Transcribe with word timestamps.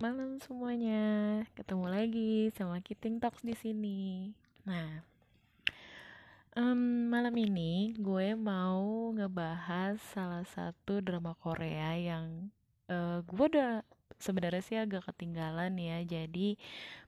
malam 0.00 0.40
semuanya. 0.40 1.04
Ketemu 1.52 1.86
lagi 1.92 2.48
sama 2.56 2.80
Kiting 2.80 3.20
Talks 3.20 3.44
di 3.44 3.52
sini. 3.52 4.32
Nah, 4.64 5.04
em, 6.56 7.04
malam 7.12 7.36
ini 7.36 7.92
gue 8.00 8.32
mau 8.32 9.12
ngebahas 9.12 10.00
salah 10.00 10.48
satu 10.48 11.04
drama 11.04 11.36
Korea 11.36 12.00
yang 12.00 12.48
eh, 12.88 13.20
gue 13.28 13.44
udah 13.52 13.84
sebenarnya 14.16 14.64
sih 14.64 14.80
agak 14.80 15.04
ketinggalan 15.12 15.76
ya. 15.76 16.00
Jadi 16.00 16.56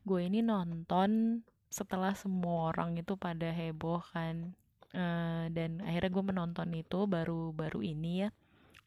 gue 0.05 0.21
ini 0.21 0.45
nonton 0.45 1.41
setelah 1.73 2.13
semua 2.13 2.77
orang 2.77 3.01
itu 3.01 3.17
pada 3.17 3.49
heboh 3.57 4.05
kan. 4.13 4.53
Eh, 4.93 5.49
dan 5.49 5.81
akhirnya 5.81 6.13
gue 6.13 6.25
menonton 6.29 6.69
itu 6.77 7.09
baru-baru 7.09 7.81
ini 7.89 8.29
ya. 8.29 8.37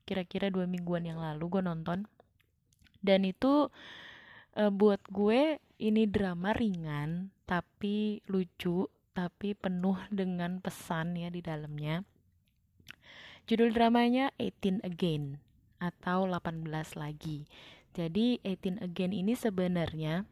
Kira-kira 0.06 0.54
dua 0.54 0.70
mingguan 0.70 1.10
yang 1.10 1.18
lalu 1.18 1.58
gue 1.58 1.66
nonton. 1.66 2.06
Dan 3.06 3.30
itu 3.30 3.70
Eh, 4.56 4.72
buat 4.72 5.04
gue 5.12 5.60
ini 5.84 6.08
drama 6.08 6.56
ringan 6.56 7.28
tapi 7.44 8.24
lucu 8.32 8.88
tapi 9.12 9.52
penuh 9.52 10.00
dengan 10.08 10.64
pesan 10.64 11.20
ya 11.20 11.28
di 11.28 11.44
dalamnya. 11.44 12.08
Judul 13.52 13.76
dramanya 13.76 14.32
18 14.40 14.80
Again 14.88 15.44
atau 15.84 16.24
18 16.24 16.96
lagi. 16.96 17.44
Jadi 17.92 18.40
18 18.48 18.80
Again 18.80 19.12
ini 19.12 19.36
sebenarnya 19.36 20.24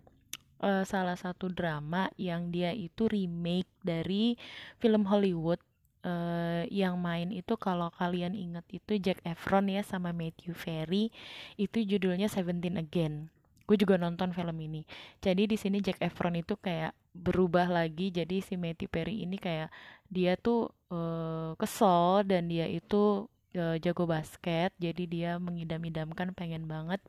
uh, 0.63 0.87
salah 0.87 1.19
satu 1.19 1.51
drama 1.51 2.07
yang 2.15 2.47
dia 2.47 2.71
itu 2.71 3.11
remake 3.11 3.67
dari 3.83 4.39
film 4.79 5.03
Hollywood 5.11 5.59
uh, 6.03 6.63
yang 6.69 6.99
main 6.99 7.31
itu 7.33 7.55
kalau 7.57 7.89
kalian 7.95 8.35
ingat 8.37 8.67
itu 8.69 8.99
Jack 8.99 9.23
Efron 9.25 9.71
ya 9.71 9.81
sama 9.81 10.11
Matthew 10.11 10.53
Perry 10.53 11.09
itu 11.57 11.81
judulnya 11.83 12.27
Seventeen 12.29 12.77
Again. 12.77 13.31
Gue 13.63 13.79
juga 13.79 13.95
nonton 13.95 14.35
film 14.35 14.59
ini. 14.59 14.83
Jadi 15.23 15.47
di 15.47 15.55
sini 15.55 15.79
Jack 15.79 16.03
Efron 16.03 16.35
itu 16.35 16.59
kayak 16.59 16.91
berubah 17.15 17.71
lagi. 17.71 18.11
Jadi 18.11 18.43
si 18.43 18.59
Matty 18.59 18.91
Perry 18.91 19.23
ini 19.23 19.39
kayak 19.39 19.71
dia 20.11 20.35
tuh 20.35 20.67
uh, 20.91 21.55
kesel 21.55 22.27
dan 22.27 22.51
dia 22.51 22.67
itu 22.67 23.25
uh, 23.55 23.75
jago 23.79 24.03
basket. 24.03 24.75
Jadi 24.75 25.07
dia 25.07 25.39
mengidam-idamkan 25.39 26.35
pengen 26.35 26.67
banget 26.67 26.99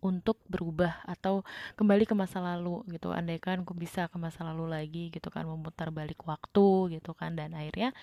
untuk 0.00 0.38
berubah 0.46 1.02
atau 1.04 1.42
kembali 1.74 2.04
ke 2.06 2.14
masa 2.14 2.38
lalu 2.38 2.82
gitu. 2.92 3.10
Andaikan 3.10 3.62
gue 3.62 3.76
bisa 3.76 4.06
ke 4.06 4.16
masa 4.16 4.46
lalu 4.46 4.70
lagi 4.70 5.10
gitu 5.10 5.28
kan 5.28 5.44
memutar 5.44 5.90
balik 5.90 6.22
waktu 6.24 6.98
gitu 6.98 7.12
kan 7.14 7.34
dan 7.34 7.54
akhirnya 7.54 7.94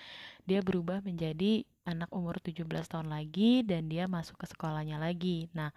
dia 0.44 0.60
berubah 0.62 1.02
menjadi 1.02 1.64
anak 1.86 2.10
umur 2.10 2.42
17 2.42 2.66
tahun 2.66 3.08
lagi 3.08 3.62
dan 3.62 3.86
dia 3.86 4.10
masuk 4.10 4.42
ke 4.42 4.46
sekolahnya 4.50 4.98
lagi. 4.98 5.46
Nah 5.54 5.70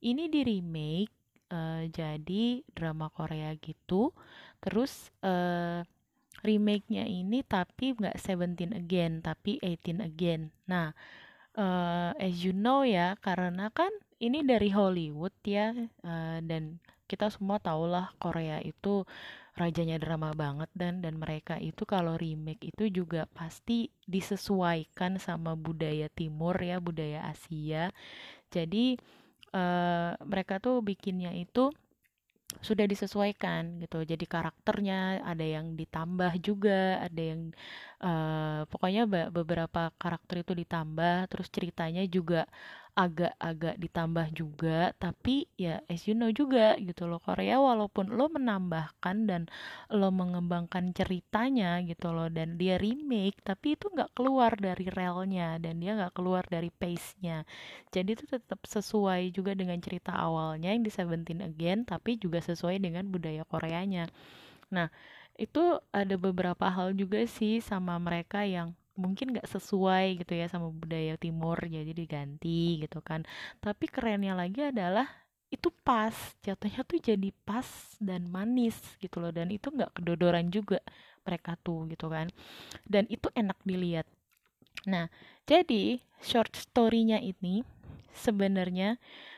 ini 0.00 0.30
di 0.30 0.40
remake 0.46 1.12
uh, 1.50 1.84
jadi 1.90 2.62
drama 2.72 3.10
Korea 3.10 3.54
gitu. 3.58 4.14
Terus 4.62 5.10
uh, 5.26 5.82
remake-nya 6.44 7.08
ini 7.08 7.42
tapi 7.42 7.96
nggak 7.96 8.20
Seventeen 8.20 8.76
Again 8.76 9.24
tapi 9.24 9.58
Eighteen 9.64 9.98
Again. 10.04 10.54
Nah 10.70 10.94
uh, 11.58 12.12
as 12.20 12.44
you 12.44 12.52
know 12.52 12.84
ya 12.84 13.16
karena 13.24 13.72
kan 13.72 13.90
ini 14.20 14.42
dari 14.44 14.72
Hollywood 14.72 15.36
ya 15.44 15.72
uh, 16.04 16.38
dan 16.40 16.80
kita 17.06 17.30
semua 17.30 17.62
tahulah 17.62 18.10
Korea 18.18 18.58
itu 18.64 19.06
rajanya 19.56 19.96
drama 19.96 20.36
banget 20.36 20.68
dan 20.76 21.00
dan 21.00 21.16
mereka 21.16 21.56
itu 21.56 21.88
kalau 21.88 22.18
remake 22.20 22.68
itu 22.76 22.92
juga 22.92 23.24
pasti 23.32 23.88
disesuaikan 24.04 25.16
sama 25.16 25.56
budaya 25.56 26.12
timur 26.12 26.58
ya 26.60 26.76
budaya 26.76 27.24
Asia. 27.32 27.88
Jadi 28.52 29.00
uh, 29.56 30.12
mereka 30.28 30.60
tuh 30.60 30.84
bikinnya 30.84 31.32
itu 31.32 31.72
sudah 32.60 32.84
disesuaikan 32.84 33.80
gitu. 33.80 34.04
Jadi 34.04 34.24
karakternya 34.28 35.24
ada 35.24 35.44
yang 35.44 35.72
ditambah 35.72 36.36
juga 36.40 37.00
ada 37.00 37.22
yang 37.22 37.42
uh, 38.04 38.68
pokoknya 38.68 39.08
beberapa 39.32 39.88
karakter 39.96 40.44
itu 40.44 40.52
ditambah 40.52 41.32
terus 41.32 41.48
ceritanya 41.48 42.04
juga 42.06 42.44
agak-agak 42.96 43.76
ditambah 43.76 44.32
juga 44.32 44.96
tapi 44.96 45.44
ya 45.60 45.84
as 45.84 46.08
you 46.08 46.16
know 46.16 46.32
juga 46.32 46.80
gitu 46.80 47.04
loh 47.04 47.20
Korea 47.20 47.60
walaupun 47.60 48.08
lo 48.08 48.24
menambahkan 48.32 49.28
dan 49.28 49.42
lo 49.92 50.08
mengembangkan 50.08 50.96
ceritanya 50.96 51.84
gitu 51.84 52.08
loh 52.16 52.32
dan 52.32 52.56
dia 52.56 52.80
remake 52.80 53.36
tapi 53.44 53.76
itu 53.76 53.92
nggak 53.92 54.16
keluar 54.16 54.56
dari 54.56 54.88
relnya 54.88 55.60
dan 55.60 55.76
dia 55.76 55.92
nggak 55.92 56.16
keluar 56.16 56.48
dari 56.48 56.72
pace-nya. 56.72 57.44
Jadi 57.92 58.16
itu 58.16 58.24
tetap 58.24 58.64
sesuai 58.64 59.28
juga 59.36 59.52
dengan 59.52 59.76
cerita 59.76 60.16
awalnya 60.16 60.72
yang 60.72 60.80
di 60.80 60.88
Seventeen 60.88 61.44
Again 61.44 61.84
tapi 61.84 62.16
juga 62.16 62.40
sesuai 62.40 62.80
dengan 62.80 63.04
budaya 63.12 63.44
Koreanya. 63.44 64.08
Nah 64.72 64.88
itu 65.36 65.60
ada 65.92 66.16
beberapa 66.16 66.64
hal 66.72 66.96
juga 66.96 67.20
sih 67.28 67.60
sama 67.60 68.00
mereka 68.00 68.48
yang 68.48 68.72
mungkin 68.96 69.36
gak 69.36 69.48
sesuai 69.48 70.24
gitu 70.24 70.32
ya 70.36 70.48
sama 70.48 70.72
budaya 70.72 71.14
timur 71.20 71.56
jadi 71.60 71.92
diganti 71.92 72.82
gitu 72.82 73.00
kan. 73.04 73.22
Tapi 73.60 73.86
kerennya 73.88 74.32
lagi 74.36 74.72
adalah 74.72 75.06
itu 75.46 75.70
pas 75.86 76.14
jatuhnya 76.42 76.82
tuh 76.82 76.98
jadi 76.98 77.30
pas 77.46 77.66
dan 78.02 78.26
manis 78.26 78.74
gitu 78.98 79.22
loh 79.22 79.30
dan 79.30 79.46
itu 79.54 79.70
nggak 79.70 79.94
kedodoran 79.94 80.50
juga 80.50 80.82
mereka 81.22 81.54
tuh 81.62 81.86
gitu 81.92 82.10
kan. 82.10 82.26
Dan 82.82 83.06
itu 83.06 83.30
enak 83.36 83.58
dilihat. 83.62 84.06
Nah 84.90 85.06
jadi 85.46 86.02
short 86.24 86.56
story-nya 86.58 87.22
ini 87.22 87.62
sebenarnya 88.16 88.96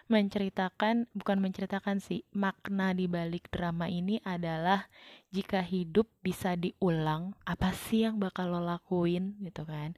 menceritakan 0.08 1.08
bukan 1.12 1.38
menceritakan 1.38 2.00
sih 2.00 2.24
makna 2.32 2.96
di 2.96 3.04
balik 3.04 3.52
drama 3.52 3.86
ini 3.88 4.20
adalah 4.24 4.88
jika 5.28 5.60
hidup 5.60 6.08
bisa 6.24 6.56
diulang 6.56 7.36
apa 7.44 7.76
sih 7.76 8.08
yang 8.08 8.16
bakal 8.16 8.48
lo 8.48 8.64
lakuin 8.64 9.36
gitu 9.44 9.68
kan. 9.68 9.92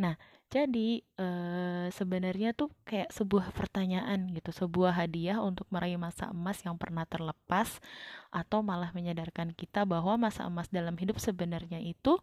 Nah 0.00 0.16
jadi 0.50 1.04
e, 1.04 1.26
sebenarnya 1.94 2.56
tuh 2.56 2.74
kayak 2.82 3.14
sebuah 3.14 3.54
pertanyaan 3.54 4.34
gitu 4.34 4.50
sebuah 4.50 4.98
hadiah 4.98 5.38
untuk 5.38 5.70
meraih 5.70 5.94
masa 5.94 6.34
emas 6.34 6.58
yang 6.66 6.74
pernah 6.74 7.06
terlepas 7.06 7.78
atau 8.34 8.58
malah 8.64 8.90
menyadarkan 8.90 9.54
kita 9.54 9.86
bahwa 9.86 10.18
masa 10.18 10.48
emas 10.50 10.66
dalam 10.72 10.98
hidup 10.98 11.22
sebenarnya 11.22 11.78
itu 11.78 12.18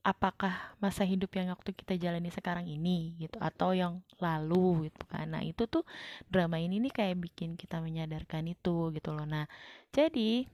apakah 0.00 0.74
masa 0.80 1.04
hidup 1.04 1.28
yang 1.36 1.52
waktu 1.52 1.76
kita 1.76 2.00
jalani 2.00 2.32
sekarang 2.32 2.64
ini 2.64 3.20
gitu 3.20 3.36
atau 3.36 3.76
yang 3.76 4.00
lalu 4.16 4.88
gitu 4.88 5.02
kan. 5.08 5.28
Nah 5.28 5.44
itu 5.44 5.68
tuh 5.68 5.84
drama 6.32 6.56
ini 6.56 6.80
nih 6.80 6.92
kayak 6.92 7.16
bikin 7.20 7.54
kita 7.60 7.84
menyadarkan 7.84 8.48
itu 8.48 8.92
gitu 8.96 9.10
loh. 9.12 9.28
Nah 9.28 9.44
jadi 9.92 10.48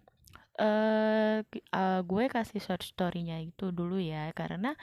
uh, 0.60 1.38
uh, 1.72 2.00
gue 2.02 2.24
kasih 2.26 2.60
short 2.60 2.82
storynya 2.82 3.38
itu 3.40 3.70
dulu 3.70 4.00
ya 4.00 4.32
karena 4.32 4.74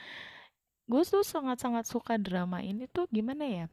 gue 0.84 1.02
tuh 1.04 1.24
sangat-sangat 1.24 1.88
suka 1.88 2.20
drama 2.20 2.60
ini 2.60 2.84
tuh 2.88 3.08
gimana 3.08 3.44
ya 3.48 3.66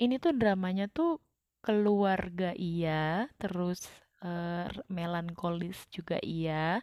ini 0.00 0.16
tuh 0.16 0.32
dramanya 0.34 0.88
tuh 0.88 1.20
keluarga 1.60 2.54
iya 2.56 3.28
terus 3.36 3.84
uh, 4.24 4.70
melankolis 4.88 5.84
juga 5.92 6.16
iya 6.22 6.80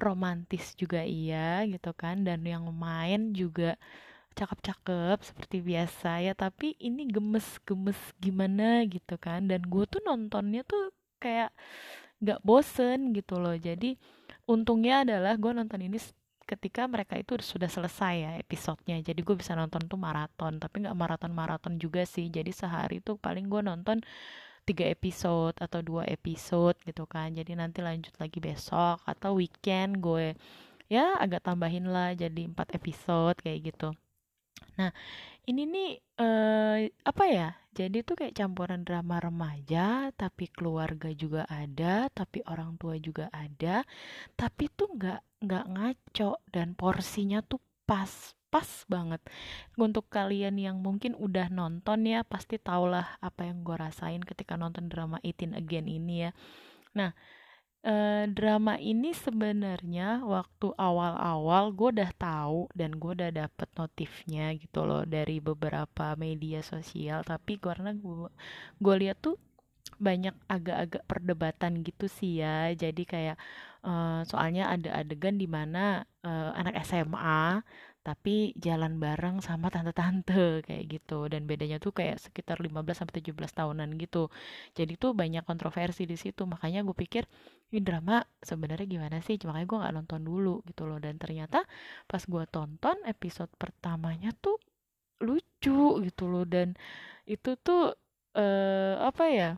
romantis 0.00 0.74
juga 0.74 1.04
iya 1.04 1.62
gitu 1.68 1.92
kan. 1.94 2.24
Dan 2.26 2.42
yang 2.48 2.64
main 2.72 3.36
juga 3.36 3.76
cakep-cakep 4.34 5.18
seperti 5.22 5.56
biasa 5.60 6.24
ya. 6.24 6.32
Tapi 6.34 6.74
ini 6.80 7.06
gemes-gemes 7.08 8.00
gimana 8.18 8.84
gitu 8.88 9.14
kan. 9.20 9.46
Dan 9.46 9.64
gue 9.68 9.84
tuh 9.86 10.00
nontonnya 10.02 10.64
tuh 10.64 10.90
kayak 11.22 11.52
gak 12.24 12.40
bosen 12.44 13.12
gitu 13.16 13.36
loh. 13.40 13.56
Jadi 13.56 13.96
untungnya 14.48 15.04
adalah 15.04 15.36
gue 15.36 15.52
nonton 15.52 15.80
ini 15.84 15.98
ketika 16.50 16.82
mereka 16.90 17.14
itu 17.14 17.38
sudah 17.38 17.70
selesai 17.70 18.14
ya 18.18 18.32
episodenya. 18.42 18.98
Jadi 18.98 19.20
gue 19.22 19.36
bisa 19.38 19.54
nonton 19.54 19.86
tuh 19.86 19.94
maraton 19.94 20.58
tapi 20.58 20.82
nggak 20.82 20.98
maraton 20.98 21.30
maraton 21.30 21.78
juga 21.78 22.02
sih. 22.02 22.26
Jadi 22.26 22.50
sehari 22.50 22.98
tuh 22.98 23.14
paling 23.14 23.46
gue 23.46 23.62
nonton 23.62 24.02
tiga 24.70 24.86
episode 24.86 25.58
atau 25.58 25.82
dua 25.82 26.06
episode 26.06 26.78
gitu 26.86 27.02
kan. 27.10 27.34
Jadi 27.34 27.58
nanti 27.58 27.82
lanjut 27.82 28.14
lagi 28.22 28.38
besok 28.38 29.02
atau 29.02 29.34
weekend 29.34 29.98
gue 29.98 30.38
ya 30.86 31.18
agak 31.18 31.42
tambahin 31.46 31.90
lah 31.90 32.14
jadi 32.14 32.46
empat 32.46 32.70
episode 32.78 33.34
kayak 33.42 33.74
gitu. 33.74 33.90
Nah 34.78 34.94
ini 35.50 35.62
nih 35.66 35.90
eh, 36.22 36.78
apa 37.02 37.24
ya? 37.26 37.50
Jadi 37.70 38.02
tuh 38.02 38.18
kayak 38.18 38.34
campuran 38.34 38.82
drama 38.82 39.22
remaja 39.22 40.10
tapi 40.14 40.50
keluarga 40.50 41.10
juga 41.14 41.46
ada 41.46 42.10
tapi 42.10 42.42
orang 42.46 42.74
tua 42.78 42.98
juga 42.98 43.30
ada 43.30 43.86
tapi 44.34 44.66
tuh 44.74 44.90
nggak 44.90 45.20
nggak 45.46 45.64
ngaco 45.70 46.30
dan 46.50 46.74
porsinya 46.74 47.38
tuh 47.46 47.62
pas 47.86 48.34
pas 48.50 48.68
banget. 48.90 49.22
Untuk 49.78 50.10
kalian 50.10 50.58
yang 50.58 50.82
mungkin 50.82 51.14
udah 51.16 51.48
nonton 51.48 52.04
ya 52.04 52.26
pasti 52.26 52.58
tahulah 52.58 53.16
apa 53.22 53.46
yang 53.48 53.62
gue 53.62 53.76
rasain 53.78 54.20
ketika 54.26 54.58
nonton 54.58 54.90
drama 54.90 55.22
18 55.22 55.54
Again 55.56 55.86
ini 55.86 56.28
ya. 56.28 56.30
Nah 56.98 57.14
eh, 57.86 58.28
drama 58.28 58.76
ini 58.76 59.14
sebenarnya 59.16 60.20
waktu 60.26 60.68
awal-awal 60.76 61.72
gue 61.72 61.88
udah 61.96 62.12
tahu 62.18 62.68
dan 62.76 62.98
gue 63.00 63.12
udah 63.16 63.30
dapet 63.32 63.68
notifnya 63.78 64.52
gitu 64.58 64.84
loh 64.84 65.06
dari 65.08 65.38
beberapa 65.40 66.18
media 66.18 66.60
sosial. 66.60 67.22
Tapi 67.24 67.56
karena 67.62 67.94
gue 67.96 68.28
gue 68.82 68.94
lihat 69.00 69.18
tuh 69.22 69.38
banyak 70.00 70.32
agak-agak 70.48 71.02
perdebatan 71.08 71.84
gitu 71.84 72.06
sih 72.08 72.40
ya. 72.42 72.72
Jadi 72.72 73.02
kayak 73.04 73.36
uh, 73.84 74.24
soalnya 74.24 74.72
ada 74.72 74.96
adegan 75.00 75.36
di 75.36 75.48
mana 75.48 76.04
uh, 76.24 76.50
anak 76.56 76.80
SMA 76.84 77.60
tapi 78.00 78.56
jalan 78.56 78.96
bareng 78.96 79.44
sama 79.44 79.68
tante-tante 79.68 80.32
kayak 80.66 80.84
gitu 80.88 81.28
dan 81.28 81.44
bedanya 81.44 81.76
tuh 81.76 81.92
kayak 81.92 82.16
sekitar 82.16 82.56
15 82.58 82.80
sampai 82.96 83.14
17 83.20 83.36
tahunan 83.52 83.88
gitu. 84.00 84.32
Jadi 84.72 84.96
tuh 84.96 85.12
banyak 85.12 85.44
kontroversi 85.44 86.08
di 86.08 86.16
situ. 86.16 86.48
Makanya 86.48 86.80
gue 86.86 86.96
pikir 86.96 87.28
ini 87.70 87.80
drama 87.84 88.24
sebenarnya 88.40 88.86
gimana 88.88 89.16
sih? 89.20 89.36
Makanya 89.44 89.66
gue 89.68 89.78
nggak 89.84 89.94
nonton 90.00 90.20
dulu 90.24 90.64
gitu 90.64 90.88
loh. 90.88 90.96
Dan 90.96 91.20
ternyata 91.20 91.64
pas 92.08 92.22
gue 92.24 92.44
tonton 92.48 92.96
episode 93.04 93.52
pertamanya 93.60 94.32
tuh 94.40 94.56
lucu 95.20 96.00
gitu 96.00 96.24
loh 96.32 96.48
dan 96.48 96.72
itu 97.28 97.54
tuh 97.60 97.92
uh, 98.36 98.94
apa 99.04 99.24
ya? 99.28 99.50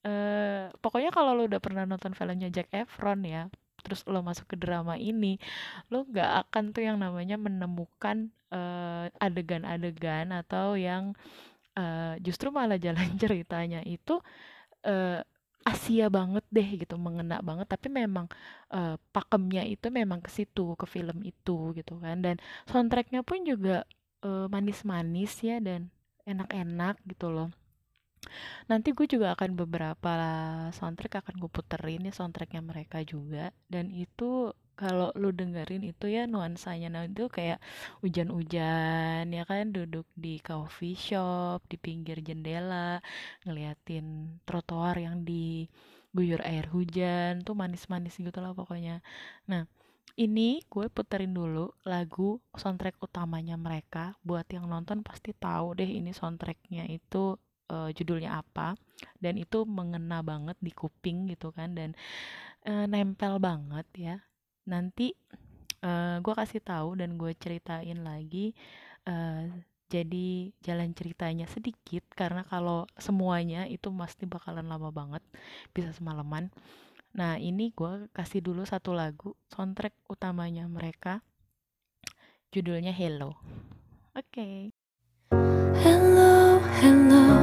Uh, 0.00 0.72
pokoknya 0.80 1.12
kalau 1.12 1.36
lo 1.36 1.44
udah 1.44 1.60
pernah 1.60 1.84
nonton 1.84 2.16
filmnya 2.16 2.48
Jack 2.48 2.72
Efron 2.72 3.20
ya, 3.20 3.52
terus 3.82 4.04
lo 4.06 4.20
masuk 4.20 4.46
ke 4.52 4.56
drama 4.56 4.94
ini 4.96 5.40
lo 5.92 6.04
nggak 6.06 6.48
akan 6.48 6.64
tuh 6.72 6.82
yang 6.86 6.96
namanya 7.00 7.36
menemukan 7.40 8.30
uh, 8.52 9.06
adegan-adegan 9.18 10.30
atau 10.34 10.74
yang 10.76 11.16
uh, 11.78 12.14
justru 12.20 12.50
malah 12.52 12.76
jalan 12.76 13.16
ceritanya 13.22 13.80
itu 13.86 14.20
uh, 14.86 15.20
Asia 15.60 16.08
banget 16.08 16.40
deh 16.48 16.64
gitu 16.80 16.96
mengena 16.96 17.44
banget. 17.44 17.68
Tapi 17.68 17.92
memang 17.92 18.32
uh, 18.72 18.96
pakemnya 19.12 19.60
itu 19.68 19.92
memang 19.92 20.24
ke 20.24 20.32
situ 20.32 20.72
ke 20.72 20.88
film 20.88 21.20
itu 21.20 21.76
gitu 21.76 22.00
kan. 22.00 22.24
Dan 22.24 22.40
soundtracknya 22.64 23.20
pun 23.20 23.44
juga 23.44 23.84
manis-manis 24.24 25.36
uh, 25.40 25.44
ya 25.44 25.56
dan 25.60 25.92
enak-enak 26.24 26.96
gitu 27.08 27.28
loh 27.28 27.48
Nanti 28.70 28.88
gue 28.96 29.06
juga 29.10 29.34
akan 29.34 29.50
beberapa 29.58 30.14
soundtrack 30.76 31.24
akan 31.26 31.34
gue 31.42 31.50
puterin 31.50 32.06
ya 32.06 32.12
soundtracknya 32.14 32.62
mereka 32.62 32.98
juga. 33.02 33.50
Dan 33.66 33.90
itu 33.90 34.54
kalau 34.80 35.12
lu 35.12 35.28
dengerin 35.28 35.84
itu 35.84 36.08
ya 36.08 36.24
nuansanya 36.24 36.88
nah 36.88 37.04
itu 37.04 37.28
kayak 37.28 37.58
hujan-hujan 38.00 39.28
ya 39.28 39.42
kan? 39.44 39.64
Duduk 39.76 40.06
di 40.16 40.40
coffee 40.40 40.96
shop 40.96 41.66
di 41.68 41.76
pinggir 41.76 42.22
jendela 42.24 43.02
ngeliatin 43.44 44.38
trotoar 44.48 44.96
yang 44.96 45.20
diguyur 45.26 46.40
air 46.46 46.66
hujan 46.72 47.44
tuh 47.44 47.56
manis-manis 47.58 48.16
gitu 48.16 48.38
lah 48.40 48.52
pokoknya. 48.56 49.04
Nah 49.50 49.68
ini 50.16 50.60
gue 50.68 50.86
puterin 50.92 51.32
dulu 51.32 51.72
lagu 51.88 52.40
soundtrack 52.56 52.96
utamanya 53.00 53.56
mereka. 53.60 54.16
Buat 54.24 54.48
yang 54.52 54.68
nonton 54.68 55.00
pasti 55.00 55.32
tahu 55.36 55.76
deh 55.76 55.88
ini 55.88 56.12
soundtracknya 56.12 56.88
itu 56.88 57.36
uh, 57.70 57.90
judulnya 57.94 58.42
apa 58.42 58.74
dan 59.22 59.38
itu 59.38 59.64
mengena 59.64 60.20
banget 60.20 60.58
di 60.58 60.74
kuping 60.74 61.30
gitu 61.30 61.54
kan 61.54 61.72
dan 61.72 61.94
uh, 62.66 62.84
nempel 62.90 63.38
banget 63.38 63.86
ya. 63.94 64.16
Nanti 64.66 65.14
uh, 65.86 66.18
gue 66.20 66.34
kasih 66.34 66.60
tahu 66.60 66.98
dan 66.98 67.16
gue 67.16 67.32
ceritain 67.38 67.96
lagi 68.02 68.52
uh, 69.08 69.46
jadi 69.90 70.54
jalan 70.62 70.94
ceritanya 70.94 71.50
sedikit 71.50 72.06
karena 72.14 72.46
kalau 72.46 72.86
semuanya 72.94 73.66
itu 73.66 73.90
pasti 73.90 74.22
bakalan 74.26 74.66
lama 74.66 74.94
banget 74.94 75.22
bisa 75.74 75.90
semalaman. 75.90 76.50
Nah 77.10 77.42
ini 77.42 77.74
gue 77.74 78.06
kasih 78.14 78.38
dulu 78.38 78.62
satu 78.62 78.94
lagu 78.94 79.34
soundtrack 79.50 79.94
utamanya 80.06 80.70
mereka 80.70 81.26
judulnya 82.54 82.94
Hello. 82.94 83.34
Oke. 84.14 84.30
Okay. 84.30 84.58
Hello 85.82 86.58
hello 86.82 87.39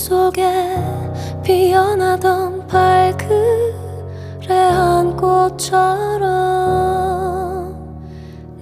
꿈속에 0.00 0.50
피어나던 1.42 2.66
발그레한 2.68 3.18
꽃처럼 5.14 6.30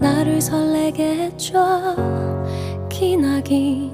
나를 0.00 0.40
설레게 0.40 1.26
해줘. 1.26 1.94
기나긴 2.88 3.93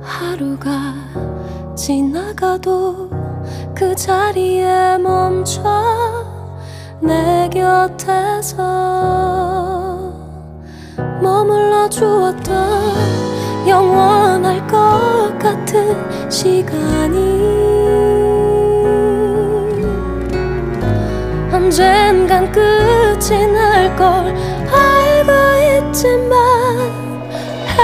하루가 0.00 0.94
지나가도 1.74 3.10
그 3.74 3.96
자리에 3.96 4.98
멈춰 4.98 5.64
내 7.00 7.50
곁에서 7.52 8.62
머물러 11.20 11.88
주었던 11.88 13.41
영원할 13.66 14.66
것 14.66 15.38
같은 15.38 16.30
시간이 16.30 17.42
언젠간 21.52 22.50
끝이 22.50 23.46
날 23.46 23.94
걸 23.96 24.34
알고 24.70 25.32
있지만 25.88 26.32
시간 27.66 27.82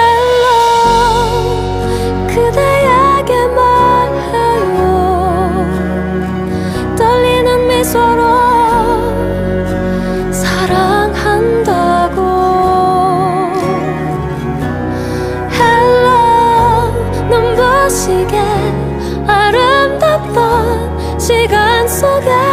So. 22.01 22.48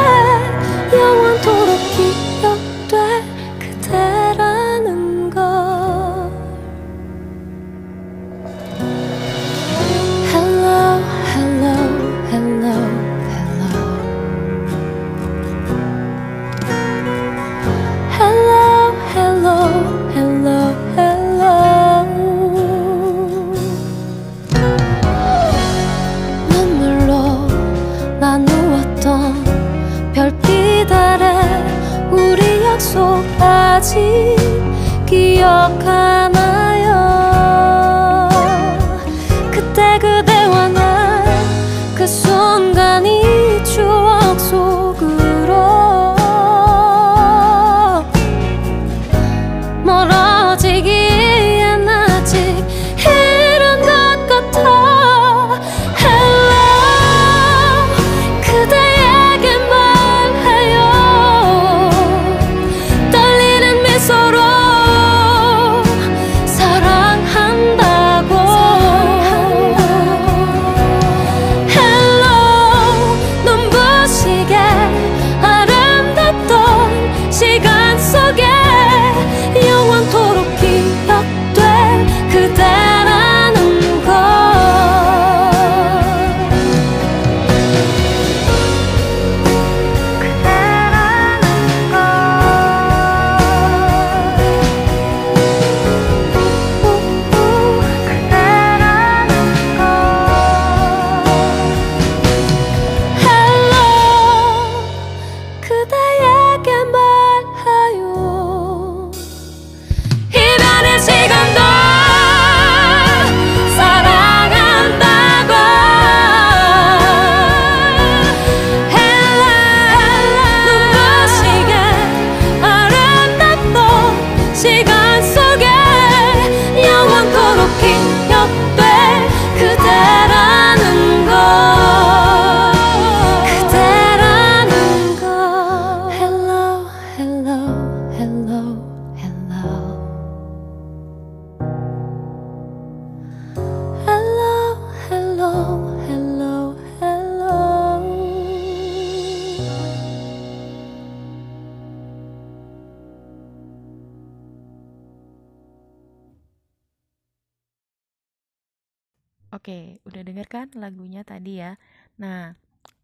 Tadi 161.46 161.62
ya? 161.62 161.78
Nah, 162.18 162.58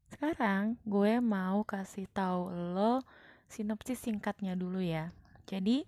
sekarang 0.10 0.74
gue 0.81 1.21
mau 1.21 1.62
kasih 1.62 2.10
tahu 2.10 2.50
lo 2.50 3.05
sinopsis 3.45 4.01
singkatnya 4.01 4.57
dulu 4.57 4.81
ya. 4.81 5.13
Jadi, 5.45 5.86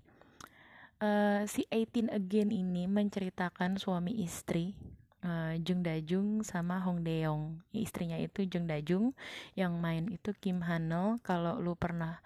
eh, 1.02 1.42
si 1.50 1.66
18 1.74 2.14
Again 2.14 2.54
ini 2.54 2.86
menceritakan 2.86 3.82
suami 3.82 4.22
istri 4.22 4.78
eh, 5.26 5.58
Jung 5.66 5.82
Da-jung 5.82 6.46
sama 6.46 6.78
Hong 6.86 7.02
De-yong. 7.02 7.58
Istrinya 7.74 8.22
itu 8.22 8.46
Jung 8.46 8.70
Da-jung, 8.70 9.18
yang 9.58 9.74
main 9.82 10.06
itu 10.14 10.30
Kim 10.38 10.62
Han-no. 10.62 11.18
Kalau 11.26 11.58
lu 11.58 11.74
pernah 11.74 12.22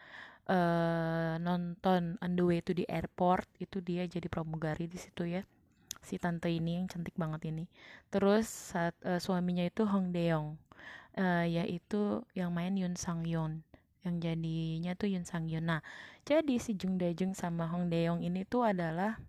eh, 0.52 1.40
nonton 1.40 2.20
On 2.20 2.32
the 2.36 2.44
Way 2.44 2.60
to 2.68 2.76
the 2.76 2.84
Airport, 2.92 3.48
itu 3.64 3.80
dia 3.80 4.04
jadi 4.04 4.28
pramugari 4.28 4.92
di 4.92 5.00
situ 5.00 5.24
ya 5.24 5.48
si 6.08 6.16
tante 6.16 6.48
ini 6.48 6.80
yang 6.80 6.88
cantik 6.88 7.20
banget 7.20 7.52
ini. 7.52 7.68
Terus 8.08 8.48
saat 8.48 8.96
eh, 9.04 9.20
suaminya 9.20 9.68
itu 9.68 9.84
Hong 9.84 10.16
Deong, 10.16 10.56
eh, 11.20 11.46
yaitu 11.52 12.24
yang 12.32 12.56
main 12.56 12.72
Yoon 12.80 12.96
Sang 12.96 13.28
Yeon, 13.28 13.68
yang 14.08 14.16
jadinya 14.24 14.96
tuh 14.96 15.12
Yoon 15.12 15.28
Sang 15.28 15.52
Yeon. 15.52 15.68
Nah, 15.68 15.84
jadi 16.24 16.56
si 16.64 16.80
Jung 16.80 16.96
Da 16.96 17.12
Jung 17.12 17.36
sama 17.36 17.68
Hong 17.68 17.92
Deong 17.92 18.24
ini 18.24 18.48
tuh 18.48 18.64
adalah 18.64 19.20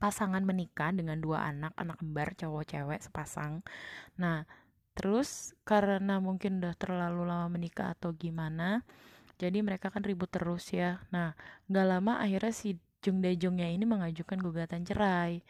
pasangan 0.00 0.42
menikah 0.42 0.90
dengan 0.90 1.20
dua 1.20 1.46
anak, 1.46 1.76
anak 1.78 2.00
kembar 2.00 2.34
cowok 2.34 2.64
cewek 2.66 3.00
sepasang. 3.04 3.62
Nah, 4.18 4.48
terus 4.96 5.54
karena 5.62 6.18
mungkin 6.18 6.58
udah 6.58 6.74
terlalu 6.74 7.22
lama 7.28 7.46
menikah 7.52 7.94
atau 7.94 8.10
gimana, 8.16 8.82
jadi 9.38 9.62
mereka 9.62 9.94
kan 9.94 10.02
ribut 10.02 10.32
terus 10.32 10.72
ya. 10.74 11.04
Nah, 11.14 11.38
nggak 11.70 11.86
lama 11.86 12.18
akhirnya 12.18 12.50
si 12.50 12.80
Jung 13.02 13.18
Da 13.18 13.34
Jungnya 13.34 13.66
ini 13.66 13.82
mengajukan 13.82 14.38
gugatan 14.38 14.86
cerai. 14.86 15.42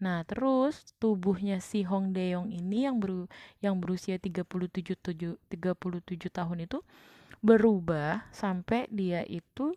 Nah, 0.00 0.24
terus 0.24 0.96
tubuhnya 0.96 1.60
si 1.60 1.84
Hong 1.84 2.16
Deong 2.16 2.48
ini 2.48 2.88
yang 2.88 2.96
beru 2.96 3.28
yang 3.60 3.76
berusia 3.76 4.16
37 4.16 4.96
tujuh- 4.96 5.38
37 5.52 6.32
tahun 6.32 6.64
itu 6.64 6.80
berubah 7.44 8.24
sampai 8.32 8.88
dia 8.88 9.20
itu 9.28 9.76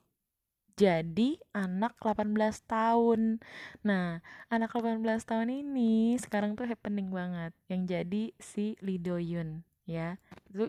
jadi 0.73 1.37
anak 1.53 1.99
18 2.01 2.63
tahun. 2.65 3.37
Nah, 3.85 4.23
anak 4.49 4.73
18 4.73 5.21
tahun 5.27 5.49
ini 5.53 6.17
sekarang 6.17 6.57
tuh 6.57 6.65
happening 6.65 7.13
banget. 7.13 7.53
Yang 7.69 7.81
jadi 7.85 8.23
si 8.41 8.65
Lee 8.81 8.97
Do 8.97 9.21
Yoon 9.21 9.61
ya. 9.85 10.17
Itu 10.49 10.65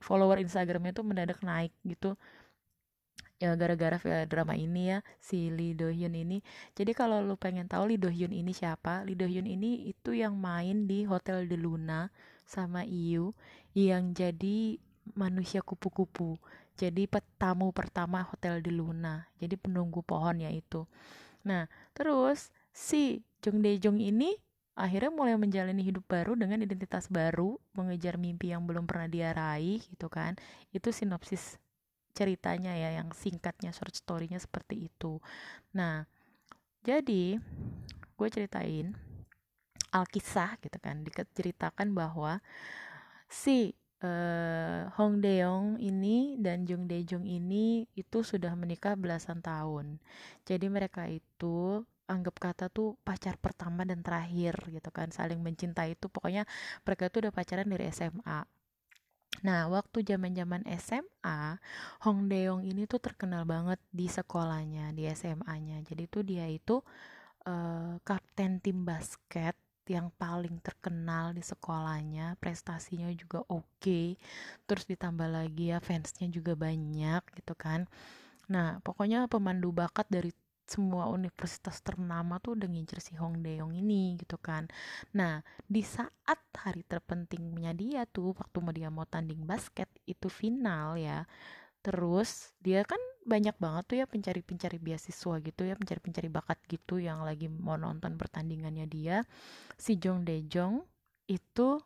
follower 0.00 0.40
Instagramnya 0.40 0.96
tuh 0.96 1.04
mendadak 1.04 1.42
naik 1.44 1.74
gitu 1.84 2.16
ya 3.42 3.58
gara-gara 3.58 3.98
drama 4.30 4.54
ini 4.54 4.94
ya 4.94 4.98
si 5.18 5.50
Lee 5.50 5.74
Do 5.74 5.90
Hyun 5.90 6.14
ini. 6.14 6.38
Jadi 6.78 6.94
kalau 6.94 7.18
lu 7.18 7.34
pengen 7.34 7.66
tahu 7.66 7.90
Lee 7.90 7.98
Do 7.98 8.06
Hyun 8.06 8.30
ini 8.30 8.54
siapa 8.54 9.02
Lee 9.02 9.18
Do 9.18 9.26
Hyun 9.26 9.50
ini 9.50 9.90
itu 9.90 10.14
yang 10.14 10.38
main 10.38 10.86
di 10.86 11.02
Hotel 11.02 11.50
de 11.50 11.58
Luna 11.58 12.06
sama 12.46 12.86
IU 12.86 13.34
yang 13.74 14.14
jadi 14.14 14.78
manusia 15.18 15.58
kupu-kupu. 15.58 16.38
Jadi 16.78 17.10
tamu 17.34 17.74
pertama 17.74 18.22
Hotel 18.22 18.62
de 18.62 18.70
Luna 18.70 19.26
jadi 19.42 19.58
penunggu 19.58 20.06
pohon 20.06 20.38
ya 20.38 20.50
itu. 20.54 20.86
Nah 21.42 21.66
terus 21.98 22.54
si 22.70 23.26
Jung 23.42 23.58
Dae 23.58 23.82
Jung 23.82 23.98
ini 23.98 24.38
akhirnya 24.78 25.10
mulai 25.10 25.34
menjalani 25.34 25.82
hidup 25.82 26.06
baru 26.06 26.38
dengan 26.38 26.62
identitas 26.62 27.10
baru 27.10 27.58
mengejar 27.74 28.16
mimpi 28.22 28.54
yang 28.54 28.62
belum 28.70 28.86
pernah 28.86 29.10
dia 29.10 29.34
raih 29.34 29.82
gitu 29.82 30.06
kan. 30.06 30.38
Itu 30.70 30.94
sinopsis 30.94 31.58
ceritanya 32.12 32.72
ya 32.76 33.00
yang 33.00 33.10
singkatnya 33.16 33.72
short 33.72 33.96
story-nya 33.96 34.38
seperti 34.40 34.88
itu. 34.88 35.18
Nah, 35.76 36.04
jadi 36.84 37.40
gue 38.16 38.28
ceritain 38.28 38.94
alkisah 39.92 40.56
gitu 40.64 40.78
kan, 40.80 41.04
diceritakan 41.04 41.92
bahwa 41.92 42.40
si 43.28 43.76
eh, 44.02 44.82
Hong 44.98 45.20
Deong 45.24 45.78
ini 45.80 46.36
dan 46.40 46.64
Jung 46.68 46.84
Dae 46.90 47.04
Jung 47.06 47.24
ini 47.24 47.86
itu 47.96 48.18
sudah 48.24 48.52
menikah 48.58 48.94
belasan 48.98 49.40
tahun. 49.44 50.00
Jadi 50.48 50.66
mereka 50.68 51.06
itu 51.08 51.84
anggap 52.10 52.36
kata 52.42 52.66
tuh 52.68 52.98
pacar 53.06 53.38
pertama 53.40 53.86
dan 53.88 54.04
terakhir 54.04 54.58
gitu 54.68 54.90
kan, 54.92 55.08
saling 55.14 55.40
mencintai 55.40 55.96
itu 55.96 56.06
pokoknya 56.12 56.44
mereka 56.84 57.08
tuh 57.08 57.28
udah 57.28 57.32
pacaran 57.32 57.68
dari 57.68 57.88
SMA. 57.88 58.61
Nah, 59.40 59.66
waktu 59.72 60.04
zaman-zaman 60.04 60.62
SMA, 60.68 61.56
Hong 62.04 62.28
Deong 62.28 62.62
ini 62.68 62.84
tuh 62.84 63.00
terkenal 63.00 63.42
banget 63.48 63.80
di 63.90 64.06
sekolahnya, 64.06 64.92
di 64.92 65.08
SMA-nya. 65.08 65.80
Jadi 65.88 66.04
tuh 66.06 66.22
dia 66.22 66.44
itu 66.46 66.84
eh, 67.48 67.94
kapten 68.08 68.52
tim 68.64 68.84
basket 68.86 69.56
yang 69.90 70.08
paling 70.14 70.62
terkenal 70.62 71.34
di 71.34 71.42
sekolahnya, 71.42 72.38
prestasinya 72.38 73.10
juga 73.16 73.42
oke. 73.50 74.02
Terus 74.68 74.84
ditambah 74.86 75.28
lagi 75.38 75.74
ya 75.74 75.78
fansnya 75.82 76.28
juga 76.30 76.54
banyak 76.54 77.22
gitu 77.38 77.54
kan. 77.58 77.88
Nah, 78.52 78.78
pokoknya 78.86 79.26
pemandu 79.32 79.70
bakat 79.72 80.06
dari 80.10 80.30
semua 80.72 81.12
universitas 81.12 81.84
ternama 81.84 82.40
tuh 82.40 82.56
udah 82.56 82.68
ngincer 82.72 83.04
si 83.04 83.12
Hong 83.20 83.44
Deong 83.44 83.76
ini 83.76 84.16
gitu 84.16 84.40
kan. 84.40 84.64
Nah, 85.12 85.44
di 85.68 85.84
saat 85.84 86.40
hari 86.56 86.80
terpentingnya 86.88 87.76
dia 87.76 88.08
tuh 88.08 88.32
waktu 88.32 88.56
mau 88.64 88.72
dia 88.72 88.88
mau 88.88 89.04
tanding 89.04 89.44
basket 89.44 89.88
itu 90.08 90.32
final 90.32 90.96
ya. 90.96 91.28
Terus 91.84 92.54
dia 92.62 92.86
kan 92.88 92.98
banyak 93.26 93.54
banget 93.58 93.84
tuh 93.90 93.96
ya 94.00 94.06
pencari-pencari 94.08 94.78
beasiswa 94.78 95.34
gitu 95.42 95.62
ya, 95.66 95.74
pencari-pencari 95.76 96.28
bakat 96.30 96.58
gitu 96.70 97.02
yang 97.02 97.26
lagi 97.26 97.50
mau 97.50 97.76
nonton 97.76 98.16
pertandingannya 98.16 98.86
dia. 98.88 99.26
Si 99.76 99.98
Jong 100.00 100.24
Dae 100.24 100.46
Jong 100.46 100.82
itu 101.28 101.82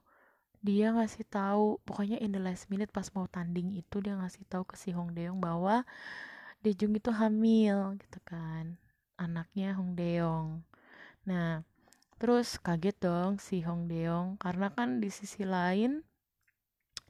dia 0.66 0.90
ngasih 0.90 1.24
tahu 1.28 1.78
pokoknya 1.86 2.18
in 2.18 2.34
the 2.34 2.42
last 2.42 2.66
minute 2.72 2.90
pas 2.90 3.06
mau 3.14 3.30
tanding 3.30 3.76
itu 3.78 4.02
dia 4.02 4.18
ngasih 4.18 4.42
tahu 4.50 4.66
ke 4.66 4.74
si 4.74 4.90
Hong 4.90 5.14
Deong 5.14 5.38
bahwa 5.38 5.86
Dejung 6.66 6.98
itu 6.98 7.14
hamil 7.14 7.94
gitu 8.02 8.18
kan. 8.26 8.74
Anaknya 9.14 9.78
Hong 9.78 9.94
Deong. 9.94 10.66
Nah 11.30 11.62
terus 12.18 12.58
kaget 12.58 12.96
dong 12.98 13.38
si 13.38 13.62
Hong 13.62 13.86
Deong 13.86 14.34
karena 14.42 14.72
kan 14.74 14.98
di 14.98 15.12
sisi 15.12 15.46
lain 15.46 16.02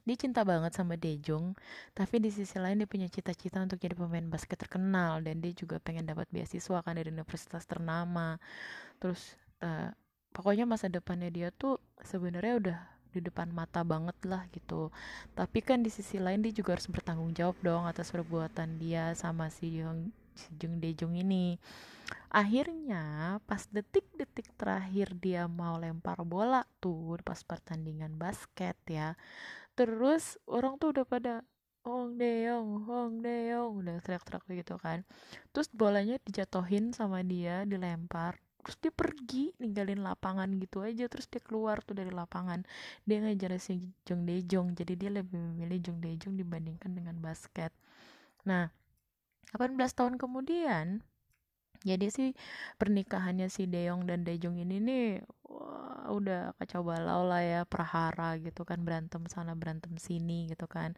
dia 0.07 0.15
cinta 0.15 0.47
banget 0.47 0.71
sama 0.71 0.95
Dejong 0.95 1.51
tapi 1.91 2.23
di 2.23 2.31
sisi 2.31 2.55
lain 2.61 2.79
dia 2.79 2.87
punya 2.87 3.11
cita-cita 3.11 3.59
untuk 3.59 3.81
jadi 3.81 3.97
pemain 3.97 4.23
basket 4.29 4.55
terkenal 4.61 5.19
dan 5.19 5.43
dia 5.43 5.51
juga 5.51 5.83
pengen 5.83 6.07
dapat 6.07 6.29
beasiswa 6.31 6.79
kan 6.85 6.93
dari 6.95 7.09
universitas 7.11 7.65
ternama. 7.65 8.39
Terus 9.01 9.35
eh, 9.65 9.89
pokoknya 10.31 10.69
masa 10.69 10.87
depannya 10.87 11.27
dia 11.33 11.49
tuh 11.49 11.81
sebenarnya 12.05 12.53
udah 12.61 12.79
di 13.11 13.19
depan 13.23 13.49
mata 13.51 13.81
banget 13.83 14.15
lah 14.27 14.43
gitu. 14.51 14.89
Tapi 15.33 15.59
kan 15.63 15.83
di 15.83 15.91
sisi 15.91 16.17
lain 16.17 16.43
dia 16.43 16.53
juga 16.53 16.75
harus 16.77 16.87
bertanggung 16.89 17.31
jawab 17.35 17.57
dong 17.63 17.83
atas 17.85 18.11
perbuatan 18.13 18.79
dia 18.79 19.11
sama 19.15 19.47
si 19.51 19.79
Jung 19.81 20.11
si 20.37 20.49
Jung 20.59 20.77
Dejong 20.77 21.17
ini. 21.17 21.57
Akhirnya 22.31 23.37
pas 23.49 23.67
detik-detik 23.67 24.53
terakhir 24.55 25.11
dia 25.17 25.49
mau 25.49 25.75
lempar 25.75 26.21
bola 26.23 26.63
tuh 26.79 27.19
pas 27.23 27.39
pertandingan 27.43 28.15
basket 28.15 28.75
ya 28.87 29.19
terus 29.77 30.41
orang 30.49 30.81
tuh 30.81 30.89
udah 30.89 31.05
pada 31.05 31.33
Hong 31.87 32.19
Deong, 32.19 32.83
Hong 32.83 33.23
Deong 33.23 33.79
udah 33.79 34.03
teriak-teriak 34.03 34.43
gitu 34.59 34.75
kan. 34.75 35.07
Terus 35.55 35.71
bolanya 35.71 36.19
dijatohin 36.19 36.91
sama 36.91 37.23
dia 37.23 37.63
dilempar 37.63 38.35
terus 38.63 38.77
dia 38.83 38.91
pergi 38.91 39.53
ninggalin 39.61 40.03
lapangan 40.03 40.49
gitu 40.59 40.83
aja 40.83 41.07
terus 41.07 41.25
dia 41.31 41.39
keluar 41.43 41.81
tuh 41.85 41.95
dari 41.95 42.11
lapangan. 42.11 42.63
Dia 43.07 43.23
ngejar 43.23 43.57
si 43.61 43.79
Jung 44.03 44.27
Dae-jung 44.27 44.75
jadi 44.75 44.93
dia 44.97 45.09
lebih 45.11 45.37
memilih 45.37 45.79
Jung 45.81 45.99
Dae-jung 46.03 46.35
dibandingkan 46.35 46.91
dengan 46.93 47.17
basket. 47.23 47.71
Nah 48.43 48.69
18 49.55 49.79
tahun 49.95 50.19
kemudian 50.19 51.01
jadi 51.85 52.09
sih 52.09 52.29
pernikahannya 52.81 53.47
si 53.53 53.69
Deong 53.69 54.09
dan 54.09 54.25
Daejung 54.25 54.57
ini 54.57 54.81
nih 54.81 55.05
wah, 55.45 56.09
udah 56.09 56.57
kacau 56.57 56.81
balau 56.81 57.29
lah 57.29 57.41
ya 57.45 57.61
prahara 57.69 58.35
gitu 58.41 58.65
kan 58.65 58.81
berantem 58.81 59.21
sana 59.29 59.53
berantem 59.53 59.93
sini 60.01 60.49
gitu 60.49 60.65
kan. 60.65 60.97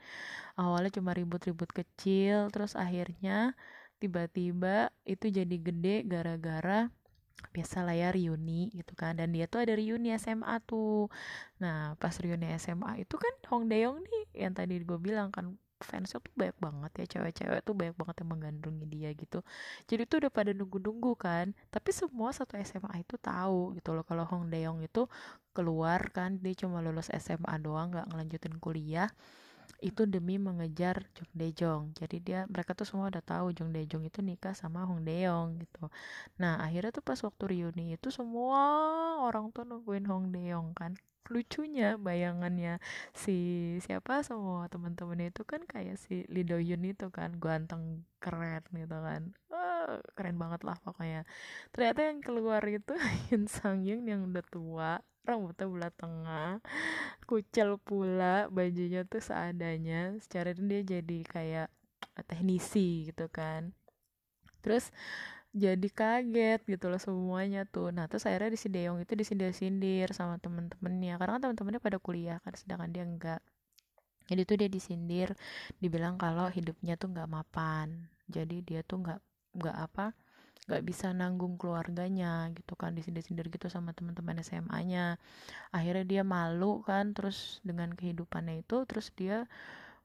Awalnya 0.55 0.91
cuma 1.01 1.11
ribut-ribut 1.17 1.71
kecil 1.75 2.47
terus 2.53 2.79
akhirnya 2.79 3.57
tiba-tiba 3.99 4.91
itu 5.03 5.27
jadi 5.27 5.55
gede 5.59 6.07
gara-gara 6.07 6.87
biasa 7.55 7.81
lah 7.85 7.95
ya 7.95 8.09
reuni 8.13 8.69
gitu 8.75 8.93
kan. 8.93 9.17
Dan 9.19 9.31
dia 9.35 9.45
tuh 9.49 9.63
ada 9.63 9.73
reuni 9.75 10.13
SMA 10.15 10.53
tuh. 10.65 11.07
Nah 11.63 11.95
pas 12.01 12.13
reuni 12.19 12.47
SMA 12.59 13.03
itu 13.03 13.15
kan 13.15 13.33
Hong 13.51 13.65
Daeyoung 13.71 14.01
nih 14.03 14.47
yang 14.47 14.53
tadi 14.55 14.79
gue 14.83 14.99
bilang 14.99 15.29
kan 15.33 15.55
fansnya 15.79 16.19
tuh 16.19 16.35
banyak 16.35 16.57
banget 16.59 16.91
ya 16.99 17.05
cewek-cewek 17.17 17.63
tuh 17.63 17.71
banyak 17.71 17.95
banget 17.95 18.15
yang 18.19 18.29
menggandrungi 18.35 18.85
dia 18.91 19.09
gitu. 19.15 19.39
Jadi 19.87 20.03
tuh 20.05 20.17
udah 20.27 20.31
pada 20.31 20.51
nunggu-nunggu 20.51 21.13
kan. 21.15 21.55
Tapi 21.71 21.89
semua 21.95 22.35
satu 22.35 22.59
SMA 22.59 23.03
itu 23.03 23.15
tahu 23.15 23.75
gitu 23.79 23.95
loh 23.95 24.03
kalau 24.03 24.27
Hong 24.27 24.51
Daeyoung 24.51 24.83
itu 24.83 25.07
keluar 25.55 26.11
kan. 26.11 26.37
Dia 26.43 26.53
cuma 26.59 26.83
lulus 26.83 27.07
SMA 27.15 27.53
doang 27.63 27.95
nggak 27.95 28.07
ngelanjutin 28.11 28.55
kuliah 28.59 29.09
itu 29.79 30.03
demi 30.09 30.35
mengejar 30.41 31.05
Jung 31.15 31.31
Dae-jong. 31.37 31.83
Jadi 31.95 32.17
dia 32.19 32.39
mereka 32.49 32.73
tuh 32.73 32.87
semua 32.89 33.13
udah 33.13 33.23
tahu 33.23 33.53
Jung 33.55 33.71
Dae-jong 33.71 34.03
itu 34.09 34.19
nikah 34.25 34.57
sama 34.57 34.83
Hong 34.89 35.05
Dae-yong 35.05 35.61
gitu. 35.63 35.87
Nah, 36.41 36.59
akhirnya 36.65 36.91
tuh 36.95 37.05
pas 37.05 37.19
waktu 37.21 37.43
reuni 37.45 37.95
itu 37.95 38.09
semua 38.09 38.61
orang 39.23 39.53
tuh 39.55 39.63
nungguin 39.67 40.05
Hong 40.09 40.33
Dae-yong 40.33 40.73
kan. 40.75 40.97
Lucunya 41.29 41.93
bayangannya 42.01 42.81
si 43.13 43.37
siapa 43.85 44.25
semua 44.25 44.65
teman-temannya 44.65 45.29
itu 45.29 45.45
kan 45.45 45.61
kayak 45.61 46.01
si 46.01 46.25
Lee 46.25 46.41
Do 46.41 46.57
Yoon 46.57 46.89
itu 46.89 47.13
kan 47.13 47.37
ganteng 47.37 48.01
keren 48.17 48.65
gitu 48.73 48.97
kan. 48.97 49.21
Wah, 49.53 50.01
keren 50.17 50.41
banget 50.41 50.65
lah 50.65 50.77
pokoknya. 50.81 51.21
Ternyata 51.69 51.99
yang 52.09 52.19
keluar 52.25 52.61
itu 52.65 52.93
Yun 53.29 53.45
Sang 53.45 53.85
yang 53.85 54.25
udah 54.33 54.45
tua, 54.49 54.91
rambutnya 55.31 55.65
bulat 55.69 55.93
tengah, 55.95 56.59
kucel 57.29 57.77
pula 57.81 58.49
bajunya 58.49 59.05
tuh 59.05 59.21
seadanya 59.21 60.17
secara 60.19 60.51
itu 60.51 60.61
dia 60.65 60.81
jadi 60.97 61.19
kayak 61.25 61.67
teknisi 62.27 63.11
gitu 63.13 63.29
kan. 63.31 63.71
Terus 64.59 64.91
jadi 65.49 65.87
kaget 65.89 66.61
gitu 66.69 66.85
loh 66.91 67.01
semuanya 67.01 67.65
tuh. 67.65 67.89
Nah 67.89 68.05
terus 68.05 68.25
akhirnya 68.29 68.53
di 68.53 68.59
si 68.59 68.67
Deong 68.69 69.01
itu 69.01 69.13
disindir-sindir 69.17 70.13
sama 70.13 70.37
temen-temennya. 70.37 71.17
Karena 71.17 71.37
kan 71.37 71.41
temen-temennya 71.49 71.81
pada 71.81 71.97
kuliah 71.97 72.37
kan 72.43 72.53
sedangkan 72.53 72.89
dia 72.93 73.05
enggak. 73.05 73.41
Jadi 74.29 74.41
tuh 74.45 74.55
dia 74.61 74.69
disindir 74.69 75.33
dibilang 75.81 76.21
kalau 76.21 76.49
hidupnya 76.53 76.99
tuh 77.01 77.09
nggak 77.09 77.29
mapan. 77.29 78.09
Jadi 78.29 78.61
dia 78.61 78.85
tuh 78.85 79.01
nggak 79.01 79.19
nggak 79.57 79.77
apa 79.77 80.13
nggak 80.67 80.83
bisa 80.85 81.07
nanggung 81.15 81.55
keluarganya 81.61 82.51
gitu 82.57 82.73
kan 82.77 82.91
disindir-sindir 82.97 83.47
gitu 83.49 83.67
sama 83.71 83.89
teman-teman 83.97 84.37
SMA-nya 84.43 85.17
akhirnya 85.73 86.05
dia 86.11 86.23
malu 86.25 86.83
kan 86.85 87.15
terus 87.15 87.63
dengan 87.67 87.89
kehidupannya 87.97 88.61
itu 88.63 88.83
terus 88.89 89.09
dia 89.15 89.47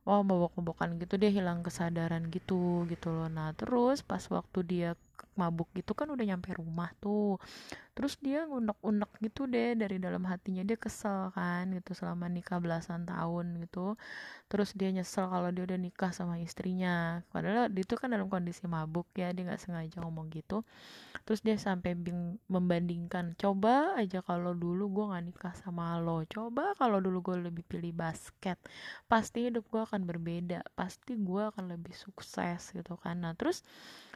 wah 0.07 0.21
mabok-mabokan 0.21 1.01
gitu 1.01 1.15
dia 1.17 1.31
hilang 1.33 1.61
kesadaran 1.67 2.29
gitu 2.29 2.85
gitu 2.93 3.09
loh. 3.13 3.29
Nah 3.33 3.51
terus 3.57 4.05
pas 4.05 4.23
waktu 4.29 4.59
dia 4.65 4.91
mabuk 5.35 5.73
gitu 5.73 5.97
kan 5.97 6.07
udah 6.13 6.25
nyampe 6.25 6.53
rumah 6.53 6.93
tuh. 7.01 7.41
Terus 7.95 8.19
dia 8.19 8.43
ngunek-unek 8.51 9.23
gitu 9.23 9.47
deh 9.47 9.79
dari 9.79 10.03
dalam 10.03 10.27
hatinya. 10.27 10.67
Dia 10.67 10.75
kesel 10.75 11.31
kan 11.31 11.71
gitu 11.71 11.95
selama 11.95 12.27
nikah 12.27 12.59
belasan 12.59 13.07
tahun 13.07 13.63
gitu. 13.63 13.95
Terus 14.51 14.75
dia 14.75 14.91
nyesel 14.91 15.31
kalau 15.31 15.55
dia 15.55 15.63
udah 15.63 15.79
nikah 15.79 16.11
sama 16.11 16.43
istrinya. 16.43 17.23
Padahal 17.31 17.71
itu 17.71 17.95
kan 17.95 18.11
dalam 18.11 18.27
kondisi 18.27 18.67
mabuk 18.67 19.07
ya 19.15 19.31
dia 19.31 19.47
nggak 19.47 19.63
sengaja 19.63 20.03
ngomong 20.03 20.27
gitu. 20.35 20.67
Terus 21.23 21.41
dia 21.47 21.55
sampai 21.55 21.95
bing 21.95 22.37
membandingkan 22.51 23.39
coba 23.39 23.95
aja 23.95 24.21
kalau 24.27 24.53
dulu 24.59 24.91
gue 24.91 25.05
nggak 25.15 25.25
nikah 25.31 25.55
sama 25.55 25.95
lo. 26.03 26.27
Coba 26.27 26.75
kalau 26.75 26.99
dulu 26.99 27.31
gue 27.31 27.47
lebih 27.47 27.63
pilih 27.63 27.95
basket. 27.95 28.59
Pasti 29.07 29.47
hidup 29.47 29.71
gue 29.71 29.87
akan 29.87 30.03
berbeda. 30.03 30.67
Pasti 30.75 31.15
gue 31.15 31.43
akan 31.47 31.79
lebih 31.79 31.95
sukses 31.95 32.75
gitu 32.75 32.99
kan. 32.99 33.23
Nah 33.23 33.39
terus 33.39 33.63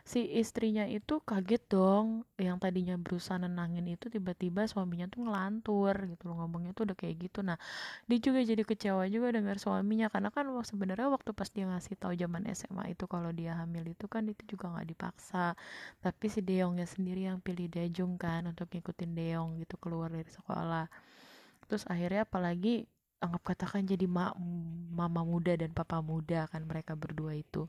si 0.08 0.24
istrinya 0.40 0.88
itu 0.88 1.20
kaget 1.20 1.62
dong 1.68 2.24
yang 2.40 2.56
tadinya 2.56 2.96
berusaha 2.96 3.36
nenangin 3.36 3.84
itu 3.92 4.08
tiba-tiba 4.08 4.64
suaminya 4.64 5.04
tuh 5.12 5.28
ngelantur 5.28 5.92
gitu 6.08 6.32
loh 6.32 6.36
ngomongnya 6.40 6.72
tuh 6.72 6.88
udah 6.88 6.96
kayak 6.96 7.28
gitu. 7.28 7.44
Nah 7.44 7.60
dia 8.08 8.18
juga 8.24 8.40
jadi 8.40 8.62
kecewa 8.64 9.04
juga 9.12 9.28
dengar 9.36 9.60
suaminya 9.60 10.08
karena 10.08 10.32
kan 10.32 10.48
sebenarnya 10.64 11.12
waktu 11.12 11.30
pas 11.36 11.52
dia 11.52 11.68
ngasih 11.68 11.94
tahu 12.00 12.16
zaman 12.16 12.48
SMA 12.56 12.96
itu 12.96 13.04
kalau 13.04 13.28
dia 13.36 13.52
hamil 13.60 13.84
itu 13.84 14.08
kan 14.08 14.24
itu 14.24 14.42
juga 14.48 14.72
nggak 14.72 14.88
dipaksa. 14.96 15.52
Tapi 16.00 16.26
si 16.32 16.40
Deongnya 16.40 16.88
sendiri 16.88 17.28
yang 17.28 17.44
pilih 17.44 17.68
Dejung 17.68 18.16
kan 18.16 18.48
untuk 18.48 18.72
ngikutin 18.72 19.12
Deong 19.12 19.60
gitu 19.60 19.76
keluar 19.76 20.08
dari 20.08 20.30
sekolah. 20.32 20.88
Terus 21.68 21.84
akhirnya 21.84 22.24
apalagi 22.24 22.88
anggap 23.20 23.42
katakan 23.44 23.84
jadi 23.84 24.08
ma 24.08 24.32
mama 24.88 25.20
muda 25.20 25.52
dan 25.52 25.76
papa 25.76 26.00
muda 26.00 26.48
kan 26.48 26.64
mereka 26.64 26.96
berdua 26.96 27.36
itu 27.36 27.68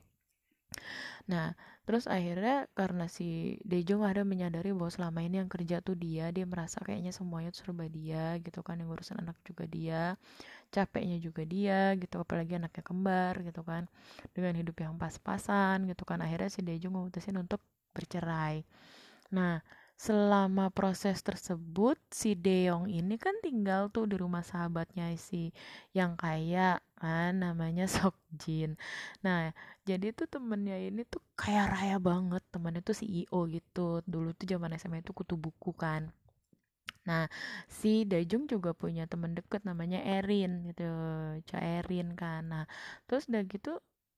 Nah, 1.31 1.53
terus 1.85 2.05
akhirnya 2.09 2.67
karena 2.77 3.05
si 3.09 3.57
Dejong 3.65 4.03
ada 4.05 4.21
menyadari 4.27 4.69
bahwa 4.75 4.91
selama 4.93 5.19
ini 5.25 5.41
yang 5.41 5.49
kerja 5.51 5.81
tuh 5.81 5.95
dia, 5.97 6.29
dia 6.35 6.45
merasa 6.49 6.81
kayaknya 6.85 7.11
semuanya 7.15 7.51
serba 7.55 7.85
dia 7.89 8.37
gitu 8.43 8.59
kan, 8.65 8.77
yang 8.79 8.89
ngurusin 8.91 9.19
anak 9.23 9.37
juga 9.47 9.65
dia, 9.69 10.17
capeknya 10.75 11.17
juga 11.21 11.43
dia 11.47 11.95
gitu, 12.01 12.15
apalagi 12.23 12.57
anaknya 12.59 12.83
kembar 12.85 13.35
gitu 13.47 13.61
kan, 13.65 13.83
dengan 14.35 14.53
hidup 14.59 14.77
yang 14.85 14.95
pas-pasan 15.01 15.87
gitu 15.91 16.03
kan, 16.09 16.19
akhirnya 16.25 16.49
si 16.53 16.61
Dejong 16.65 16.93
memutusin 16.95 17.37
untuk 17.39 17.61
bercerai. 17.95 18.63
Nah, 19.35 19.61
selama 20.05 20.65
proses 20.77 21.17
tersebut 21.27 21.97
si 22.21 22.29
Deong 22.45 22.85
ini 22.99 23.15
kan 23.25 23.35
tinggal 23.45 23.81
tuh 23.95 24.05
di 24.11 24.15
rumah 24.23 24.43
sahabatnya 24.51 25.05
si 25.27 25.41
yang 25.97 26.11
kaya 26.23 26.69
kan 27.01 27.31
namanya 27.45 27.85
Sok 27.95 28.15
Jin. 28.41 28.71
Nah, 29.25 29.41
jadi 29.89 30.07
tuh 30.17 30.27
temennya 30.33 30.77
ini 30.87 31.01
tuh 31.13 31.21
kaya 31.41 31.61
raya 31.73 31.97
banget, 32.09 32.43
temennya 32.53 32.81
tuh 32.87 32.95
CEO 32.99 33.39
gitu. 33.55 33.99
Dulu 34.13 34.29
tuh 34.39 34.45
zaman 34.51 34.71
SMA 34.79 34.97
itu 35.03 35.11
kutu 35.19 35.35
buku 35.45 35.71
kan. 35.83 36.03
Nah, 37.07 37.25
si 37.79 37.91
Dajung 38.11 38.43
juga 38.53 38.71
punya 38.81 39.03
temen 39.11 39.31
deket 39.37 39.61
namanya 39.69 39.99
Erin 40.15 40.51
gitu, 40.69 40.83
Ca 41.49 41.57
Erin 41.77 42.07
kan. 42.21 42.41
Nah, 42.51 42.63
terus 43.07 43.23
udah 43.29 43.43
gitu 43.53 43.69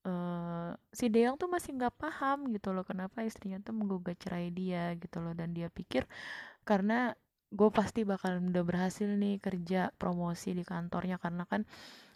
uh, 0.05 0.71
si 0.91 1.07
Deong 1.13 1.37
tuh 1.37 1.49
masih 1.51 1.77
nggak 1.77 1.95
paham 1.97 2.49
gitu 2.53 2.73
loh 2.75 2.85
kenapa 2.85 3.23
istrinya 3.25 3.61
tuh 3.61 3.73
menggugat 3.75 4.17
cerai 4.21 4.49
dia 4.53 4.93
gitu 4.97 5.17
loh. 5.23 5.33
Dan 5.37 5.53
dia 5.53 5.67
pikir 5.69 6.05
karena 6.65 7.13
gue 7.51 7.67
pasti 7.67 8.07
bakal 8.07 8.39
udah 8.39 8.63
berhasil 8.63 9.11
nih 9.11 9.37
kerja 9.43 9.91
promosi 9.95 10.55
di 10.55 10.63
kantornya. 10.63 11.19
Karena 11.19 11.43
kan 11.45 11.67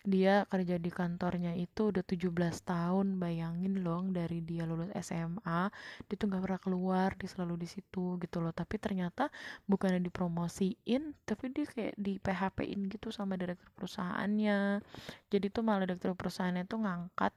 dia 0.06 0.46
kerja 0.46 0.78
di 0.78 0.94
kantornya 0.94 1.58
itu 1.58 1.90
udah 1.90 2.06
17 2.06 2.30
tahun 2.62 3.18
bayangin 3.18 3.82
loh 3.82 4.06
dari 4.06 4.38
dia 4.46 4.62
lulus 4.70 4.94
SMA 5.02 5.74
dia 6.06 6.16
tuh 6.16 6.30
nggak 6.30 6.44
pernah 6.46 6.62
keluar 6.62 7.10
dia 7.18 7.26
selalu 7.26 7.66
di 7.66 7.68
situ 7.68 8.22
gitu 8.22 8.38
loh. 8.40 8.54
Tapi 8.54 8.78
ternyata 8.78 9.34
bukannya 9.66 10.00
dipromosiin 10.06 11.26
tapi 11.26 11.50
dia 11.52 11.66
kayak 11.66 11.96
di 11.98 12.22
PHP-in 12.22 12.88
gitu 12.94 13.10
sama 13.10 13.34
direktur 13.36 13.68
perusahaannya. 13.76 14.80
Jadi 15.34 15.46
tuh 15.50 15.64
malah 15.66 15.90
direktur 15.90 16.14
perusahaannya 16.14 16.64
tuh 16.70 16.80
ngangkat 16.86 17.34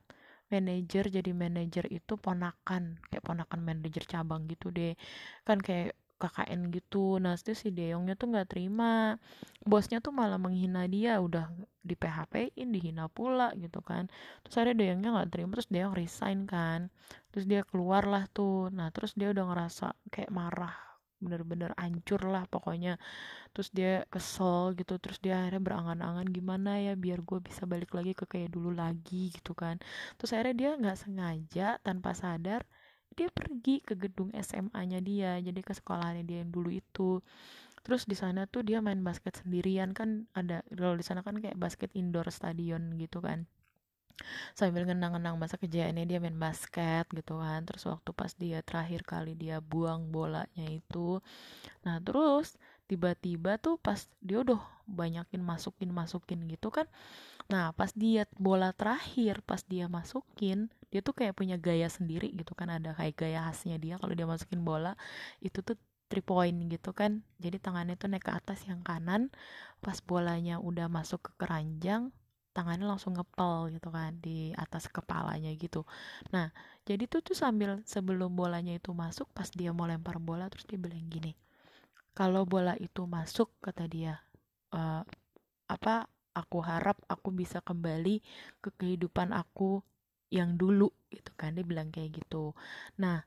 manajer 0.53 1.05
jadi 1.13 1.31
manajer 1.33 1.85
itu 1.93 2.17
ponakan 2.17 3.01
kayak 3.09 3.25
ponakan 3.25 3.61
manajer 3.65 4.05
cabang 4.09 4.49
gitu 4.51 4.73
deh. 4.73 4.97
Kan 5.45 5.61
kayak 5.61 5.97
KKN 6.19 6.75
gitu 6.75 7.23
nah 7.23 7.39
itu 7.39 7.55
si 7.55 7.71
Deongnya 7.71 8.19
tuh 8.19 8.35
nggak 8.35 8.51
terima. 8.51 9.17
Bosnya 9.63 10.03
tuh 10.03 10.11
malah 10.11 10.41
menghina 10.41 10.85
dia 10.91 11.23
udah 11.23 11.47
di 11.79 11.95
PHP 11.95 12.59
in 12.59 12.75
dihina 12.75 13.07
pula 13.07 13.55
gitu 13.55 13.79
kan. 13.87 14.11
Terus 14.43 14.57
ada 14.59 14.73
Deongnya 14.75 15.15
nggak 15.15 15.31
terima 15.31 15.51
terus 15.55 15.71
Deong 15.71 15.95
resign 15.95 16.45
kan. 16.51 16.91
Terus 17.31 17.47
dia 17.47 17.63
keluar 17.63 18.05
lah 18.09 18.27
tuh. 18.29 18.69
Nah 18.75 18.91
terus 18.91 19.15
dia 19.15 19.31
udah 19.31 19.45
ngerasa 19.47 19.95
kayak 20.11 20.33
marah 20.35 20.88
bener-bener 21.25 21.71
hancur 21.81 22.21
lah 22.27 22.45
pokoknya. 22.51 22.99
Terus 23.55 23.69
dia 23.75 23.93
kesel 24.13 24.75
gitu 24.79 24.95
terus 25.03 25.19
dia 25.25 25.35
akhirnya 25.41 25.63
berangan-angan 25.67 26.27
gimana 26.37 26.71
ya 26.87 26.95
biar 26.95 27.21
gue 27.29 27.39
bisa 27.43 27.63
balik 27.73 27.91
lagi 27.97 28.13
ke 28.17 28.25
kayak 28.33 28.51
dulu 28.55 28.71
lagi? 28.75 29.31
gitu 29.37 29.53
kan. 29.57 29.77
Terus 30.17 30.31
akhirnya 30.35 30.57
dia 30.61 30.71
nggak 30.81 30.99
sengaja 31.03 31.69
tanpa 31.87 32.11
sadar 32.17 32.63
dia 33.19 33.29
pergi 33.35 33.83
ke 33.83 33.99
gedung 33.99 34.31
SMA-nya 34.37 35.03
dia 35.03 35.43
jadi 35.43 35.61
ke 35.65 35.73
sekolahannya 35.75 36.25
dia 36.29 36.39
yang 36.47 36.53
dulu 36.55 36.71
itu. 36.71 37.19
Terus 37.83 38.05
di 38.07 38.17
sana 38.19 38.45
tuh 38.47 38.63
dia 38.69 38.79
main 38.85 39.01
basket 39.03 39.43
sendirian 39.43 39.91
kan 39.97 40.29
ada 40.39 40.63
kalau 40.71 40.95
di 40.95 41.05
sana 41.07 41.21
kan 41.27 41.37
kayak 41.43 41.59
basket 41.59 41.91
indoor 41.97 42.29
stadion 42.31 42.95
gitu 43.01 43.19
kan 43.25 43.49
sambil 44.55 44.85
ngenang-ngenang 44.87 45.37
masa 45.39 45.57
kejayaannya 45.57 46.05
dia 46.07 46.19
main 46.19 46.37
basket 46.37 47.07
gitu 47.11 47.39
kan. 47.39 47.65
Terus 47.65 47.87
waktu 47.89 48.11
pas 48.15 48.33
dia 48.35 48.59
terakhir 48.63 49.03
kali 49.07 49.33
dia 49.39 49.63
buang 49.63 50.11
bolanya 50.11 50.67
itu. 50.69 51.23
Nah 51.87 52.03
terus 52.03 52.59
tiba-tiba 52.89 53.61
tuh 53.61 53.77
pas 53.79 54.09
dia 54.25 54.41
udah 54.41 54.59
banyakin 54.89 55.43
masukin 55.45 55.91
masukin 55.93 56.45
gitu 56.49 56.73
kan. 56.73 56.89
Nah 57.53 57.73
pas 57.77 57.93
dia 57.93 58.25
bola 58.37 58.73
terakhir 58.75 59.41
pas 59.45 59.61
dia 59.65 59.87
masukin 59.87 60.69
dia 60.89 61.05
tuh 61.05 61.13
kayak 61.13 61.37
punya 61.37 61.57
gaya 61.61 61.87
sendiri 61.89 62.33
gitu 62.35 62.53
kan. 62.57 62.73
Ada 62.73 62.97
kayak 62.97 63.15
gaya 63.17 63.41
khasnya 63.49 63.77
dia 63.77 63.95
kalau 64.01 64.15
dia 64.17 64.27
masukin 64.27 64.65
bola 64.65 64.97
itu 65.45 65.61
tuh 65.61 65.77
three 66.09 66.25
point 66.25 66.57
gitu 66.73 66.91
kan. 66.97 67.21
Jadi 67.37 67.61
tangannya 67.61 67.95
tuh 68.01 68.09
naik 68.09 68.25
ke 68.25 68.33
atas 68.33 68.65
yang 68.65 68.81
kanan. 68.81 69.29
Pas 69.85 70.01
bolanya 70.01 70.59
udah 70.59 70.89
masuk 70.89 71.21
ke 71.21 71.33
keranjang 71.39 72.11
tangannya 72.59 72.87
langsung 72.92 73.14
ngepel 73.18 73.57
gitu 73.79 73.88
kan 73.94 74.12
di 74.27 74.51
atas 74.64 74.85
kepalanya 74.97 75.53
gitu. 75.64 75.81
Nah 76.35 76.47
jadi 76.88 77.05
tuh 77.12 77.23
tuh 77.27 77.37
sambil 77.38 77.71
sebelum 77.94 78.31
bolanya 78.40 78.75
itu 78.81 78.90
masuk 79.05 79.27
pas 79.37 79.49
dia 79.59 79.71
mau 79.77 79.87
lempar 79.92 80.18
bola 80.29 80.47
terus 80.53 80.66
dia 80.71 80.79
bilang 80.85 81.07
gini 81.14 81.33
kalau 82.18 82.42
bola 82.53 82.75
itu 82.87 83.03
masuk 83.16 83.49
kata 83.64 83.85
dia 83.94 84.14
"eh, 84.79 85.03
apa 85.77 85.94
aku 86.40 86.59
harap 86.71 86.99
aku 87.14 87.29
bisa 87.40 87.59
kembali 87.68 88.16
ke 88.64 88.71
kehidupan 88.81 89.31
aku 89.42 89.71
yang 90.38 90.51
dulu 90.62 90.88
gitu 91.14 91.33
kan 91.40 91.51
dia 91.57 91.64
bilang 91.71 91.88
kayak 91.94 92.11
gitu. 92.25 92.44
Nah 93.03 93.18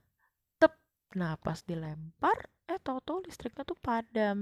tep 0.62 0.74
nah 1.20 1.34
pas 1.46 1.60
dilempar 1.70 2.38
eh 2.72 2.80
tau-tau 2.88 3.18
listriknya 3.26 3.64
tuh 3.68 3.80
padam 3.88 4.38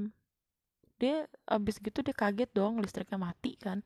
dia 1.00 1.26
abis 1.48 1.80
gitu 1.80 2.04
dia 2.04 2.12
kaget 2.12 2.52
dong 2.52 2.84
listriknya 2.84 3.16
mati 3.16 3.56
kan 3.56 3.80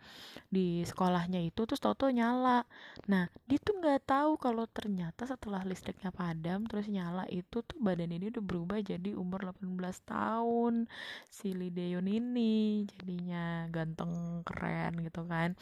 di 0.50 0.82
sekolahnya 0.82 1.40
itu 1.46 1.64
terus 1.70 1.80
tau-tau 1.80 2.10
nyala. 2.10 2.66
Nah 3.06 3.30
dia 3.46 3.62
tuh 3.62 3.78
nggak 3.78 4.10
tahu 4.10 4.36
kalau 4.42 4.66
ternyata 4.66 5.30
setelah 5.30 5.62
listriknya 5.62 6.10
padam 6.10 6.66
terus 6.66 6.90
nyala 6.90 7.30
itu 7.30 7.62
tuh 7.62 7.78
badan 7.78 8.10
ini 8.10 8.34
udah 8.34 8.44
berubah 8.44 8.82
jadi 8.82 9.14
umur 9.14 9.54
18 9.54 9.78
tahun 10.10 10.90
si 11.30 11.54
Lee 11.54 11.70
Daeyeon 11.70 12.10
ini 12.10 12.84
jadinya 12.90 13.70
ganteng 13.70 14.42
keren 14.42 14.98
gitu 15.06 15.22
kan. 15.30 15.54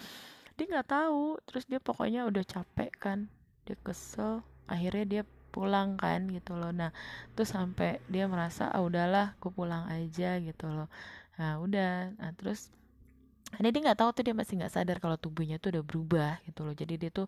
Dia 0.56 0.66
nggak 0.72 0.88
tahu 0.88 1.36
terus 1.44 1.68
dia 1.68 1.84
pokoknya 1.84 2.26
udah 2.32 2.44
capek 2.48 2.92
kan 2.96 3.20
dia 3.68 3.76
kesel 3.84 4.42
akhirnya 4.72 5.06
dia 5.06 5.24
pulang 5.52 6.00
kan 6.00 6.32
gitu 6.32 6.56
loh. 6.56 6.72
Nah 6.72 6.96
terus 7.36 7.52
sampai 7.52 8.00
dia 8.08 8.26
merasa 8.32 8.72
ah 8.72 8.80
udahlah 8.80 9.36
gue 9.44 9.52
pulang 9.52 9.84
aja 9.92 10.40
gitu 10.40 10.72
loh 10.72 10.88
nah 11.42 11.54
udah. 11.66 12.14
Nah 12.22 12.32
terus 12.38 12.70
ini 13.60 13.68
dia 13.74 13.82
nggak 13.84 14.00
tahu 14.00 14.10
tuh 14.16 14.24
dia 14.28 14.36
masih 14.38 14.54
nggak 14.60 14.74
sadar 14.76 14.98
kalau 15.04 15.18
tubuhnya 15.20 15.58
tuh 15.64 15.70
udah 15.76 15.84
berubah 15.90 16.32
gitu 16.48 16.60
loh. 16.66 16.76
Jadi 16.82 16.94
dia 17.02 17.10
tuh 17.12 17.28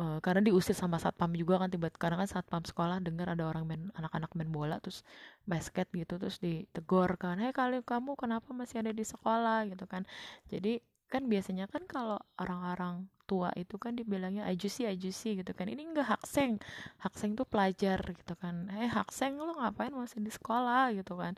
eh, 0.00 0.18
karena 0.24 0.40
diusir 0.46 0.76
sama 0.76 0.98
satpam 1.04 1.30
juga 1.40 1.54
kan 1.62 1.68
tiba 1.74 1.88
karena 1.94 2.16
kan 2.22 2.28
satpam 2.34 2.62
sekolah 2.70 2.96
dengar 3.06 3.26
ada 3.34 3.44
orang 3.50 3.64
main 3.70 3.82
anak-anak 3.98 4.30
main 4.36 4.50
bola 4.56 4.76
terus 4.82 5.00
basket 5.50 5.86
gitu 5.94 6.14
terus 6.20 6.36
ditegur 6.44 7.10
kan 7.22 7.36
hei 7.42 7.52
kali 7.54 7.80
kamu 7.86 8.10
kenapa 8.18 8.48
masih 8.60 8.82
ada 8.82 8.92
di 8.92 9.04
sekolah? 9.06 9.70
gitu 9.70 9.84
kan. 9.88 10.02
Jadi 10.52 10.82
kan 11.12 11.22
biasanya 11.32 11.64
kan 11.70 11.82
kalau 11.86 12.18
orang-orang 12.42 13.06
tua 13.24 13.50
itu 13.56 13.76
kan 13.80 13.96
dibilangnya 13.96 14.44
ajusi 14.48 14.84
ajusi 14.84 15.40
gitu 15.40 15.52
kan. 15.56 15.66
Ini 15.68 15.82
enggak 15.84 16.08
hakseng 16.16 16.60
hakseng 17.00 17.32
tuh 17.34 17.48
pelajar 17.48 17.98
gitu 18.04 18.34
kan. 18.36 18.68
Eh 18.76 18.88
hakseng 18.88 19.40
lo 19.40 19.56
ngapain 19.58 19.92
masih 19.92 20.20
di 20.20 20.32
sekolah? 20.32 20.92
Gitu 20.92 21.16
kan. 21.16 21.34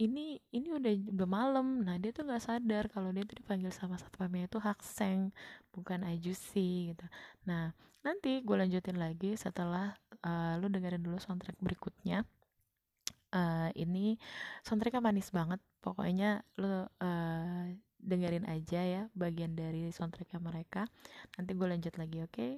Ini 0.00 0.40
ini 0.52 0.68
udah 0.72 0.92
udah 1.14 1.28
malam. 1.28 1.84
Nah 1.84 1.96
dia 2.00 2.10
tuh 2.16 2.24
nggak 2.28 2.42
sadar 2.42 2.84
kalau 2.88 3.12
dia 3.12 3.24
tuh 3.28 3.36
dipanggil 3.40 3.70
sama 3.70 4.00
satpamnya 4.00 4.48
itu 4.48 4.58
hakseng 4.58 5.30
bukan 5.72 6.04
ajusi 6.08 6.92
gitu. 6.96 7.04
Nah 7.44 7.72
nanti 8.02 8.40
gue 8.40 8.56
lanjutin 8.56 8.96
lagi 8.96 9.36
setelah 9.36 9.92
uh, 10.24 10.56
lu 10.58 10.66
dengerin 10.72 11.02
dulu 11.02 11.18
soundtrack 11.20 11.58
berikutnya. 11.60 12.24
Uh, 13.28 13.68
ini 13.76 14.16
soundtracknya 14.64 15.04
manis 15.04 15.28
banget. 15.30 15.60
Pokoknya 15.84 16.42
lu 16.56 16.88
uh, 16.88 17.66
dengerin 17.98 18.46
aja 18.46 18.80
ya 18.82 19.02
bagian 19.14 19.52
dari 19.58 19.90
soundtracknya 19.90 20.38
mereka 20.38 20.86
nanti 21.34 21.50
gue 21.54 21.66
lanjut 21.66 21.94
lagi 21.98 22.18
oke 22.22 22.32
okay? 22.32 22.52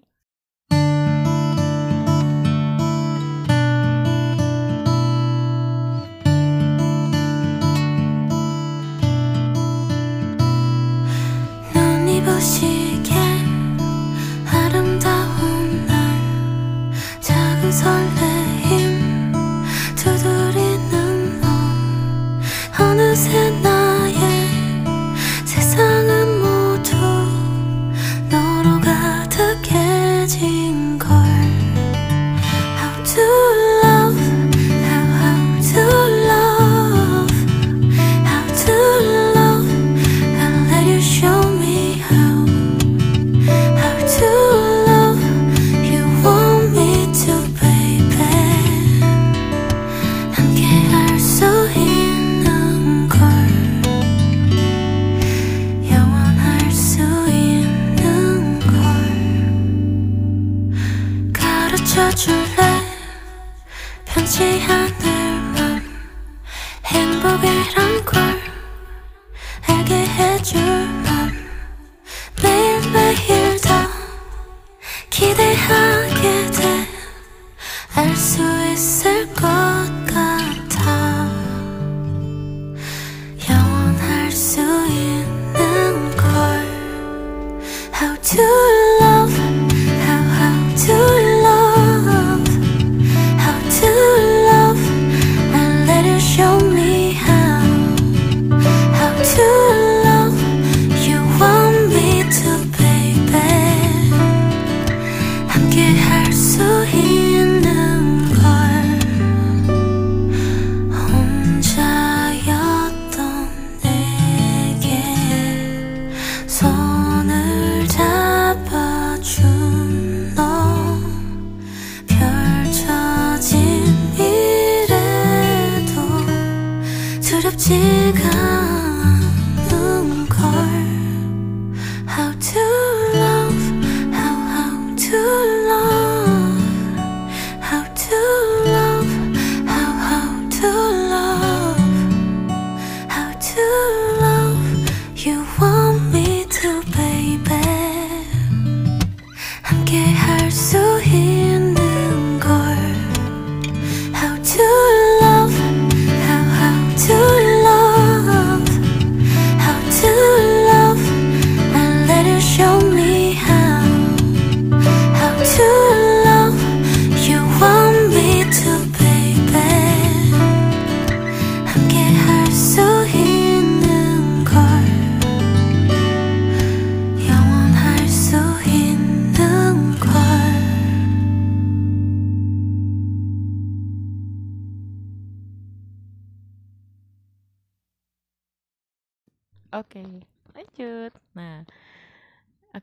か。 128.12 128.39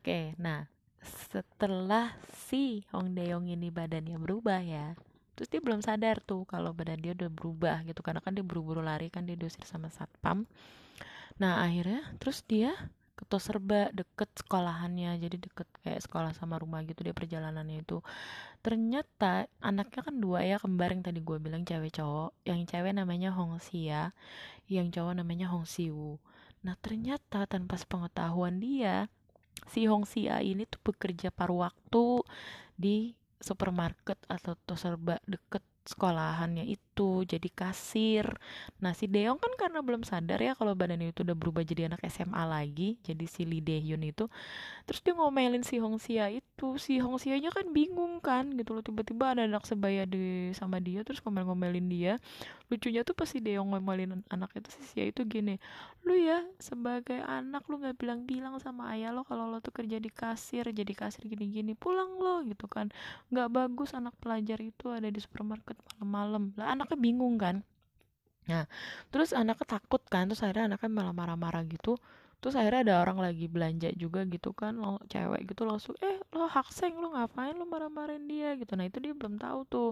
Oke. 0.08 0.32
Nah, 0.40 0.64
setelah 1.04 2.16
si 2.48 2.80
Hong 2.96 3.12
Dae-yong 3.12 3.44
ini 3.52 3.68
badannya 3.68 4.16
berubah 4.16 4.64
ya, 4.64 4.96
terus 5.36 5.52
dia 5.52 5.60
belum 5.60 5.84
sadar 5.84 6.24
tuh 6.24 6.48
kalau 6.48 6.72
badan 6.72 6.96
dia 6.96 7.12
udah 7.12 7.28
berubah 7.28 7.84
gitu 7.84 8.00
karena 8.00 8.24
kan 8.24 8.32
dia 8.32 8.40
buru-buru 8.40 8.80
lari 8.80 9.12
kan 9.12 9.28
dia 9.28 9.36
diusir 9.36 9.68
sama 9.68 9.92
satpam. 9.92 10.48
Nah 11.36 11.60
akhirnya 11.60 12.08
terus 12.16 12.40
dia 12.40 12.72
ke 13.20 13.28
Toserba 13.28 13.92
deket 13.92 14.32
sekolahannya 14.32 15.20
jadi 15.20 15.36
deket 15.36 15.68
kayak 15.84 16.00
sekolah 16.00 16.32
sama 16.32 16.56
rumah 16.56 16.80
gitu 16.88 17.04
dia 17.04 17.12
perjalanannya 17.12 17.84
itu 17.84 18.00
ternyata 18.64 19.44
anaknya 19.60 20.08
kan 20.08 20.16
dua 20.16 20.40
ya 20.48 20.56
kembar 20.56 20.88
yang 20.88 21.04
tadi 21.04 21.20
gue 21.20 21.36
bilang 21.36 21.68
cewek 21.68 21.92
cowok 21.92 22.32
yang 22.48 22.64
cewek 22.64 22.96
namanya 22.96 23.28
Hong 23.36 23.60
Xia 23.60 24.16
yang 24.72 24.88
cowok 24.88 25.20
namanya 25.20 25.52
Hong 25.52 25.68
Siwoo 25.68 26.16
nah 26.64 26.80
ternyata 26.80 27.44
tanpa 27.44 27.76
sepengetahuan 27.76 28.56
dia 28.62 29.10
si 29.66 29.90
Hong 29.90 30.06
Xia 30.06 30.38
ini 30.44 30.68
tuh 30.68 30.80
bekerja 30.92 31.34
paruh 31.34 31.66
waktu 31.66 32.22
di 32.78 33.18
supermarket 33.38 34.18
atau 34.30 34.54
toserba 34.66 35.18
deket 35.26 35.62
sekolahannya 35.88 36.68
itu 36.68 37.24
jadi 37.24 37.48
kasir. 37.48 38.36
Nah 38.84 38.92
si 38.92 39.08
Deong 39.08 39.40
kan 39.40 39.52
karena 39.56 39.80
belum 39.80 40.04
sadar 40.04 40.36
ya 40.36 40.52
kalau 40.52 40.76
badannya 40.76 41.16
itu 41.16 41.24
udah 41.24 41.32
berubah 41.32 41.64
jadi 41.64 41.88
anak 41.88 42.04
SMA 42.12 42.44
lagi, 42.44 43.00
jadi 43.00 43.24
si 43.24 43.48
Lee 43.48 43.64
Daehyun 43.64 44.04
itu. 44.04 44.28
Terus 44.84 45.00
dia 45.00 45.16
ngomelin 45.16 45.64
si 45.64 45.80
Hong 45.80 45.96
Xia 45.96 46.28
itu 46.28 46.76
si 46.76 47.00
Hong 47.00 47.16
Xia 47.16 47.40
nya 47.40 47.48
kan 47.48 47.72
bingung 47.72 48.20
kan 48.20 48.52
gitu 48.52 48.76
loh 48.76 48.84
tiba-tiba 48.84 49.32
ada 49.32 49.48
anak 49.48 49.64
sebaya 49.64 50.04
di 50.04 50.52
sama 50.52 50.76
dia 50.76 51.00
terus 51.08 51.24
ngomel-ngomelin 51.24 51.88
dia. 51.88 52.20
Lucunya 52.68 53.00
tuh 53.00 53.16
pas 53.16 53.24
si 53.24 53.40
Deong 53.40 53.72
ngomelin 53.72 54.20
anak 54.28 54.52
itu 54.60 54.68
si 54.76 54.80
Xia 54.92 55.08
itu 55.08 55.24
gini 55.24 55.56
lu 56.04 56.16
ya 56.16 56.40
sebagai 56.56 57.20
anak 57.20 57.68
lu 57.68 57.80
nggak 57.80 58.00
bilang-bilang 58.00 58.56
sama 58.64 58.96
ayah 58.96 59.12
lo 59.12 59.28
kalau 59.28 59.44
lo 59.44 59.60
tuh 59.60 59.76
kerja 59.76 60.00
di 60.00 60.08
kasir 60.08 60.64
jadi 60.72 60.92
kasir 60.96 61.24
gini-gini 61.28 61.72
pulang 61.76 62.16
lo 62.20 62.44
gitu 62.44 62.68
kan. 62.68 62.92
Nggak 63.32 63.48
bagus 63.52 63.92
anak 63.96 64.14
pelajar 64.20 64.60
itu 64.60 64.88
ada 64.92 65.08
di 65.08 65.20
supermarket 65.20 65.77
malam-malam. 65.98 66.42
Lah 66.58 66.74
anaknya 66.74 66.98
bingung 66.98 67.36
kan. 67.40 67.62
Nah 68.48 68.64
terus 69.12 69.36
anaknya 69.36 69.78
takut 69.78 70.02
kan 70.08 70.28
terus 70.28 70.40
akhirnya 70.44 70.74
anaknya 70.74 70.90
malah 70.90 71.14
marah-marah 71.14 71.62
gitu. 71.68 71.96
Terus 72.38 72.54
akhirnya 72.54 72.80
ada 72.86 72.94
orang 73.02 73.18
lagi 73.18 73.50
belanja 73.50 73.90
juga 73.98 74.22
gitu 74.30 74.54
kan 74.54 74.78
lo 74.78 75.02
cewek 75.10 75.50
gitu 75.50 75.66
langsung 75.66 75.98
eh 75.98 76.22
lo 76.30 76.46
hakseng 76.46 76.94
lo 77.02 77.10
ngapain 77.14 77.58
lo 77.58 77.66
marah-marahin 77.66 78.24
dia? 78.30 78.54
Gitu. 78.54 78.72
Nah 78.78 78.86
itu 78.86 78.98
dia 79.02 79.14
belum 79.14 79.36
tahu 79.42 79.60
tuh. 79.66 79.90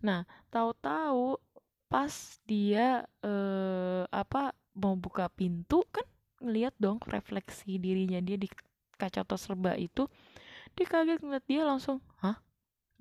Nah 0.00 0.24
tahu-tahu 0.48 1.36
pas 1.92 2.12
dia 2.48 3.04
eh 3.20 4.02
apa 4.08 4.56
mau 4.72 4.96
buka 4.96 5.28
pintu 5.28 5.84
kan 5.92 6.04
ngeliat 6.40 6.74
dong 6.80 6.98
refleksi 7.06 7.76
dirinya 7.76 8.18
dia 8.24 8.40
di 8.40 8.48
kaca 8.98 9.22
tos 9.22 9.44
serba 9.46 9.76
itu 9.76 10.08
dia 10.72 10.86
kaget 10.88 11.20
ngeliat 11.20 11.44
dia 11.46 11.62
langsung 11.68 12.00
hah 12.24 12.40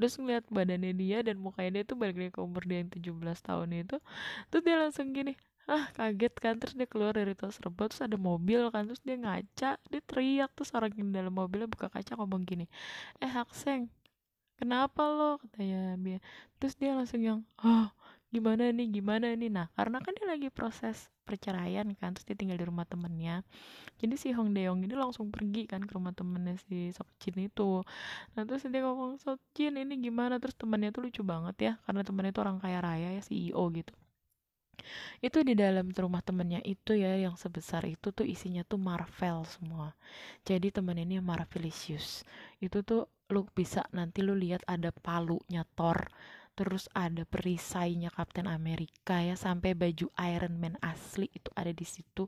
terus 0.02 0.18
ngeliat 0.18 0.46
badannya 0.50 0.94
dia 0.98 1.22
dan 1.22 1.38
mukanya 1.38 1.82
dia 1.82 1.84
tuh 1.86 1.98
balik 2.02 2.34
ke 2.34 2.42
umur 2.42 2.66
dia 2.66 2.82
yang 2.82 2.90
17 2.90 3.22
tahun 3.46 3.70
itu 3.86 3.98
terus 4.50 4.64
dia 4.66 4.76
langsung 4.82 5.14
gini 5.14 5.38
ah 5.70 5.88
kaget 5.94 6.34
kan? 6.42 6.58
Terus 6.58 6.74
dia 6.76 6.90
keluar 6.90 7.14
dari 7.16 7.38
tos 7.38 7.56
serba 7.62 7.88
terus 7.88 8.02
ada 8.02 8.18
mobil 8.18 8.68
kan 8.74 8.90
terus 8.90 9.00
dia 9.06 9.16
ngaca 9.16 9.78
dia 9.78 10.02
teriak 10.04 10.50
terus 10.58 10.74
orang 10.74 10.92
yang 10.98 11.14
dalam 11.14 11.32
mobilnya 11.32 11.70
buka 11.70 11.88
kaca 11.88 12.18
ngomong 12.18 12.44
gini 12.44 12.66
eh 13.24 13.30
Hakseng 13.30 13.88
kenapa 14.62 15.02
lo? 15.10 15.42
Katanya 15.42 15.98
dia. 15.98 16.20
Terus 16.62 16.78
dia 16.78 16.94
langsung 16.94 17.22
yang 17.26 17.42
ah 17.58 17.90
gimana 18.32 18.72
nih 18.72 18.88
gimana 18.98 19.36
nih. 19.36 19.52
Nah 19.52 19.68
karena 19.76 20.00
kan 20.00 20.16
dia 20.16 20.28
lagi 20.28 20.48
proses 20.48 21.12
perceraian 21.28 21.88
kan 22.00 22.16
terus 22.16 22.26
dia 22.26 22.36
tinggal 22.40 22.58
di 22.58 22.66
rumah 22.66 22.88
temennya. 22.88 23.44
Jadi 24.00 24.16
si 24.18 24.30
Hong 24.32 24.56
Dae-yong 24.56 24.88
ini 24.88 24.96
langsung 24.96 25.30
pergi 25.30 25.68
kan 25.68 25.84
ke 25.84 25.92
rumah 25.94 26.16
temennya 26.16 26.56
si 26.66 26.90
Sok 26.96 27.10
Jin 27.20 27.38
itu. 27.52 27.84
Nah 28.34 28.42
terus 28.48 28.64
dia 28.66 28.82
ngomong 28.82 29.20
Sok 29.20 29.40
Jin 29.54 29.78
ini 29.78 30.00
gimana? 30.00 30.40
Terus 30.40 30.56
temennya 30.56 30.90
tuh 30.96 31.06
lucu 31.06 31.22
banget 31.22 31.56
ya 31.60 31.74
karena 31.86 32.02
temennya 32.08 32.32
itu 32.32 32.42
orang 32.42 32.58
kaya 32.64 32.80
raya 32.80 33.10
ya 33.20 33.22
CEO 33.22 33.64
gitu. 33.76 33.94
Itu 35.22 35.46
di 35.46 35.54
dalam 35.54 35.94
rumah 35.94 36.26
temennya 36.26 36.64
itu 36.66 36.98
ya 36.98 37.14
yang 37.14 37.38
sebesar 37.38 37.86
itu 37.86 38.10
tuh 38.10 38.26
isinya 38.26 38.66
tuh 38.66 38.82
Marvel 38.82 39.46
semua. 39.46 39.94
Jadi 40.48 40.74
temen 40.74 40.98
ini 40.98 41.22
Marvelicious. 41.22 42.26
Itu 42.58 42.82
tuh 42.82 43.06
lu 43.32 43.46
bisa 43.54 43.86
nanti 43.96 44.26
lu 44.26 44.36
lihat 44.36 44.66
ada 44.68 44.92
palunya 44.92 45.64
Thor 45.78 46.12
terus 46.52 46.92
ada 46.92 47.24
perisainya 47.24 48.12
Captain 48.12 48.46
America 48.46 49.18
ya 49.24 49.40
sampai 49.40 49.72
baju 49.74 50.12
Iron 50.20 50.56
Man 50.60 50.76
asli 50.84 51.32
itu 51.32 51.50
ada 51.56 51.72
di 51.72 51.88
situ. 51.88 52.28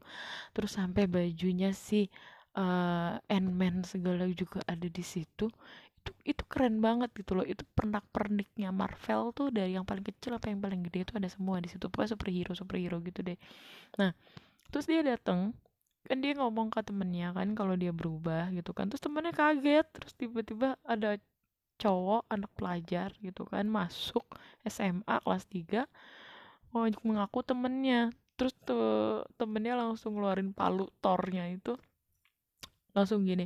Terus 0.56 0.72
sampai 0.80 1.06
bajunya 1.12 1.76
si 1.76 2.08
uh, 2.56 3.20
Ant-Man 3.28 3.84
segala 3.84 4.26
juga 4.32 4.64
ada 4.66 4.88
di 4.88 5.04
situ. 5.04 5.52
Itu 6.00 6.12
itu 6.24 6.44
keren 6.48 6.80
banget 6.80 7.12
gitu 7.16 7.36
loh. 7.38 7.46
Itu 7.46 7.68
pernak 7.76 8.08
perniknya 8.16 8.72
Marvel 8.72 9.36
tuh 9.36 9.52
dari 9.52 9.76
yang 9.76 9.86
paling 9.88 10.04
kecil 10.04 10.40
apa 10.40 10.50
yang 10.52 10.60
paling 10.64 10.82
gede 10.88 11.10
itu 11.10 11.14
ada 11.20 11.30
semua 11.30 11.60
di 11.60 11.70
situ. 11.70 11.86
Pokoknya 11.92 12.16
superhero 12.16 12.52
superhero 12.56 12.98
gitu 13.04 13.20
deh. 13.22 13.38
Nah 14.00 14.16
terus 14.72 14.90
dia 14.90 15.06
datang 15.06 15.54
kan 16.04 16.20
dia 16.20 16.36
ngomong 16.36 16.68
ke 16.68 16.84
temennya 16.84 17.32
kan 17.32 17.56
kalau 17.56 17.76
dia 17.76 17.92
berubah 17.92 18.52
gitu 18.56 18.72
kan. 18.72 18.88
Terus 18.88 19.04
temennya 19.04 19.34
kaget 19.36 19.86
terus 19.92 20.14
tiba-tiba 20.16 20.80
ada 20.88 21.20
cowok 21.84 22.24
anak 22.32 22.52
pelajar 22.56 23.12
gitu 23.20 23.44
kan 23.44 23.68
masuk 23.68 24.24
SMA 24.64 25.20
kelas 25.20 25.44
3 25.52 25.84
mau 26.72 26.88
mengaku 27.04 27.44
temennya. 27.44 28.16
Terus 28.40 28.56
tuh 28.66 29.28
temennya 29.38 29.78
langsung 29.78 30.18
ngeluarin 30.18 30.56
palu 30.56 30.90
tornya 31.04 31.46
itu. 31.52 31.76
Langsung 32.96 33.28
gini 33.28 33.46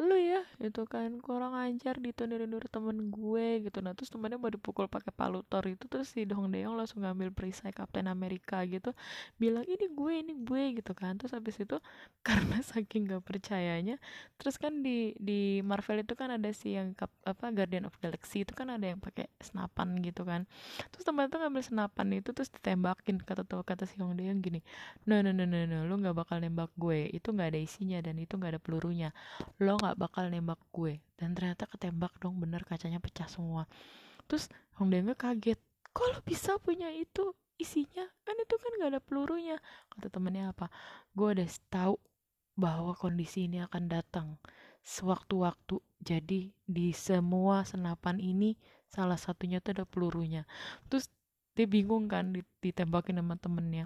lu 0.00 0.16
ya 0.16 0.40
itu 0.62 0.82
kan. 0.88 1.20
Kurang 1.20 1.52
ajar 1.56 2.00
ditundur-undur 2.00 2.64
temen 2.72 3.12
gue 3.12 3.68
gitu. 3.68 3.78
Nah 3.84 3.92
terus 3.92 4.08
temennya 4.08 4.40
mau 4.40 4.48
dipukul 4.48 4.88
pakai 4.88 5.12
palu 5.12 5.44
tor 5.44 5.64
itu 5.68 5.84
terus 5.90 6.08
si 6.12 6.24
Dong 6.24 6.48
Deong 6.52 6.74
langsung 6.78 7.04
ngambil 7.04 7.28
perisai 7.34 7.70
Kapten 7.74 8.08
Amerika 8.08 8.64
gitu. 8.64 8.96
Bilang 9.36 9.64
ini 9.68 9.86
gue 9.92 10.12
ini 10.24 10.32
gue 10.40 10.80
gitu 10.80 10.92
kan. 10.96 11.20
Terus 11.20 11.36
habis 11.36 11.60
itu 11.60 11.76
karena 12.26 12.62
saking 12.64 13.10
gak 13.10 13.24
percayanya 13.26 13.98
terus 14.38 14.56
kan 14.58 14.82
di 14.82 15.14
di 15.18 15.58
Marvel 15.62 16.02
itu 16.02 16.14
kan 16.18 16.30
ada 16.34 16.50
si 16.54 16.74
yang 16.78 16.94
kap, 16.94 17.10
apa 17.26 17.50
Guardian 17.54 17.86
of 17.86 17.94
Galaxy 18.02 18.42
itu 18.46 18.54
kan 18.54 18.70
ada 18.70 18.86
yang 18.86 18.98
pakai 18.98 19.26
senapan 19.38 19.98
gitu 20.02 20.22
kan. 20.26 20.46
Terus 20.94 21.04
temen 21.06 21.26
tuh 21.30 21.38
ngambil 21.42 21.62
senapan 21.62 22.06
itu 22.18 22.30
terus 22.34 22.50
ditembakin 22.50 23.22
kata 23.22 23.42
tuh 23.46 23.62
kata 23.62 23.84
si 23.86 23.98
Hong 24.02 24.14
Deong 24.18 24.40
gini 24.42 24.60
no 25.06 25.18
no 25.22 25.30
no 25.34 25.44
no 25.46 25.58
no 25.66 25.78
lu 25.86 25.94
nggak 26.00 26.16
bakal 26.16 26.38
nembak 26.42 26.70
gue. 26.78 27.10
Itu 27.12 27.34
nggak 27.34 27.54
ada 27.54 27.60
isinya 27.60 27.98
dan 28.02 28.18
itu 28.18 28.34
nggak 28.38 28.58
ada 28.58 28.60
pelurunya. 28.62 29.10
Lo 29.62 29.78
nggak 29.82 29.98
bakal 29.98 30.30
nembak 30.30 30.62
gue. 30.70 31.02
Dan 31.18 31.34
ternyata 31.34 31.66
ketembak 31.66 32.14
dong 32.22 32.38
bener 32.38 32.62
kacanya 32.62 33.02
pecah 33.02 33.26
semua. 33.26 33.66
Terus 34.30 34.46
Hong 34.78 34.88
Dae 34.88 35.02
kaget. 35.02 35.58
Kok 35.92 36.06
lo 36.08 36.18
bisa 36.24 36.56
punya 36.56 36.88
itu 36.88 37.36
isinya? 37.60 38.06
Kan 38.24 38.36
itu 38.40 38.54
kan 38.56 38.70
gak 38.80 38.90
ada 38.96 39.00
pelurunya. 39.04 39.60
Kata 39.92 40.08
temennya 40.08 40.56
apa? 40.56 40.72
Gue 41.12 41.36
udah 41.36 41.48
tahu 41.68 42.00
bahwa 42.56 42.96
kondisi 42.96 43.44
ini 43.44 43.60
akan 43.60 43.92
datang 43.92 44.40
sewaktu-waktu. 44.80 45.76
Jadi 46.00 46.56
di 46.64 46.96
semua 46.96 47.62
senapan 47.68 48.18
ini 48.18 48.56
salah 48.88 49.20
satunya 49.20 49.60
tuh 49.60 49.76
ada 49.76 49.84
pelurunya. 49.84 50.48
Terus 50.88 51.12
dia 51.52 51.68
bingung 51.68 52.08
kan 52.08 52.32
ditembakin 52.64 53.20
sama 53.20 53.36
temennya. 53.36 53.84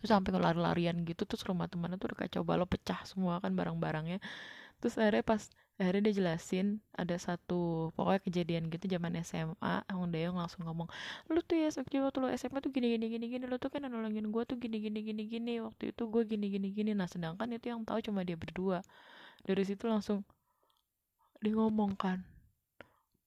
Terus 0.00 0.12
sampai 0.12 0.36
lari-larian 0.36 1.00
gitu 1.08 1.24
terus 1.24 1.42
rumah 1.48 1.66
temennya 1.72 1.96
tuh 1.96 2.12
udah 2.12 2.28
kacau 2.28 2.44
balau 2.44 2.68
pecah 2.68 3.00
semua 3.08 3.40
kan 3.40 3.56
barang-barangnya 3.56 4.20
terus 4.80 4.94
akhirnya 5.00 5.24
pas 5.24 5.42
akhirnya 5.76 6.08
dia 6.08 6.14
jelasin 6.24 6.80
ada 6.96 7.16
satu 7.20 7.92
pokoknya 7.92 8.20
kejadian 8.24 8.62
gitu 8.72 8.88
zaman 8.88 9.12
SMA 9.20 9.84
Hong 9.92 10.08
Daeyoung 10.08 10.40
langsung 10.40 10.64
ngomong 10.64 10.88
lu 11.28 11.40
tuh 11.44 11.60
ya 11.60 11.68
Sokji 11.68 12.00
waktu 12.00 12.16
lu 12.24 12.28
SMA 12.32 12.64
tuh 12.64 12.72
gini 12.72 12.96
gini 12.96 13.12
gini 13.12 13.26
gini 13.28 13.44
lu 13.44 13.60
tuh 13.60 13.68
kan 13.68 13.84
nolongin 13.84 14.32
gue 14.32 14.42
tuh 14.48 14.56
gini 14.56 14.80
gini 14.80 15.04
gini 15.04 15.22
gini 15.28 15.52
waktu 15.60 15.92
itu 15.92 16.02
gue 16.08 16.22
gini 16.24 16.46
gini 16.48 16.68
gini. 16.72 16.90
Nah 16.96 17.04
sedangkan 17.04 17.52
itu 17.52 17.68
yang 17.68 17.84
tahu 17.84 18.00
cuma 18.00 18.24
dia 18.24 18.40
berdua. 18.40 18.80
Dari 19.44 19.62
situ 19.68 19.84
langsung 19.84 20.24
dia 21.44 21.52
ngomong 21.52 21.92
kan 22.00 22.24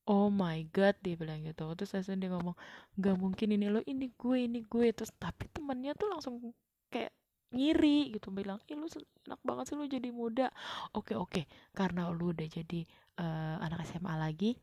oh 0.09 0.33
my 0.33 0.65
god 0.73 0.97
dia 1.05 1.13
bilang 1.13 1.45
gitu. 1.45 1.69
Terus 1.77 1.93
langsung 1.93 2.17
dia 2.17 2.33
ngomong 2.33 2.57
gak 2.97 3.15
mungkin 3.21 3.47
ini 3.53 3.69
lo 3.69 3.85
ini 3.85 4.09
gue 4.17 4.37
ini 4.49 4.65
gue 4.65 4.89
terus 4.89 5.13
tapi 5.21 5.45
temennya 5.53 5.93
tuh 5.93 6.09
langsung 6.09 6.41
kayak 6.89 7.13
ngiri 7.49 8.13
gitu 8.13 8.29
bilang 8.29 8.61
ih 8.69 8.77
lu 8.77 8.85
enak 9.25 9.41
banget 9.41 9.63
sih 9.73 9.75
lu 9.77 9.85
jadi 9.89 10.09
muda. 10.13 10.47
Oke 10.93 11.17
oke 11.17 11.45
karena 11.73 12.09
lu 12.13 12.33
udah 12.33 12.47
jadi 12.47 12.81
uh, 13.21 13.57
anak 13.65 13.85
SMA 13.89 14.13
lagi 14.15 14.53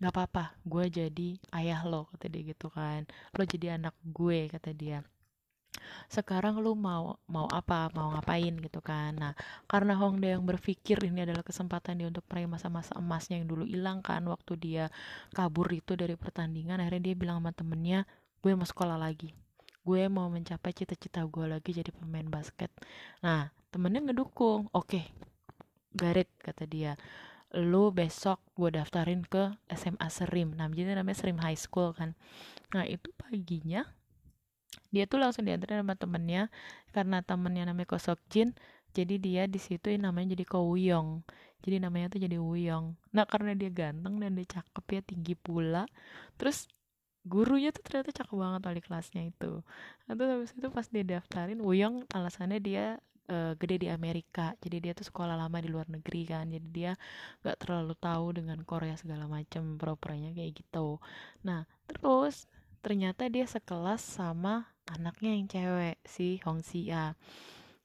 nggak 0.00 0.16
apa-apa 0.16 0.56
gue 0.64 0.84
jadi 0.88 1.28
ayah 1.60 1.84
lo 1.84 2.08
kata 2.14 2.26
dia 2.30 2.42
gitu 2.54 2.70
kan. 2.72 3.04
Lo 3.36 3.42
jadi 3.44 3.76
anak 3.76 3.94
gue 4.00 4.48
kata 4.48 4.70
dia. 4.72 5.02
Sekarang 6.10 6.58
lu 6.62 6.74
mau 6.74 7.18
mau 7.26 7.46
apa 7.50 7.90
mau 7.92 8.14
ngapain? 8.14 8.54
gitu 8.62 8.80
kan. 8.80 9.12
Nah 9.18 9.32
karena 9.66 9.98
Hongdae 9.98 10.38
yang 10.38 10.44
berpikir 10.46 11.02
ini 11.04 11.26
adalah 11.26 11.42
kesempatan 11.44 12.00
dia 12.00 12.08
untuk 12.08 12.24
meraih 12.30 12.48
masa-masa 12.48 12.94
emasnya 12.96 13.42
yang 13.42 13.48
dulu 13.50 13.64
hilang 13.66 14.00
kan 14.00 14.22
waktu 14.30 14.52
dia 14.56 14.84
kabur 15.34 15.68
itu 15.70 15.98
dari 15.98 16.14
pertandingan 16.14 16.80
akhirnya 16.80 17.12
dia 17.12 17.14
bilang 17.18 17.42
sama 17.42 17.52
temennya 17.52 18.06
gue 18.40 18.52
mau 18.56 18.64
sekolah 18.64 18.96
lagi 18.96 19.36
gue 19.90 20.06
mau 20.06 20.30
mencapai 20.30 20.70
cita-cita 20.70 21.26
gue 21.26 21.50
lagi 21.50 21.74
jadi 21.74 21.90
pemain 21.90 22.22
basket. 22.30 22.70
Nah 23.26 23.50
temennya 23.74 24.06
ngedukung. 24.06 24.70
Oke 24.70 25.02
okay, 25.02 25.04
Garit 25.90 26.30
kata 26.38 26.62
dia. 26.70 26.94
Lu 27.58 27.90
besok 27.90 28.38
gue 28.54 28.70
daftarin 28.70 29.26
ke 29.26 29.50
SMA 29.74 30.06
Serim. 30.14 30.54
Nah 30.54 30.70
jadi 30.70 30.94
namanya 30.94 31.18
Serim 31.18 31.42
High 31.42 31.58
School 31.58 31.90
kan. 31.90 32.14
Nah 32.70 32.86
itu 32.86 33.10
paginya 33.18 33.82
dia 34.94 35.10
tuh 35.10 35.18
langsung 35.18 35.42
diantarin 35.42 35.82
sama 35.82 35.98
temennya. 35.98 36.54
Karena 36.94 37.26
temennya 37.26 37.66
namanya 37.66 37.90
Kosok 37.90 38.22
Jin 38.30 38.54
jadi 38.94 39.18
dia 39.18 39.42
di 39.50 39.58
situ 39.58 39.90
namanya 39.98 40.38
jadi 40.38 40.46
Ko 40.46 40.70
Wuyong. 40.70 41.26
Jadi 41.66 41.82
namanya 41.82 42.14
tuh 42.14 42.22
jadi 42.22 42.38
Wuyong. 42.38 42.94
Nah 43.10 43.26
karena 43.26 43.58
dia 43.58 43.74
ganteng 43.74 44.22
dan 44.22 44.38
dia 44.38 44.46
cakep 44.46 44.86
ya 44.86 45.00
tinggi 45.02 45.34
pula 45.34 45.90
terus 46.38 46.70
gurunya 47.24 47.70
tuh 47.70 47.84
ternyata 47.84 48.10
cakep 48.16 48.36
banget 48.36 48.60
wali 48.64 48.80
kelasnya 48.80 49.22
itu. 49.28 49.60
Nah 50.08 50.12
terus 50.16 50.30
habis 50.32 50.50
itu 50.56 50.68
pas 50.72 50.86
dia 50.88 51.04
daftarin 51.04 51.60
Wuyong 51.60 52.08
alasannya 52.12 52.58
dia 52.60 52.84
eh, 53.28 53.52
gede 53.60 53.86
di 53.86 53.88
Amerika. 53.92 54.56
Jadi 54.60 54.76
dia 54.80 54.92
tuh 54.96 55.06
sekolah 55.06 55.36
lama 55.36 55.58
di 55.60 55.68
luar 55.68 55.86
negeri 55.92 56.22
kan. 56.28 56.48
Jadi 56.48 56.68
dia 56.72 56.92
nggak 57.44 57.56
terlalu 57.60 57.94
tahu 58.00 58.26
dengan 58.40 58.58
Korea 58.64 58.96
segala 58.96 59.28
macam 59.28 59.76
propernya 59.76 60.32
kayak 60.32 60.52
gitu. 60.64 60.96
Nah 61.44 61.68
terus 61.84 62.48
ternyata 62.80 63.28
dia 63.28 63.44
sekelas 63.44 64.00
sama 64.00 64.72
anaknya 64.88 65.36
yang 65.36 65.46
cewek 65.46 65.96
si 66.08 66.40
Hong 66.48 66.64
Xia 66.64 67.12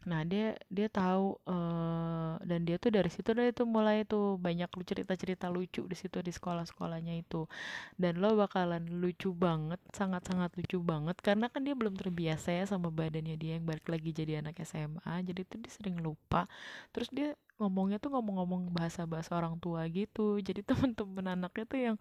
nah 0.05 0.21
dia 0.21 0.53
dia 0.69 0.87
tahu 0.89 1.37
eh, 1.49 2.33
dan 2.45 2.59
dia 2.61 2.77
tuh 2.77 2.93
dari 2.93 3.09
situ 3.09 3.33
dari 3.33 3.49
itu 3.49 3.65
mulai 3.65 4.05
tuh 4.05 4.37
banyak 4.37 4.69
lu 4.69 4.83
cerita-cerita 4.85 5.49
lucu 5.49 5.81
di 5.89 5.97
situ 5.97 6.21
di 6.21 6.29
sekolah-sekolahnya 6.29 7.13
itu. 7.17 7.49
Dan 7.97 8.21
lo 8.21 8.37
bakalan 8.37 8.85
lucu 9.01 9.33
banget 9.33 9.81
sangat-sangat 9.91 10.53
lucu 10.57 10.77
banget 10.79 11.17
karena 11.25 11.49
kan 11.49 11.65
dia 11.65 11.73
belum 11.73 11.97
terbiasa 11.97 12.53
ya 12.53 12.63
sama 12.69 12.93
badannya 12.93 13.35
dia 13.35 13.57
yang 13.57 13.65
balik 13.65 13.89
lagi 13.89 14.09
jadi 14.13 14.45
anak 14.45 14.61
SMA 14.61 15.25
jadi 15.25 15.41
tuh 15.49 15.57
dia 15.61 15.71
sering 15.73 15.97
lupa. 15.99 16.45
Terus 16.93 17.09
dia 17.09 17.33
ngomongnya 17.57 17.97
tuh 18.03 18.11
ngomong-ngomong 18.13 18.69
bahasa-bahasa 18.75 19.33
orang 19.35 19.57
tua 19.57 19.87
gitu. 19.89 20.37
Jadi 20.39 20.61
temen-temen 20.69 21.25
anaknya 21.33 21.65
tuh 21.65 21.79
yang 21.81 21.97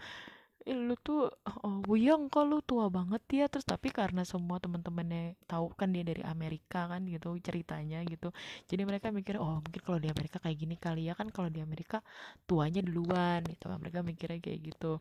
"Ih, 0.71 0.79
lu 0.89 0.95
tuh 1.07 1.29
oh, 1.67 1.77
Wuyong 1.89 2.23
kok 2.33 2.45
lu 2.51 2.59
tua 2.65 2.87
banget 2.97 3.23
ya? 3.39 3.45
Terus 3.53 3.67
tapi 3.73 3.89
karena 3.99 4.23
semua 4.33 4.57
teman-temannya 4.65 5.37
tahu 5.51 5.67
kan 5.77 5.89
dia 5.95 6.01
dari 6.11 6.23
Amerika 6.25 6.89
kan 6.93 7.03
gitu 7.15 7.29
ceritanya 7.47 7.99
gitu. 8.13 8.29
Jadi 8.71 8.83
mereka 8.89 9.07
mikir 9.13 9.37
oh 9.45 9.61
mungkin 9.65 9.83
kalau 9.87 9.99
di 10.05 10.09
Amerika 10.15 10.37
kayak 10.41 10.57
gini 10.63 10.77
kali 10.81 11.01
ya 11.09 11.15
kan 11.21 11.29
kalau 11.37 11.49
di 11.53 11.61
Amerika 11.61 12.01
tuanya 12.49 12.81
duluan 12.81 13.41
gitu 13.53 13.65
kan. 13.71 13.77
Mereka 13.83 14.01
mikirnya 14.09 14.41
kayak 14.41 14.61
gitu. 14.73 14.93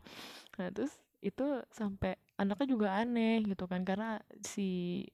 Nah 0.59 0.67
terus 0.75 0.93
itu 1.23 1.45
sampai 1.71 2.19
anaknya 2.33 2.67
juga 2.73 2.87
aneh 2.97 3.45
gitu 3.45 3.69
kan 3.69 3.85
karena 3.85 4.17
si 4.41 4.61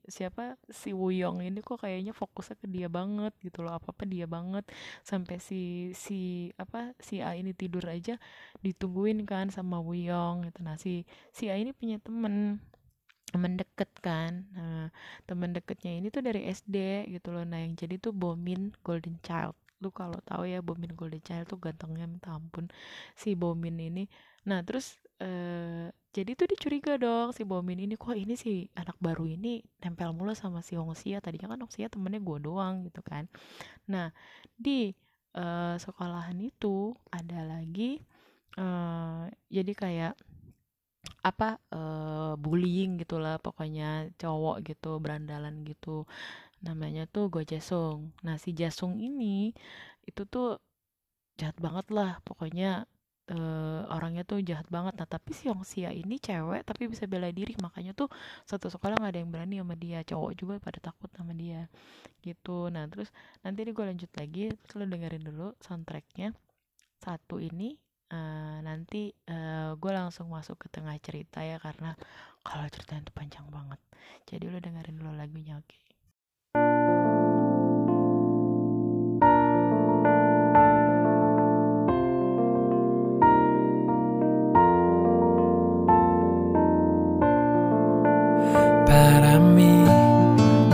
siapa 0.07 0.55
si 0.71 0.95
Wuyong 0.95 1.43
ini 1.43 1.59
kok 1.59 1.83
kayaknya 1.83 2.15
fokusnya 2.15 2.55
ke 2.63 2.67
dia 2.71 2.87
banget 2.87 3.35
gitu 3.43 3.59
loh 3.65 3.75
apa 3.75 3.91
apa 3.91 4.03
dia 4.07 4.25
banget. 4.25 4.63
Sampai 5.03 5.37
si 5.43 5.91
si 5.95 6.49
apa 6.55 6.95
si 7.03 7.19
A 7.19 7.35
ini 7.35 7.51
tidur 7.51 7.83
aja 7.91 8.15
ditungguin 8.63 9.27
kan 9.27 9.51
sama 9.51 9.83
Wuyong 9.83 10.47
gitu. 10.47 10.59
Nah 10.63 10.79
si 10.79 11.03
si 11.35 11.51
A 11.51 11.59
ini 11.59 11.75
punya 11.75 11.99
temen 11.99 12.63
temen 13.29 13.53
deket 13.61 13.91
kan. 14.01 14.49
Nah, 14.57 14.89
temen 15.29 15.53
deketnya 15.53 15.93
ini 15.93 16.09
tuh 16.09 16.25
dari 16.25 16.49
SD 16.49 17.07
gitu 17.13 17.29
loh. 17.35 17.45
Nah 17.45 17.61
yang 17.61 17.77
jadi 17.77 18.01
tuh 18.01 18.13
Bomin 18.15 18.73
Golden 18.81 19.21
Child. 19.21 19.53
Lu 19.79 19.93
kalau 19.93 20.17
tahu 20.25 20.49
ya 20.49 20.59
Bomin 20.65 20.91
Golden 20.97 21.21
Child 21.21 21.45
tuh 21.51 21.59
gantengnya 21.61 22.09
minta 22.09 22.33
ampun 22.33 22.67
si 23.13 23.37
Bomin 23.37 23.77
ini. 23.77 24.09
Nah 24.49 24.63
terus 24.65 24.97
eh 25.21 25.91
jadi 26.09 26.31
tuh 26.33 26.47
dicuriga 26.49 26.97
dong 26.97 27.29
si 27.37 27.45
Bomin 27.45 27.77
ini 27.85 27.93
kok 27.93 28.17
ini 28.17 28.33
si 28.33 28.65
anak 28.73 28.97
baru 28.97 29.29
ini 29.29 29.61
nempel 29.85 30.09
mulu 30.17 30.33
sama 30.33 30.65
si 30.65 30.73
Hongxia? 30.73 31.21
Tadinya 31.21 31.53
kan 31.53 31.61
Hongxia 31.61 31.87
temennya 31.93 32.17
gue 32.21 32.37
doang 32.41 32.81
gitu 32.87 33.01
kan. 33.05 33.29
Nah 33.91 34.09
di 34.57 34.89
eh, 35.37 35.75
sekolahan 35.77 36.37
itu 36.41 36.97
ada 37.13 37.45
lagi 37.45 38.01
eh 38.57 39.23
jadi 39.53 39.73
kayak 39.77 40.13
apa 41.23 41.61
eh, 41.73 42.33
bullying 42.41 42.97
gitulah 43.01 43.37
pokoknya 43.37 44.09
cowok 44.17 44.55
gitu 44.65 44.97
berandalan 45.03 45.61
gitu 45.67 46.09
namanya 46.65 47.05
tuh 47.05 47.29
Go 47.33 47.41
Jasung. 47.45 48.13
Nah 48.25 48.35
si 48.41 48.51
Jasung 48.57 48.97
ini 48.99 49.53
itu 50.09 50.21
tuh 50.25 50.57
jahat 51.39 51.55
banget 51.61 51.87
lah 51.95 52.19
pokoknya 52.27 52.83
eh, 53.33 53.81
orangnya 53.95 54.23
tuh 54.27 54.39
jahat 54.43 54.67
banget. 54.75 54.93
Nah 54.99 55.07
tapi 55.09 55.31
si 55.37 55.47
Hongxia 55.51 55.91
ini 55.93 56.17
cewek 56.19 56.61
tapi 56.69 56.89
bisa 56.91 57.05
bela 57.05 57.29
diri. 57.31 57.53
Makanya 57.61 57.91
tuh 57.97 58.09
satu 58.49 58.67
sekolah 58.73 58.97
nggak 58.99 59.11
ada 59.13 59.19
yang 59.23 59.31
berani 59.33 59.55
sama 59.61 59.75
dia. 59.77 59.99
Cowok 60.05 60.31
juga 60.39 60.53
pada 60.61 60.79
takut 60.81 61.09
sama 61.15 61.33
dia 61.37 61.69
gitu. 62.25 62.69
Nah 62.73 62.85
terus 62.91 63.09
nanti 63.45 63.59
gue 63.65 63.85
lanjut 63.85 64.11
lagi. 64.17 64.53
Terus 64.53 64.73
lo 64.79 64.85
dengerin 64.89 65.23
dulu 65.25 65.47
soundtracknya. 65.63 66.33
Satu 66.99 67.39
ini 67.41 67.77
eh, 68.11 68.57
nanti 68.65 69.11
eh, 69.13 69.71
gue 69.77 69.91
langsung 69.93 70.27
masuk 70.33 70.57
ke 70.61 70.67
tengah 70.73 70.95
cerita 71.01 71.41
ya 71.45 71.57
karena 71.61 71.95
kalau 72.45 72.65
ceritanya 72.71 73.01
itu 73.07 73.13
panjang 73.15 73.47
banget. 73.49 73.79
Jadi 74.29 74.45
lo 74.51 74.57
dengerin 74.61 74.95
dulu 74.99 75.11
lagunya 75.17 75.57
oke 75.59 75.88
바람이 89.29 89.85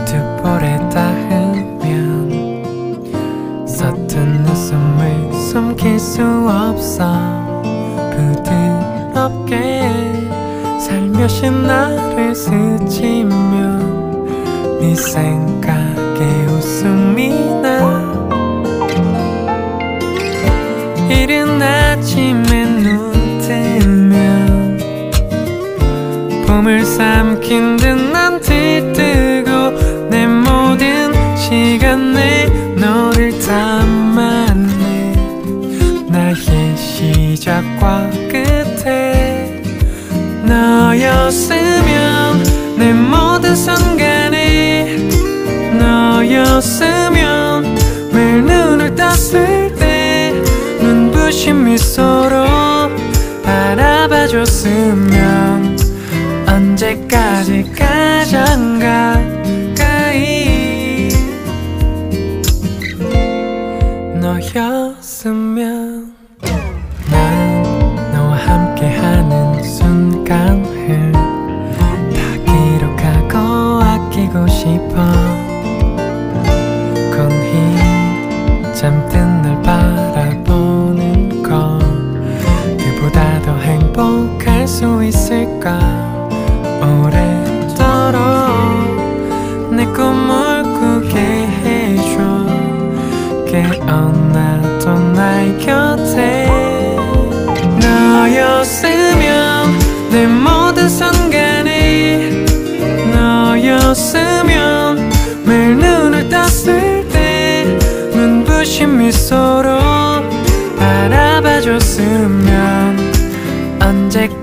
두 0.06 0.16
볼에 0.42 0.80
닿으면 0.90 2.64
서툰 3.68 4.46
웃음을 4.48 5.34
숨길 5.34 6.00
수 6.00 6.22
없어. 6.24 7.06
부드럽게 8.12 9.92
살며시 10.80 11.52
나를 11.52 12.34
스치면 12.34 13.60
네 14.80 14.96
생각에 14.96 16.46
웃음이 16.48 17.60
나. 17.62 18.06
이른 21.10 21.62
아침에 21.62 22.66
눈 22.84 23.12
뜨면 23.42 24.80
봄을 26.48 26.86
삼킨 26.86 27.76
듯 27.76 28.05
서로 51.96 52.44
바라봐줬으면 53.42 55.15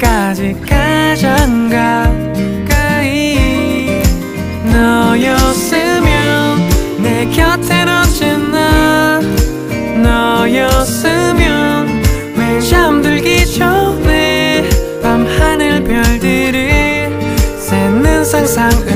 끝까지 0.03 0.57
가장 0.69 1.71
가까이. 1.71 4.03
너였으면 4.65 6.59
내 6.99 7.25
곁엔 7.27 7.89
언제나 7.89 9.21
너였으면 10.03 11.87
왜 12.37 12.61
잠들기 12.61 13.47
전에 13.47 14.69
밤 15.01 15.25
하늘 15.25 15.85
별들을 15.85 17.61
새는 17.61 18.25
상상을 18.25 18.92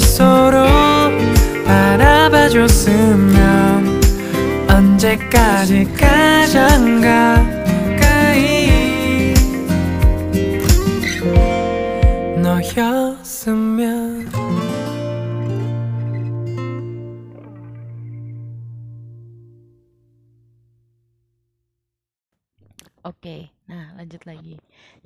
미소로 0.00 0.64
바라봐줬으면 1.66 3.36
언제까지 4.68 5.84
가장 5.92 7.00
가까이. 7.02 8.70
너였으면. 12.42 14.30
Oke, 23.02 23.50
nah 23.68 23.92
lanjut 23.96 24.24
lagi. 24.24 24.56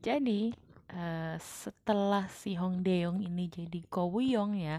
Jadi 0.03 0.55
eh, 0.95 1.37
setelah 1.43 2.31
si 2.31 2.55
Hong 2.55 2.81
Daeyoung 2.87 3.21
ini 3.21 3.51
jadi 3.51 3.81
Go 3.91 4.09
Woo-young 4.09 4.55
ya, 4.57 4.79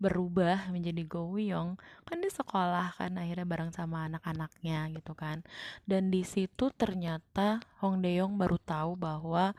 berubah 0.00 0.72
menjadi 0.72 1.04
Go 1.04 1.28
Woo-young, 1.28 1.76
kan 2.08 2.16
dia 2.24 2.32
sekolah 2.32 2.96
kan 2.96 3.12
akhirnya 3.20 3.44
bareng 3.44 3.72
sama 3.76 4.08
anak-anaknya 4.08 4.88
gitu 4.96 5.12
kan. 5.12 5.44
Dan 5.84 6.08
di 6.08 6.24
situ 6.24 6.72
ternyata 6.72 7.60
Hong 7.84 8.00
Daeyoung 8.00 8.40
baru 8.40 8.56
tahu 8.56 8.96
bahwa 8.96 9.52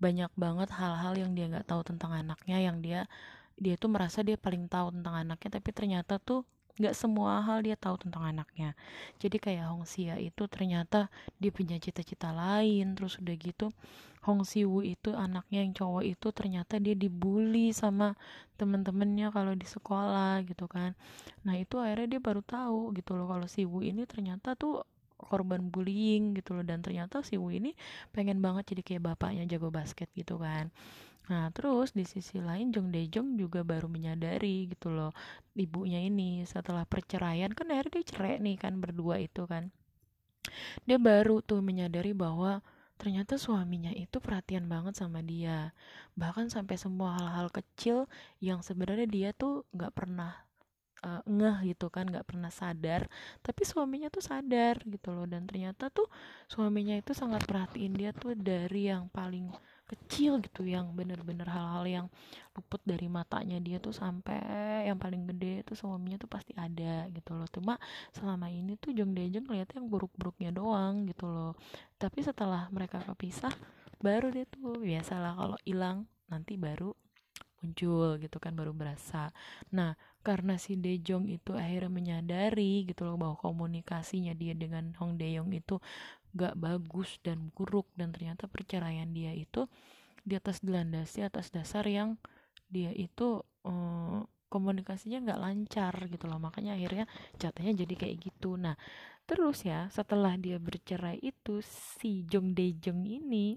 banyak 0.00 0.32
banget 0.34 0.68
hal-hal 0.74 1.14
yang 1.14 1.36
dia 1.36 1.46
nggak 1.52 1.68
tahu 1.68 1.84
tentang 1.86 2.16
anaknya, 2.16 2.58
yang 2.58 2.80
dia 2.80 3.06
dia 3.60 3.76
tuh 3.78 3.92
merasa 3.92 4.24
dia 4.26 4.34
paling 4.40 4.66
tahu 4.66 4.90
tentang 4.90 5.14
anaknya, 5.28 5.60
tapi 5.60 5.70
ternyata 5.70 6.16
tuh 6.18 6.42
nggak 6.80 6.96
semua 6.96 7.44
hal 7.44 7.60
dia 7.60 7.76
tahu 7.76 8.00
tentang 8.00 8.24
anaknya. 8.24 8.72
Jadi 9.20 9.36
kayak 9.36 9.68
Hong 9.68 9.84
Sia 9.84 10.16
itu 10.16 10.48
ternyata 10.48 11.12
dia 11.36 11.52
punya 11.52 11.76
cita-cita 11.76 12.32
lain 12.32 12.96
terus 12.96 13.20
udah 13.20 13.36
gitu 13.36 13.68
Hong 14.22 14.46
Siwoo 14.46 14.86
itu 14.86 15.10
anaknya 15.18 15.66
yang 15.66 15.74
cowok 15.74 16.04
itu 16.06 16.30
ternyata 16.30 16.78
dia 16.78 16.94
dibully 16.94 17.74
sama 17.74 18.14
temen-temennya 18.54 19.34
kalau 19.34 19.58
di 19.58 19.66
sekolah 19.66 20.46
gitu 20.46 20.70
kan. 20.70 20.94
Nah 21.42 21.58
itu 21.58 21.82
akhirnya 21.82 22.18
dia 22.18 22.20
baru 22.22 22.38
tahu 22.38 22.94
gitu 22.94 23.18
loh 23.18 23.26
kalau 23.26 23.50
Siwoo 23.50 23.82
ini 23.82 24.06
ternyata 24.06 24.54
tuh 24.54 24.86
korban 25.18 25.66
bullying 25.66 26.38
gitu 26.38 26.54
loh. 26.54 26.62
Dan 26.62 26.86
ternyata 26.86 27.26
Siwoo 27.26 27.50
ini 27.50 27.74
pengen 28.14 28.38
banget 28.38 28.70
jadi 28.74 28.82
kayak 28.86 29.02
bapaknya 29.10 29.42
jago 29.50 29.74
basket 29.74 30.06
gitu 30.14 30.38
kan. 30.38 30.70
Nah, 31.30 31.50
terus 31.54 31.94
di 31.94 32.02
sisi 32.02 32.42
lain 32.42 32.74
Jong 32.74 32.90
Dae-jung 32.90 33.38
juga 33.38 33.62
baru 33.62 33.86
menyadari 33.86 34.70
gitu 34.70 34.90
loh 34.90 35.14
ibunya 35.58 35.98
ini 35.98 36.46
setelah 36.46 36.86
perceraian. 36.86 37.50
Kan 37.50 37.74
akhirnya 37.74 37.98
dia 37.98 38.04
cerai 38.06 38.38
nih 38.38 38.54
kan 38.54 38.78
berdua 38.78 39.18
itu 39.18 39.46
kan. 39.50 39.74
Dia 40.86 40.98
baru 40.98 41.42
tuh 41.42 41.58
menyadari 41.58 42.14
bahwa 42.14 42.62
ternyata 43.02 43.34
suaminya 43.34 43.90
itu 43.90 44.22
perhatian 44.22 44.70
banget 44.70 44.94
sama 45.02 45.20
dia. 45.26 45.74
Bahkan 46.14 46.46
sampai 46.54 46.76
semua 46.78 47.18
hal-hal 47.18 47.48
kecil 47.50 48.06
yang 48.38 48.62
sebenarnya 48.62 49.08
dia 49.10 49.30
tuh 49.34 49.66
nggak 49.74 49.92
pernah 49.98 50.30
eh, 51.02 51.22
ngeh 51.26 51.74
gitu 51.74 51.90
kan 51.90 52.06
nggak 52.06 52.26
pernah 52.30 52.50
sadar. 52.54 53.10
Tapi 53.42 53.62
suaminya 53.66 54.08
tuh 54.14 54.22
sadar 54.22 54.78
gitu 54.86 55.10
loh. 55.10 55.26
Dan 55.26 55.42
ternyata 55.50 55.90
tuh 55.90 56.06
suaminya 56.46 56.94
itu 56.94 57.12
sangat 57.12 57.42
perhatiin 57.50 57.94
dia 57.98 58.10
tuh 58.14 58.38
dari 58.38 58.86
yang 58.92 59.10
paling 59.10 59.50
kecil 59.92 60.40
gitu 60.40 60.64
yang 60.64 60.90
bener-bener 60.96 61.44
hal-hal 61.44 61.84
yang 61.84 62.06
luput 62.56 62.80
dari 62.84 63.08
matanya 63.08 63.60
dia 63.60 63.76
tuh 63.80 63.92
sampai 63.92 64.40
yang 64.88 64.96
paling 64.96 65.28
gede 65.28 65.64
tuh 65.68 65.76
suaminya 65.76 66.16
tuh 66.16 66.30
pasti 66.32 66.52
ada 66.56 67.06
gitu 67.12 67.36
loh. 67.36 67.48
Cuma 67.48 67.74
selama 68.16 68.48
ini 68.48 68.76
tuh 68.80 68.96
Jong 68.96 69.12
Dae-jung 69.12 69.46
yang 69.52 69.86
buruk-buruknya 69.88 70.50
doang 70.52 71.04
gitu 71.08 71.28
loh. 71.28 71.52
Tapi 72.00 72.24
setelah 72.24 72.68
mereka 72.72 73.04
kepisah 73.04 73.52
baru 74.02 74.34
dia 74.34 74.48
tuh 74.48 74.80
biasalah 74.82 75.32
kalau 75.38 75.58
hilang 75.62 76.08
nanti 76.26 76.58
baru 76.58 76.90
muncul 77.62 78.18
gitu 78.18 78.36
kan 78.42 78.58
baru 78.58 78.74
berasa. 78.74 79.30
Nah 79.70 79.94
karena 80.22 80.58
si 80.58 80.74
Daejong 80.74 81.30
itu 81.30 81.54
akhirnya 81.54 81.90
menyadari 81.90 82.86
gitu 82.86 83.06
loh 83.06 83.18
bahwa 83.18 83.38
komunikasinya 83.38 84.34
dia 84.34 84.54
dengan 84.54 84.90
Hong 84.98 85.18
Daeyoung 85.18 85.54
itu 85.54 85.78
gak 86.32 86.54
bagus 86.58 87.20
dan 87.24 87.52
buruk. 87.54 87.88
Dan 87.96 88.12
ternyata 88.12 88.48
perceraian 88.48 89.08
dia 89.12 89.32
itu 89.32 89.68
di 90.22 90.38
atas 90.38 90.62
dilandasi 90.62 91.26
atas 91.26 91.50
dasar 91.50 91.84
yang 91.88 92.16
dia 92.70 92.94
itu 92.94 93.42
eh, 93.66 94.20
komunikasinya 94.52 95.24
nggak 95.24 95.40
lancar 95.40 95.94
gitu 96.12 96.24
loh. 96.28 96.36
Makanya 96.36 96.76
akhirnya 96.76 97.08
jatuhnya 97.40 97.72
jadi 97.84 97.94
kayak 97.96 98.16
gitu. 98.20 98.60
Nah 98.60 98.76
terus 99.24 99.64
ya 99.64 99.88
setelah 99.88 100.36
dia 100.36 100.60
bercerai 100.60 101.16
itu 101.22 101.64
si 101.64 102.26
Jong 102.28 102.52
Dae-jung 102.52 103.06
ini 103.06 103.56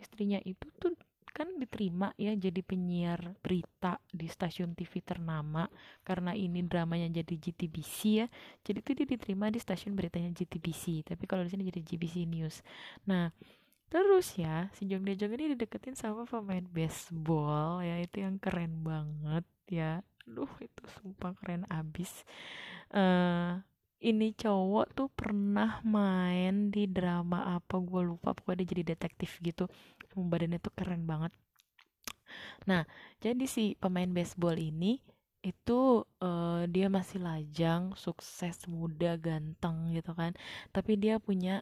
istrinya 0.00 0.42
itu 0.42 0.66
tuh 0.80 0.96
kan 1.34 1.50
diterima 1.58 2.14
ya 2.14 2.30
jadi 2.38 2.62
penyiar 2.62 3.34
berita 3.42 3.98
di 4.06 4.30
stasiun 4.30 4.78
TV 4.78 5.02
ternama 5.02 5.66
karena 6.06 6.30
ini 6.30 6.62
dramanya 6.62 7.10
jadi 7.10 7.34
GTBC 7.34 7.98
ya. 8.22 8.26
Jadi 8.62 8.78
tuh 8.86 8.94
dia 8.94 9.06
diterima 9.10 9.50
di 9.50 9.58
stasiun 9.58 9.98
beritanya 9.98 10.30
GTBC 10.30 11.02
tapi 11.02 11.26
kalau 11.26 11.42
di 11.42 11.50
sini 11.50 11.66
jadi 11.66 11.82
GBC 11.82 12.30
News. 12.30 12.62
Nah 13.10 13.34
terus 13.90 14.38
ya 14.38 14.70
si 14.78 14.86
Jong 14.86 15.02
Dae 15.02 15.18
Jung 15.18 15.34
ini 15.34 15.58
dideketin 15.58 15.98
sama 15.98 16.22
pemain 16.24 16.64
baseball 16.70 17.82
ya 17.82 17.98
itu 17.98 18.22
yang 18.22 18.38
keren 18.38 18.86
banget 18.86 19.44
ya. 19.66 20.06
Aduh 20.30 20.50
itu 20.62 20.82
sumpah 21.02 21.34
keren 21.34 21.66
abis. 21.66 22.22
Eh 22.94 23.58
ini 24.04 24.36
cowok 24.36 24.86
tuh 24.92 25.08
pernah 25.08 25.80
main 25.80 26.68
di 26.68 26.84
drama 26.84 27.56
apa 27.56 27.80
gue 27.80 28.02
lupa 28.04 28.36
pokoknya 28.36 28.60
dia 28.62 28.70
jadi 28.76 28.82
detektif 28.92 29.40
gitu 29.40 29.64
badannya 30.16 30.58
tuh 30.62 30.72
keren 30.78 31.04
banget. 31.10 31.32
Nah 32.68 32.82
jadi 33.20 33.44
si 33.44 33.74
pemain 33.82 34.08
baseball 34.08 34.56
ini 34.56 35.00
itu 35.44 35.80
eh, 36.24 36.62
dia 36.72 36.86
masih 36.88 37.20
lajang 37.20 37.92
sukses 37.98 38.56
muda 38.70 39.20
ganteng 39.20 39.92
gitu 39.92 40.12
kan. 40.16 40.32
Tapi 40.72 40.96
dia 40.96 41.20
punya 41.20 41.60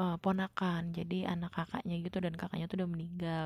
eh, 0.00 0.16
ponakan. 0.20 0.92
Jadi 0.92 1.24
anak 1.24 1.52
kakaknya 1.56 1.96
gitu 2.04 2.18
dan 2.20 2.34
kakaknya 2.36 2.66
tuh 2.68 2.84
udah 2.84 2.90
meninggal. 2.92 3.44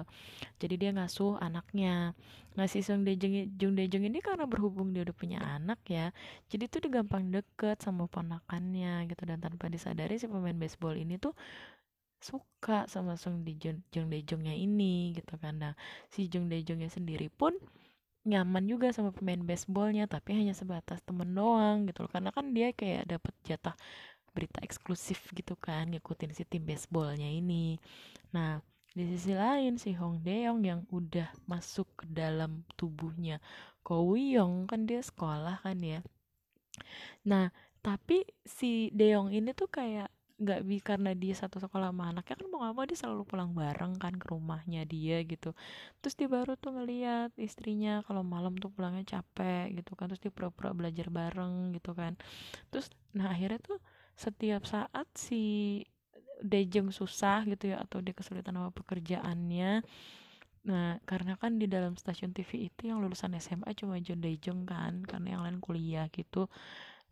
Jadi 0.63 0.75
dia 0.83 0.91
ngasuh 0.97 1.39
anaknya. 1.39 2.19
Ngasih 2.59 2.83
Sung 2.87 3.03
Dae-jung 3.07 3.53
Jung 3.61 3.75
Dae-jung 3.79 4.05
ini 4.09 4.19
karena 4.25 4.45
berhubung 4.49 4.91
dia 4.97 5.05
udah 5.07 5.17
punya 5.17 5.39
anak 5.45 5.77
ya 5.87 6.09
jadi 6.49 6.65
tuh 6.73 6.89
dia 6.89 6.91
gampang 7.05 7.29
deket 7.29 7.79
sama 7.85 8.09
ponakannya 8.11 9.07
gitu. 9.11 9.23
Dan 9.29 9.39
tanpa 9.45 9.69
disadari 9.71 10.17
si 10.19 10.27
pemain 10.27 10.57
baseball 10.57 10.97
ini 10.99 11.21
tuh 11.21 11.37
suka 12.21 12.89
sama 12.91 13.15
Sung 13.21 13.45
Dae-jung 13.47 13.85
Jung 13.93 14.09
Dae-jungnya 14.11 14.55
ini 14.57 15.15
gitu 15.17 15.37
kan. 15.39 15.61
Nah 15.63 15.75
si 16.11 16.27
Jung 16.27 16.49
Dae-jungnya 16.51 16.91
sendiri 16.91 17.29
pun 17.31 17.55
nyaman 18.27 18.67
juga 18.67 18.91
sama 18.91 19.15
pemain 19.15 19.39
baseballnya 19.39 20.11
tapi 20.11 20.35
hanya 20.35 20.51
sebatas 20.51 20.99
temen 21.07 21.31
doang 21.31 21.87
gitu 21.87 22.05
loh. 22.07 22.11
Karena 22.11 22.31
kan 22.35 22.51
dia 22.51 22.75
kayak 22.75 23.07
dapet 23.07 23.35
jatah 23.47 23.77
berita 24.37 24.61
eksklusif 24.61 25.33
gitu 25.33 25.57
kan 25.57 25.89
ngikutin 25.89 26.37
si 26.37 26.45
tim 26.45 26.65
baseballnya 26.69 27.29
ini. 27.31 27.81
Nah 28.35 28.61
di 28.97 29.05
sisi 29.13 29.37
lain 29.37 29.77
si 29.77 29.93
Hong 29.93 30.25
Daeyoung 30.25 30.65
yang 30.65 30.81
udah 30.89 31.29
masuk 31.45 31.85
ke 32.01 32.05
dalam 32.09 32.65
tubuhnya 32.81 33.45
Ko 33.85 34.03
Woo-young 34.09 34.65
kan 34.67 34.89
dia 34.89 35.05
sekolah 35.05 35.61
kan 35.63 35.79
ya. 35.79 36.01
Nah 37.29 37.53
tapi 37.85 38.27
si 38.43 38.91
Daeyoung 38.91 39.31
ini 39.31 39.55
tuh 39.55 39.71
kayak 39.71 40.11
nggak 40.37 40.61
bi 40.69 40.77
karena 40.85 41.17
dia 41.17 41.33
satu 41.33 41.57
sekolah 41.65 41.89
sama 41.93 42.13
anaknya 42.13 42.37
kan 42.37 42.47
mau 42.53 42.61
nggak 42.61 42.75
mau 42.77 42.85
dia 42.85 42.99
selalu 43.01 43.23
pulang 43.25 43.51
bareng 43.57 43.97
kan 43.97 44.15
ke 44.21 44.27
rumahnya 44.29 44.85
dia 44.85 45.25
gitu. 45.25 45.57
Terus 46.05 46.15
dia 46.19 46.29
baru 46.29 46.53
tuh 46.61 46.77
ngeliat 46.77 47.33
istrinya 47.41 48.05
kalau 48.05 48.21
malam 48.21 48.55
tuh 48.61 48.69
pulangnya 48.69 49.05
capek 49.17 49.73
gitu 49.81 49.97
kan 49.97 50.13
terus 50.13 50.21
dia 50.21 50.33
pura-pura 50.35 50.77
belajar 50.77 51.09
bareng 51.09 51.73
gitu 51.73 51.97
kan. 51.97 52.21
Terus 52.69 52.93
nah 53.17 53.33
akhirnya 53.33 53.61
tuh 53.65 53.79
setiap 54.17 54.65
saat 54.69 55.09
si 55.17 55.81
Dejeng 56.41 56.93
susah 56.93 57.49
gitu 57.49 57.73
ya 57.73 57.81
atau 57.81 58.05
dia 58.05 58.13
kesulitan 58.13 58.57
sama 58.57 58.71
pekerjaannya 58.73 59.81
nah 60.67 60.99
karena 61.07 61.39
kan 61.39 61.63
di 61.63 61.71
dalam 61.71 61.95
stasiun 61.95 62.35
TV 62.35 62.67
itu 62.67 62.91
yang 62.91 62.99
lulusan 62.99 63.39
SMA 63.39 63.71
cuma 63.79 64.03
John 64.03 64.19
Dejeng 64.19 64.67
kan 64.67 65.07
karena 65.07 65.39
yang 65.39 65.43
lain 65.47 65.59
kuliah 65.63 66.11
gitu 66.11 66.51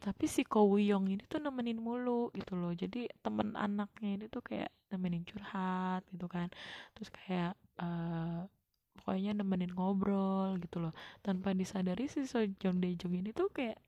tapi 0.04 0.24
si 0.28 0.42
Ko 0.44 0.68
Woo-young 0.68 1.08
ini 1.08 1.24
tuh 1.32 1.40
nemenin 1.40 1.80
mulu 1.80 2.28
gitu 2.36 2.52
loh. 2.60 2.72
Jadi 2.76 3.08
temen 3.24 3.56
anaknya 3.56 4.10
ini 4.20 4.26
tuh 4.28 4.42
kayak 4.44 4.68
nemenin 4.92 5.24
curhat 5.24 6.04
gitu 6.12 6.26
kan. 6.28 6.48
Terus 6.92 7.08
kayak 7.16 7.52
eh 7.80 8.40
pokoknya 9.00 9.32
nemenin 9.40 9.72
ngobrol 9.72 10.60
gitu 10.60 10.76
loh. 10.84 10.92
Tanpa 11.24 11.56
disadari 11.56 12.04
si 12.12 12.28
Sojong 12.28 12.76
Dejong 12.84 13.14
ini 13.20 13.30
tuh 13.32 13.48
kayak 13.56 13.80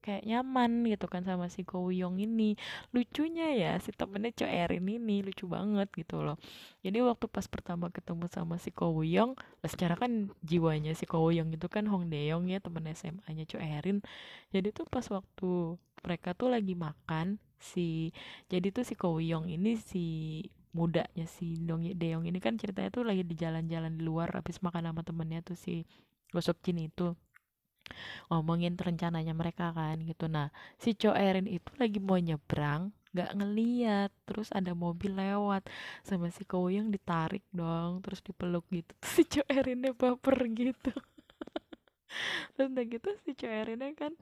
kayak 0.00 0.24
nyaman 0.24 0.84
gitu 0.88 1.06
kan 1.06 1.22
sama 1.22 1.46
si 1.52 1.62
Woo-young 1.62 2.18
ini. 2.20 2.56
Lucunya 2.90 3.52
ya 3.54 3.76
si 3.78 3.92
temennya 3.92 4.32
Cho 4.34 4.46
Erin 4.48 4.88
ini 4.88 5.20
lucu 5.20 5.44
banget 5.46 5.88
gitu 5.92 6.24
loh. 6.24 6.40
Jadi 6.80 6.98
waktu 7.04 7.28
pas 7.28 7.46
pertama 7.46 7.92
ketemu 7.92 8.26
sama 8.32 8.56
si 8.56 8.72
Woo-young 8.72 9.36
lah 9.36 9.70
secara 9.70 9.94
kan 10.00 10.32
jiwanya 10.40 10.96
si 10.96 11.04
Woo-young 11.04 11.52
itu 11.52 11.68
kan 11.68 11.84
Hong 11.86 12.08
Dae-young 12.08 12.48
ya 12.48 12.58
temen 12.58 12.88
SMA-nya 12.90 13.44
Cho 13.44 13.60
Erin. 13.60 14.00
Jadi 14.50 14.72
tuh 14.72 14.88
pas 14.88 15.04
waktu 15.12 15.76
mereka 16.00 16.32
tuh 16.32 16.48
lagi 16.48 16.72
makan 16.72 17.36
si 17.60 18.10
jadi 18.48 18.72
tuh 18.72 18.88
si 18.88 18.96
Woo-young 18.96 19.52
ini 19.52 19.76
si 19.76 20.04
mudanya 20.70 21.26
si 21.26 21.58
Dong 21.66 21.82
Daeyoung 21.82 22.30
ini 22.30 22.38
kan 22.38 22.54
ceritanya 22.54 22.94
tuh 22.94 23.02
lagi 23.02 23.26
di 23.26 23.34
jalan-jalan 23.34 23.98
di 23.98 24.02
luar 24.06 24.30
habis 24.30 24.62
makan 24.62 24.86
sama 24.86 25.02
temennya 25.02 25.42
tuh 25.42 25.58
si 25.58 25.82
Gosok 26.30 26.62
Jin 26.62 26.86
itu 26.86 27.18
ngomongin 28.30 28.74
rencananya 28.78 29.34
mereka 29.34 29.74
kan 29.74 30.00
gitu. 30.04 30.26
Nah 30.30 30.48
si 30.80 30.94
Cho 30.96 31.12
Erin 31.14 31.46
itu 31.50 31.70
lagi 31.76 31.98
mau 31.98 32.18
nyebrang 32.18 32.92
nggak 33.14 33.30
ngeliat. 33.36 34.10
Terus 34.26 34.48
ada 34.54 34.72
mobil 34.74 35.12
lewat 35.14 35.66
sama 36.06 36.30
si 36.30 36.46
Koyong 36.46 36.88
ditarik 36.94 37.42
dong 37.50 38.00
terus 38.04 38.20
dipeluk 38.22 38.64
gitu. 38.70 38.92
Terus 39.00 39.12
si 39.16 39.22
Cho 39.26 39.42
Erinnya 39.50 39.92
baper 39.94 40.38
gitu. 40.52 40.92
Terus 42.54 42.68
udah 42.74 42.84
gitu 42.86 43.08
si 43.22 43.30
Cho 43.38 43.46
Erinnya 43.46 43.94
kan 43.94 44.12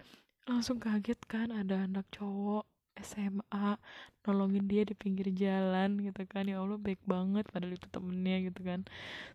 langsung 0.49 0.81
kaget 0.81 1.21
kan 1.29 1.53
ada 1.53 1.85
anak 1.85 2.09
cowok 2.09 2.65
SMA 3.01 3.79
nolongin 4.27 4.65
dia 4.69 4.83
di 4.85 4.95
pinggir 4.99 5.31
jalan 5.33 5.99
gitu 6.05 6.23
kan. 6.29 6.45
Ya 6.45 6.61
Allah 6.61 6.79
baik 6.81 7.01
banget 7.07 7.45
padahal 7.49 7.75
itu 7.79 7.89
temennya 7.89 8.37
gitu 8.51 8.61
kan. 8.65 8.81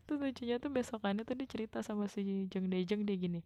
Tuh 0.06 0.16
lucunya 0.22 0.56
tuh 0.62 0.70
besokannya 0.74 1.24
tuh 1.28 1.36
dia 1.40 1.48
cerita 1.50 1.80
sama 1.82 2.06
si 2.12 2.48
Jeng 2.52 2.68
Dejeng 2.72 3.04
dia 3.08 3.18
gini 3.18 3.42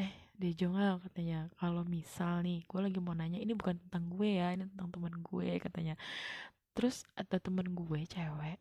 eh 0.00 0.12
Dejong 0.34 0.74
ah 0.74 0.98
katanya 0.98 1.46
kalau 1.54 1.86
misal 1.86 2.42
nih 2.42 2.66
gue 2.66 2.80
lagi 2.82 2.98
mau 2.98 3.14
nanya 3.14 3.38
ini 3.38 3.54
bukan 3.54 3.78
tentang 3.86 4.10
gue 4.10 4.28
ya 4.34 4.50
ini 4.50 4.66
tentang 4.74 4.90
teman 4.90 5.14
gue 5.22 5.48
katanya. 5.62 5.94
Terus 6.74 7.06
ada 7.14 7.38
temen 7.38 7.70
gue 7.70 8.00
cewek 8.10 8.58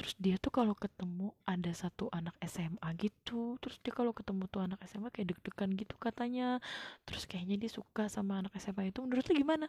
terus 0.00 0.16
dia 0.16 0.40
tuh 0.40 0.48
kalau 0.48 0.72
ketemu 0.72 1.36
ada 1.44 1.68
satu 1.76 2.08
anak 2.08 2.32
SMA 2.48 2.88
gitu 2.96 3.60
terus 3.60 3.76
dia 3.84 3.92
kalau 3.92 4.16
ketemu 4.16 4.48
tuh 4.48 4.64
anak 4.64 4.80
SMA 4.88 5.12
kayak 5.12 5.36
deg-degan 5.36 5.76
gitu 5.76 5.94
katanya. 6.00 6.56
Terus 7.04 7.28
kayaknya 7.28 7.60
dia 7.60 7.68
suka 7.68 8.08
sama 8.08 8.40
anak 8.40 8.56
SMA 8.56 8.88
itu. 8.88 9.04
Menurut 9.04 9.28
lu 9.28 9.36
gimana? 9.36 9.68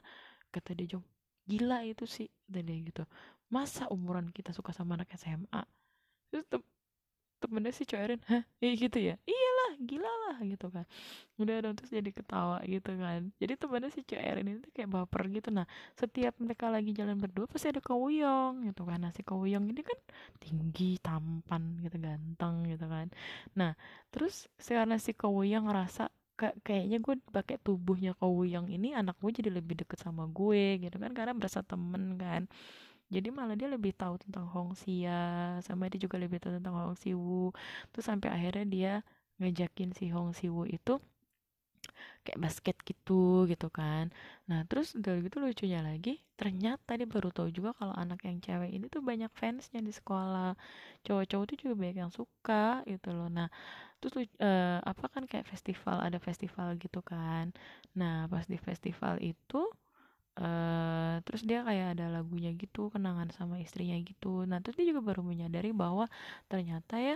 Kata 0.55 0.71
dia 0.71 0.95
Jong 0.95 1.03
gila 1.51 1.83
itu 1.83 2.07
sih 2.07 2.31
kata 2.47 2.63
dia 2.63 2.79
gitu. 2.79 3.03
Masa 3.51 3.91
umuran 3.91 4.31
kita 4.31 4.55
suka 4.55 4.71
sama 4.71 4.95
anak 4.95 5.11
SMA 5.19 5.67
terus 6.31 6.47
tem 6.47 6.63
temennya 7.43 7.75
si 7.75 7.83
Coerin 7.83 8.23
hah? 8.31 8.47
Iya 8.63 8.71
gitu 8.87 8.97
ya. 9.03 9.15
Iyalah 9.27 9.50
gila 9.83 10.11
lah 10.27 10.37
gitu 10.45 10.67
kan. 10.69 10.85
Udah 11.41 11.55
dong 11.63 11.73
terus 11.77 11.91
jadi 11.91 12.09
ketawa 12.13 12.61
gitu 12.65 12.91
kan. 12.95 13.33
Jadi 13.41 13.53
temennya 13.57 13.89
si 13.91 14.01
Coerin 14.05 14.47
itu 14.61 14.69
kayak 14.71 14.89
baper 14.89 15.21
gitu. 15.33 15.49
Nah 15.49 15.65
setiap 15.97 16.37
mereka 16.37 16.69
lagi 16.69 16.91
jalan 16.95 17.17
berdua 17.17 17.45
pasti 17.49 17.73
ada 17.73 17.81
Kowuyong 17.83 18.69
gitu 18.69 18.81
kan. 18.87 18.99
Nah 19.03 19.11
si 19.11 19.21
Kowuyong 19.25 19.65
ini 19.69 19.81
kan 19.81 19.99
tinggi 20.39 20.97
tampan 21.01 21.81
gitu 21.83 21.97
ganteng 21.97 22.67
gitu 22.69 22.85
kan. 22.85 23.07
Nah 23.57 23.73
terus 24.13 24.47
karena 24.61 24.97
si 25.01 25.11
Kowuyong 25.17 25.67
ngerasa 25.67 26.09
kayak 26.39 26.57
kayaknya 26.65 26.97
gue 26.97 27.15
pakai 27.29 27.57
tubuhnya 27.61 28.17
Kowuyong 28.17 28.71
ini 28.73 28.97
anak 28.97 29.17
gue 29.21 29.29
jadi 29.29 29.53
lebih 29.53 29.85
deket 29.85 30.01
sama 30.01 30.25
gue 30.25 30.81
gitu 30.81 30.97
kan 30.97 31.13
karena 31.13 31.33
berasa 31.37 31.61
temen 31.61 32.17
kan. 32.17 32.49
Jadi 33.11 33.27
malah 33.27 33.59
dia 33.59 33.67
lebih 33.67 33.91
tahu 33.91 34.15
tentang 34.23 34.47
Hong 34.47 34.71
Xia 34.71 35.59
sama 35.67 35.91
dia 35.91 35.99
juga 35.99 36.15
lebih 36.15 36.39
tahu 36.39 36.55
tentang 36.63 36.79
Hong 36.79 36.95
Siwoo 36.95 37.51
terus 37.91 38.07
sampai 38.07 38.31
akhirnya 38.31 38.65
dia 38.65 38.93
ngajakin 39.41 39.91
si 39.97 40.05
Hong 40.13 40.31
Siwoo 40.37 40.65
itu 40.69 41.01
kayak 42.25 42.39
basket 42.41 42.77
gitu 42.85 43.49
gitu 43.49 43.67
kan. 43.73 44.13
Nah 44.49 44.61
terus 44.69 44.93
udah 44.97 45.13
gitu 45.25 45.37
lucunya 45.41 45.81
lagi 45.81 46.21
ternyata 46.37 46.97
dia 46.97 47.05
baru 47.09 47.29
tahu 47.33 47.49
juga 47.53 47.73
kalau 47.77 47.93
anak 47.97 48.25
yang 48.25 48.37
cewek 48.41 48.69
ini 48.73 48.85
tuh 48.93 49.01
banyak 49.01 49.29
fansnya 49.33 49.81
di 49.81 49.93
sekolah. 49.93 50.53
Cowok-cowok 51.05 51.45
tuh 51.49 51.57
juga 51.65 51.73
banyak 51.81 51.97
yang 52.05 52.13
suka 52.13 52.85
gitu 52.85 53.09
loh. 53.17 53.29
Nah 53.29 53.49
terus 54.01 54.13
eh, 54.41 54.79
apa 54.81 55.05
kan 55.13 55.23
kayak 55.29 55.45
festival 55.49 55.97
ada 56.01 56.17
festival 56.21 56.77
gitu 56.77 57.01
kan. 57.05 57.53
Nah 57.97 58.29
pas 58.29 58.45
di 58.45 58.57
festival 58.61 59.17
itu 59.21 59.61
eh 60.39 61.15
terus 61.27 61.43
dia 61.43 61.59
kayak 61.67 61.99
ada 61.99 62.05
lagunya 62.21 62.51
gitu 62.55 62.89
kenangan 62.93 63.29
sama 63.35 63.59
istrinya 63.61 63.97
gitu. 64.01 64.45
Nah 64.49 64.59
terus 64.63 64.77
dia 64.79 64.87
juga 64.93 65.01
baru 65.03 65.21
menyadari 65.25 65.71
bahwa 65.75 66.07
ternyata 66.51 66.95
ya 67.01 67.15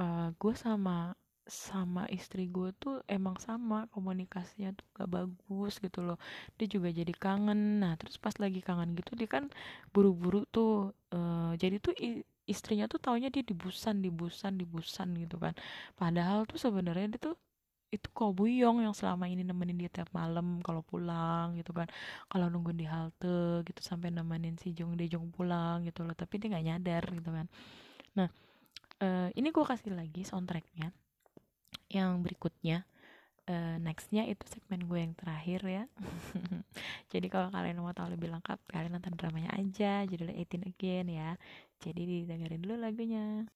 eh 0.00 0.28
gue 0.40 0.54
sama 0.56 1.16
sama 1.46 2.10
istri 2.10 2.50
gue 2.50 2.74
tuh 2.82 3.06
emang 3.06 3.38
sama 3.38 3.86
komunikasinya 3.94 4.74
tuh 4.74 4.86
gak 4.98 5.08
bagus 5.10 5.78
gitu 5.78 6.02
loh. 6.02 6.18
Dia 6.58 6.66
juga 6.66 6.90
jadi 6.90 7.14
kangen. 7.14 7.80
Nah 7.82 7.94
terus 7.98 8.18
pas 8.18 8.34
lagi 8.42 8.58
kangen 8.62 8.98
gitu 8.98 9.14
dia 9.14 9.30
kan 9.30 9.46
buru-buru 9.94 10.42
tuh 10.50 10.90
eh, 11.14 11.52
jadi 11.62 11.76
tuh 11.78 11.94
istrinya 12.46 12.86
tuh 12.90 12.98
taunya 13.02 13.28
dia 13.30 13.42
di 13.46 13.54
Busan 13.54 14.02
di 14.02 14.10
Busan 14.10 14.58
di 14.58 14.66
Busan 14.66 15.14
gitu 15.22 15.38
kan. 15.38 15.54
Padahal 15.94 16.46
tuh 16.50 16.58
sebenarnya 16.58 17.06
dia 17.14 17.20
tuh 17.30 17.36
itu 17.94 18.10
Kobuyong 18.10 18.82
yang 18.82 18.94
selama 18.98 19.30
ini 19.30 19.46
nemenin 19.46 19.78
dia 19.78 19.90
tiap 19.90 20.10
malam 20.10 20.58
kalau 20.66 20.82
pulang 20.82 21.54
gitu 21.58 21.70
kan. 21.70 21.86
Kalau 22.26 22.50
nungguin 22.50 22.78
di 22.78 22.86
halte 22.90 23.62
gitu 23.62 23.80
sampai 23.86 24.10
nemenin 24.10 24.58
si 24.58 24.74
Jong 24.74 24.98
Dejong 24.98 25.30
pulang 25.30 25.86
gitu 25.86 26.02
loh. 26.02 26.14
Tapi 26.18 26.34
dia 26.42 26.48
nggak 26.58 26.64
nyadar 26.66 27.04
gitu 27.14 27.30
kan. 27.30 27.46
Nah 28.18 28.28
eh, 29.02 29.28
ini 29.38 29.48
gue 29.54 29.64
kasih 29.64 29.94
lagi 29.94 30.22
soundtracknya 30.26 31.05
yang 31.96 32.20
berikutnya. 32.20 32.84
Eh, 33.46 33.76
nextnya 33.78 34.26
itu 34.26 34.42
segmen 34.50 34.90
gue 34.90 34.98
yang 34.98 35.14
terakhir 35.14 35.60
ya. 35.62 35.84
Jadi 37.12 37.26
kalau 37.30 37.48
kalian 37.54 37.78
mau 37.78 37.94
tahu 37.94 38.18
lebih 38.18 38.26
lengkap 38.34 38.58
kalian 38.74 38.98
nonton 38.98 39.14
dramanya 39.14 39.54
aja 39.54 40.02
judulnya 40.02 40.34
18 40.34 40.66
Again 40.74 41.06
ya. 41.14 41.30
Jadi 41.78 42.02
didengerin 42.02 42.60
dulu 42.66 42.74
lagunya 42.74 43.46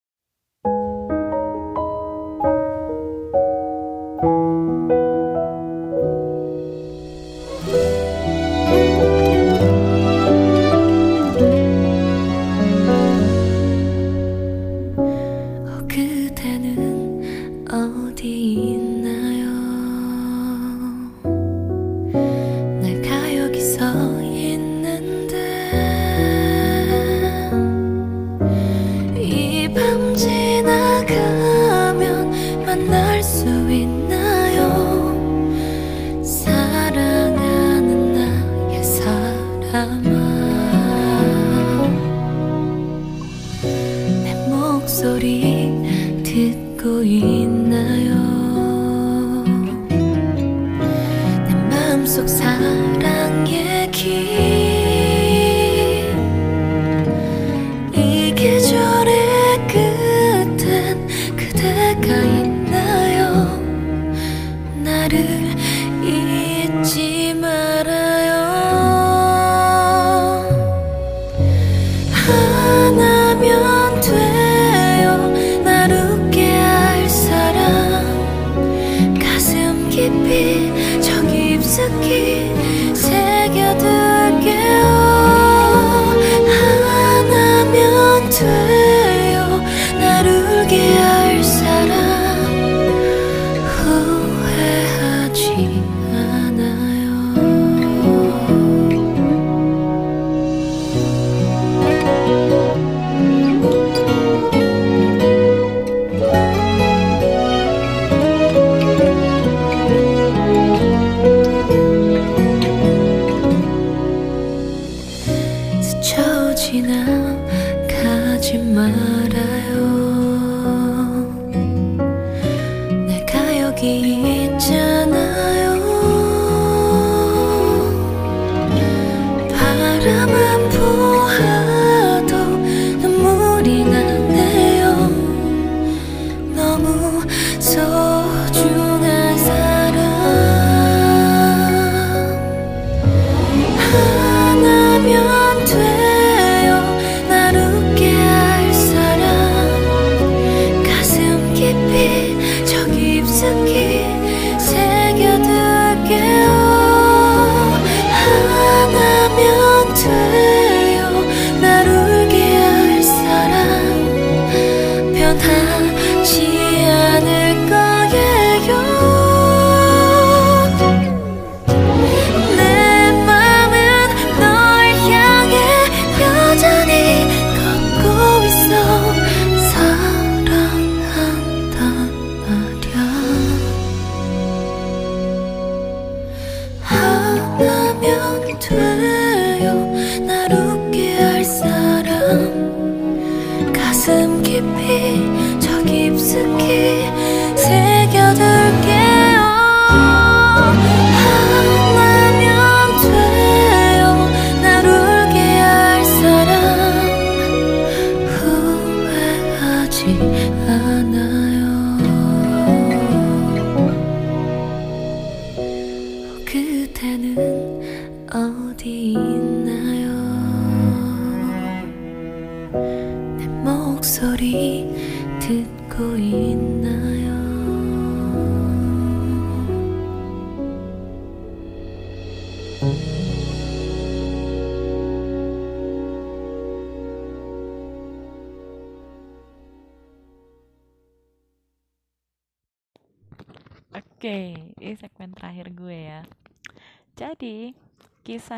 마음속 52.21 52.29
사랑 52.29 53.47
얘기 53.49 54.60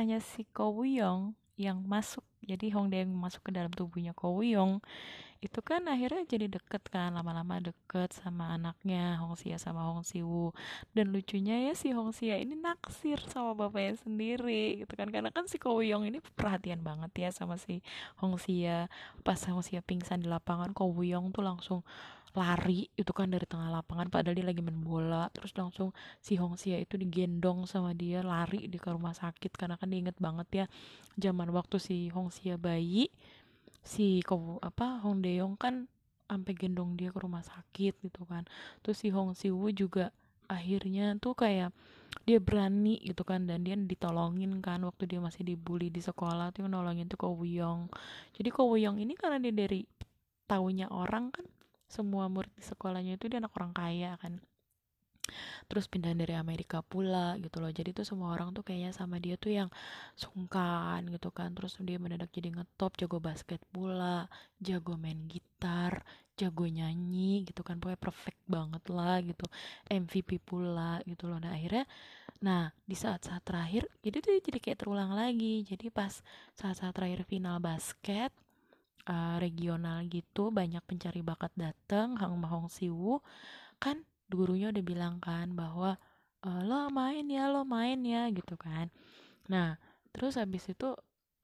kisahnya 0.03 0.19
si 0.19 0.43
Ko 0.51 0.75
Woo-young 0.75 1.31
yang 1.55 1.79
masuk, 1.87 2.27
jadi 2.43 2.75
Hongdae 2.75 3.07
yang 3.07 3.15
masuk 3.15 3.47
ke 3.47 3.55
dalam 3.55 3.71
tubuhnya 3.71 4.11
Ko 4.11 4.35
Woo-young 4.35 4.83
itu 5.39 5.63
kan 5.63 5.87
akhirnya 5.87 6.27
jadi 6.27 6.51
deket 6.51 6.91
kan, 6.91 7.15
lama-lama 7.15 7.63
deket 7.63 8.11
sama 8.11 8.51
anaknya 8.51 9.19
Hong 9.23 9.39
Sia 9.39 9.63
sama 9.63 9.87
Hong 9.87 10.03
Si-woo. 10.03 10.51
Dan 10.91 11.15
lucunya 11.15 11.71
ya 11.71 11.75
si 11.79 11.95
Hong 11.95 12.11
Sia 12.11 12.35
ini 12.39 12.59
naksir 12.59 13.23
sama 13.31 13.55
bapaknya 13.55 13.95
sendiri 14.03 14.83
gitu 14.83 14.91
kan, 14.99 15.07
karena 15.15 15.31
kan 15.31 15.47
si 15.47 15.63
Ko 15.63 15.79
Woo-young 15.79 16.03
ini 16.03 16.19
perhatian 16.35 16.83
banget 16.83 17.15
ya 17.15 17.31
sama 17.31 17.63
si 17.63 17.79
Hong 18.19 18.43
Sia. 18.43 18.91
Pas 19.23 19.39
Hong 19.47 19.63
Sia 19.63 19.87
pingsan 19.87 20.23
di 20.23 20.27
lapangan, 20.27 20.75
Ko 20.75 20.91
Woo-young 20.91 21.31
tuh 21.31 21.47
langsung 21.47 21.87
lari 22.33 22.89
itu 22.97 23.13
kan 23.13 23.29
dari 23.29 23.45
tengah 23.45 23.69
lapangan 23.69 24.09
padahal 24.09 24.33
dia 24.37 24.47
lagi 24.47 24.65
main 24.65 24.81
bola 24.81 25.29
terus 25.31 25.53
langsung 25.53 25.93
si 26.25 26.41
Hong 26.41 26.57
Sia 26.57 26.81
itu 26.81 26.97
digendong 26.97 27.69
sama 27.69 27.93
dia 27.93 28.25
lari 28.25 28.67
di 28.67 28.81
ke 28.81 28.89
rumah 28.89 29.13
sakit 29.13 29.53
karena 29.55 29.77
kan 29.77 29.93
diinget 29.93 30.17
banget 30.17 30.49
ya 30.53 30.67
zaman 31.21 31.53
waktu 31.53 31.77
si 31.77 32.09
Hong 32.09 32.33
Sia 32.33 32.57
bayi 32.57 33.13
si 33.83 34.23
Ko 34.23 34.63
apa 34.63 35.03
Hong 35.03 35.21
Dae-yong 35.21 35.59
kan 35.59 35.91
sampai 36.33 36.57
gendong 36.57 36.97
dia 36.97 37.13
ke 37.13 37.21
rumah 37.21 37.45
sakit 37.45 38.01
gitu 38.01 38.25
kan. 38.25 38.49
Terus 38.81 38.97
si 39.05 39.13
Hong 39.13 39.37
Si 39.37 39.53
Woo 39.53 39.69
juga 39.69 40.09
akhirnya 40.49 41.13
tuh 41.21 41.37
kayak 41.37 41.77
dia 42.29 42.39
berani 42.41 43.01
gitu 43.05 43.25
kan 43.25 43.49
dan 43.49 43.65
dia 43.65 43.77
ditolongin 43.77 44.61
kan 44.61 44.85
waktu 44.85 45.09
dia 45.09 45.21
masih 45.21 45.45
dibully 45.49 45.89
di 45.89 46.01
sekolah 46.05 46.53
tuh 46.53 46.69
nolongin 46.69 47.09
tuh 47.09 47.17
Ko 47.17 47.33
Woo-young 47.33 47.89
jadi 48.37 48.53
Ko 48.53 48.69
Woo-young 48.69 49.01
ini 49.01 49.17
karena 49.17 49.41
dia 49.41 49.49
dari 49.49 49.89
taunya 50.45 50.93
orang 50.93 51.33
kan 51.33 51.49
semua 51.93 52.25
murid 52.33 52.53
di 52.57 52.65
sekolahnya 52.65 53.21
itu 53.21 53.29
dia 53.29 53.39
anak 53.45 53.53
orang 53.61 53.73
kaya 53.77 54.17
kan. 54.17 54.41
Terus 55.71 55.87
pindah 55.89 56.13
dari 56.13 56.35
Amerika 56.37 56.83
pula 56.85 57.39
gitu 57.41 57.63
loh. 57.63 57.71
Jadi 57.73 57.95
tuh 57.97 58.05
semua 58.05 58.35
orang 58.35 58.53
tuh 58.53 58.65
kayaknya 58.67 58.93
sama 58.93 59.17
dia 59.23 59.39
tuh 59.39 59.53
yang 59.55 59.69
sungkan 60.19 61.05
gitu 61.09 61.29
kan. 61.33 61.53
Terus 61.57 61.79
dia 61.81 61.97
mendadak 61.97 62.29
jadi 62.35 62.53
ngetop 62.53 62.97
jago 63.01 63.19
basket 63.23 63.61
pula 63.73 64.27
jago 64.61 64.99
main 64.99 65.29
gitar 65.31 66.03
jago 66.37 66.65
nyanyi 66.69 67.47
gitu 67.49 67.63
kan. 67.65 67.79
Pokoknya 67.81 68.01
perfect 68.01 68.41
banget 68.49 68.83
lah 68.93 69.17
gitu. 69.25 69.47
MVP 69.89 70.43
pula 70.43 71.01
gitu 71.09 71.29
loh. 71.31 71.39
Nah 71.41 71.55
akhirnya 71.55 71.87
nah 72.43 72.75
di 72.83 72.99
saat-saat 72.99 73.47
terakhir 73.47 73.87
jadi 74.03 74.19
tuh 74.19 74.33
jadi 74.43 74.59
kayak 74.59 74.79
terulang 74.85 75.15
lagi. 75.15 75.65
Jadi 75.65 75.89
pas 75.89 76.21
saat-saat 76.59 76.93
terakhir 76.93 77.25
final 77.25 77.63
basket 77.63 78.35
uh, 79.09 79.37
regional 79.43 80.05
gitu 80.11 80.51
banyak 80.55 80.83
pencari 80.87 81.21
bakat 81.25 81.53
dateng 81.59 82.19
Hang 82.21 82.37
Mahong 82.39 82.69
Siwu. 82.71 83.21
Kan 83.83 84.05
gurunya 84.33 84.73
udah 84.73 84.85
bilang 84.85 85.17
kan 85.23 85.53
bahwa 85.55 85.99
"Eh, 86.47 86.63
lo 86.69 86.89
main 86.91 87.27
ya 87.31 87.47
lo 87.53 87.63
main 87.67 88.01
ya 88.07 88.29
gitu 88.35 88.55
kan. 88.59 88.91
Nah 89.53 89.79
terus 90.15 90.35
habis 90.41 90.65
itu 90.73 90.89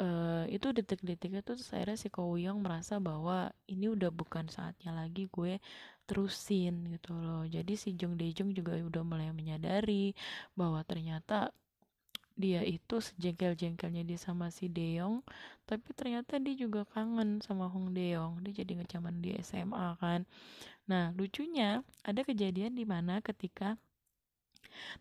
eh, 0.02 0.44
itu 0.54 0.66
detik-detiknya 0.76 1.40
tuh 1.46 1.54
terus 1.58 1.70
akhirnya 1.74 1.98
si 1.98 2.08
Ko 2.14 2.20
Woo-young 2.30 2.58
merasa 2.64 2.98
bahwa 3.02 3.50
ini 3.70 3.86
udah 3.94 4.10
bukan 4.14 4.46
saatnya 4.50 4.90
lagi 4.94 5.26
gue 5.30 5.58
terusin 6.08 6.74
gitu 6.94 7.12
loh. 7.18 7.44
Jadi 7.46 7.74
si 7.78 7.88
Jung 7.98 8.14
Dae 8.18 8.32
Jung 8.36 8.50
juga 8.56 8.74
udah 8.78 9.02
mulai 9.06 9.30
menyadari 9.34 10.14
bahwa 10.58 10.80
ternyata 10.86 11.50
dia 12.38 12.62
itu 12.62 13.02
sejengkel-jengkelnya 13.02 14.06
dia 14.06 14.18
sama 14.18 14.54
si 14.54 14.70
Deong 14.70 15.26
tapi 15.66 15.90
ternyata 15.92 16.38
dia 16.38 16.54
juga 16.54 16.86
kangen 16.88 17.44
sama 17.44 17.68
Hong 17.68 17.92
Deong. 17.92 18.40
Dia 18.40 18.64
jadi 18.64 18.78
ngecaman 18.80 19.20
di 19.20 19.36
SMA 19.42 19.98
kan. 20.00 20.24
Nah 20.88 21.12
lucunya 21.18 21.84
ada 22.06 22.24
kejadian 22.24 22.72
di 22.78 22.88
mana 22.88 23.20
ketika 23.20 23.76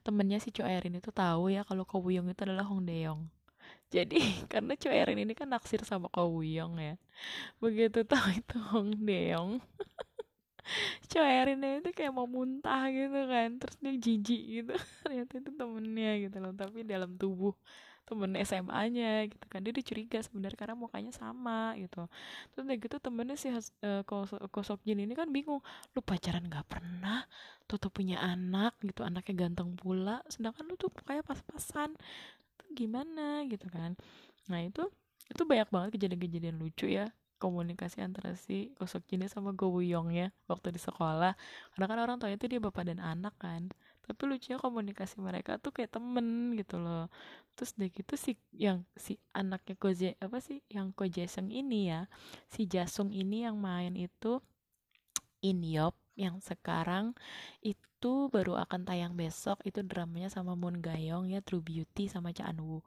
temennya 0.01 0.41
si 0.41 0.49
Cho 0.51 0.65
Erin 0.65 0.97
itu 0.97 1.13
tahu 1.13 1.53
ya 1.53 1.61
kalau 1.63 1.85
Ko 1.88 2.01
Woo-young 2.03 2.27
itu 2.33 2.41
adalah 2.43 2.65
Hong 2.67 2.83
Deong. 2.83 3.29
Jadi 3.95 4.19
karena 4.51 4.73
Cho 4.75 4.91
Erin 4.91 5.21
ini 5.21 5.31
kan 5.38 5.47
naksir 5.47 5.85
sama 5.88 6.11
Ko 6.11 6.27
Woo-young 6.27 6.75
ya. 6.81 6.95
Begitu 7.63 8.03
tahu 8.03 8.27
itu 8.35 8.57
Hong 8.73 8.91
Deong 9.07 9.61
Cho 11.11 11.20
Erin 11.24 11.61
itu 11.63 11.89
kayak 11.95 12.13
mau 12.18 12.28
muntah 12.30 12.88
gitu 12.91 13.20
kan 13.32 13.49
terus 13.59 13.76
dia 13.84 13.93
jijik 13.95 14.41
gitu. 14.61 14.74
Ternyata 15.03 15.34
itu 15.41 15.51
temennya 15.59 16.11
gitu 16.24 16.38
loh 16.43 16.53
tapi 16.55 16.84
dalam 16.88 17.11
tubuh 17.22 17.53
temen 18.07 18.32
SMA-nya 18.39 19.28
gitu 19.28 19.45
kan. 19.51 19.59
Dia 19.63 19.72
udah 19.76 19.86
curiga 19.89 20.18
sebenarnya 20.24 20.57
karena 20.59 20.76
mukanya 20.80 21.11
sama 21.11 21.76
gitu. 21.82 22.07
Terus 22.55 22.63
udah 22.68 22.78
gitu 22.80 22.95
temennya 23.03 23.36
si 23.36 23.47
Has- 23.51 23.76
eh, 23.84 24.01
Ko, 24.07 24.24
Ko 24.53 24.59
Sok 24.63 24.80
Jin 24.88 25.03
ini 25.03 25.13
kan 25.18 25.28
bingung 25.32 25.59
lu 25.95 25.99
pacaran 26.03 26.43
gak 26.47 26.65
pernah? 26.72 27.28
Toto 27.68 27.91
punya 27.91 28.24
anak 28.24 28.80
gitu 28.80 29.03
anaknya 29.03 29.47
ganteng 29.47 29.76
pula 29.76 30.24
sedangkan 30.32 30.63
lu 30.72 30.76
tuh 30.80 30.91
kayak 31.03 31.28
pas-pasan. 31.28 31.91
Tuh 32.59 32.70
gimana 32.76 33.43
gitu 33.51 33.68
kan. 33.72 33.95
Nah 34.51 34.59
itu 34.63 34.84
itu 35.32 35.43
banyak 35.43 35.70
banget 35.74 35.89
kejadian-kejadian 35.99 36.57
lucu 36.61 36.88
ya 36.88 37.07
komunikasi 37.38 38.01
antara 38.01 38.33
si 38.35 38.73
Kosok 38.77 39.05
Jin 39.09 39.25
sama 39.29 39.53
Go 39.53 39.73
Woo-young 39.73 40.09
ya 40.13 40.27
waktu 40.49 40.73
di 40.75 40.81
sekolah. 40.81 41.33
Karena 41.73 41.85
kan 41.89 41.97
orang 42.01 42.17
tuanya 42.17 42.38
itu 42.38 42.49
dia 42.49 42.59
bapak 42.61 42.89
dan 42.89 42.99
anak 42.99 43.33
kan. 43.39 43.69
Tapi 44.05 44.21
lucunya 44.25 44.57
komunikasi 44.57 45.19
mereka 45.19 45.59
tuh 45.61 45.71
kayak 45.75 45.93
temen 45.95 46.57
gitu 46.57 46.81
loh. 46.81 47.07
Terus 47.55 47.71
deh 47.77 47.89
gitu 47.93 48.13
si 48.17 48.35
yang 48.55 48.83
si 48.97 49.21
anaknya 49.33 49.75
Koje 49.77 50.09
apa 50.19 50.38
sih 50.41 50.61
yang 50.71 50.91
Ko 50.91 51.05
Jaesung 51.05 51.49
ini 51.49 51.91
ya 51.93 52.09
si 52.51 52.65
Jasung 52.65 53.13
ini 53.13 53.45
yang 53.45 53.57
main 53.61 53.93
itu 53.95 54.41
In 55.45 55.61
Yop 55.61 55.93
yang 56.17 56.41
sekarang 56.41 57.13
itu 57.61 58.29
baru 58.33 58.57
akan 58.61 58.81
tayang 58.88 59.13
besok. 59.13 59.61
Itu 59.61 59.85
dramanya 59.85 60.33
sama 60.33 60.57
Moon 60.57 60.81
Gayong 60.81 61.29
ya 61.29 61.39
True 61.45 61.61
Beauty 61.61 62.09
sama 62.09 62.33
Cha 62.33 62.49
Eun 62.49 62.61
Woo 62.65 62.81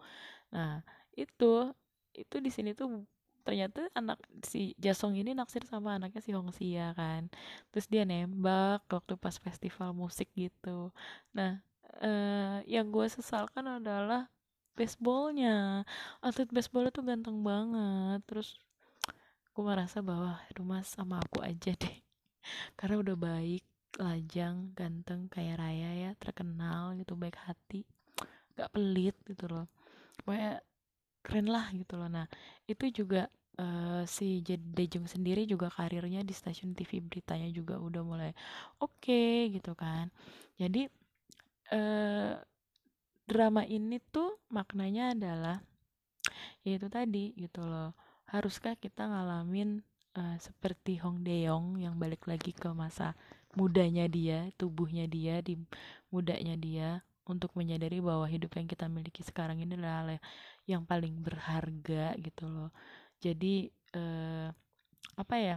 nah 0.51 0.83
itu 1.15 1.71
itu 2.15 2.37
di 2.43 2.51
sini 2.51 2.75
tuh 2.75 3.07
ternyata 3.51 3.91
anak 3.99 4.23
si 4.47 4.79
Jasong 4.79 5.19
ini 5.19 5.35
naksir 5.35 5.67
sama 5.67 5.99
anaknya 5.99 6.23
si 6.23 6.31
Hong 6.31 6.55
Sia 6.55 6.95
kan. 6.95 7.27
Terus 7.75 7.91
dia 7.91 8.07
nembak 8.07 8.87
waktu 8.87 9.19
pas 9.19 9.35
festival 9.43 9.91
musik 9.91 10.31
gitu. 10.39 10.95
Nah 11.35 11.59
eh, 11.99 12.63
yang 12.71 12.95
gue 12.95 13.11
sesalkan 13.11 13.67
adalah 13.67 14.31
baseballnya. 14.79 15.83
Atlet 16.23 16.47
baseball 16.55 16.95
tuh 16.95 17.03
ganteng 17.03 17.43
banget. 17.43 18.23
Terus 18.31 18.55
gue 19.51 19.65
merasa 19.67 19.99
bahwa 19.99 20.39
mas 20.63 20.87
sama 20.95 21.19
aku 21.19 21.43
aja 21.43 21.75
deh. 21.83 21.97
Karena 22.79 23.03
udah 23.03 23.17
baik 23.19 23.67
lajang 23.99 24.71
ganteng 24.79 25.27
kayak 25.27 25.59
Raya 25.59 25.91
ya 26.07 26.11
terkenal 26.23 26.95
gitu 26.95 27.19
baik 27.19 27.35
hati 27.43 27.83
gak 28.55 28.71
pelit 28.71 29.19
gitu 29.27 29.51
loh. 29.51 29.67
Pokoknya 30.23 30.63
keren 31.27 31.49
lah 31.51 31.67
gitu 31.75 31.99
loh. 31.99 32.07
Nah 32.07 32.27
itu 32.71 32.87
juga 32.95 33.27
eh, 33.59 34.03
si 34.07 34.43
Dejung 34.45 35.07
sendiri 35.11 35.49
juga 35.49 35.73
karirnya 35.73 36.23
di 36.23 36.35
stasiun 36.37 36.77
TV 36.77 37.03
beritanya 37.03 37.49
juga 37.51 37.79
udah 37.81 38.03
mulai 38.05 38.31
oke 38.83 39.51
gitu 39.55 39.73
kan. 39.75 40.13
Jadi 40.61 40.87
eh, 41.73 42.33
drama 43.27 43.63
ini 43.67 43.99
tuh 44.11 44.39
maknanya 44.51 45.15
adalah 45.17 45.57
yaitu 46.67 46.87
tadi 46.93 47.33
gitu 47.39 47.65
loh. 47.65 47.97
Haruskah 48.31 48.79
kita 48.79 49.07
ngalamin 49.11 49.83
eh, 50.19 50.37
seperti 50.39 51.01
Hong 51.03 51.27
Dae-yong 51.27 51.83
yang 51.83 51.97
balik 51.99 52.27
lagi 52.31 52.55
ke 52.55 52.71
masa 52.71 53.15
mudanya 53.59 54.07
dia 54.07 54.47
tubuhnya 54.55 55.11
dia 55.11 55.43
di 55.43 55.59
mudanya 56.15 56.55
dia 56.55 56.89
untuk 57.27 57.55
menyadari 57.55 57.99
bahwa 58.03 58.27
hidup 58.27 58.55
yang 58.59 58.67
kita 58.67 58.87
miliki 58.91 59.23
sekarang 59.23 59.63
ini 59.63 59.75
adalah 59.79 60.19
yang 60.67 60.83
paling 60.87 61.19
berharga 61.23 62.15
gitu 62.19 62.47
loh 62.47 62.71
jadi 63.25 63.55
eh, 63.97 64.49
apa 65.21 65.37
ya 65.37 65.57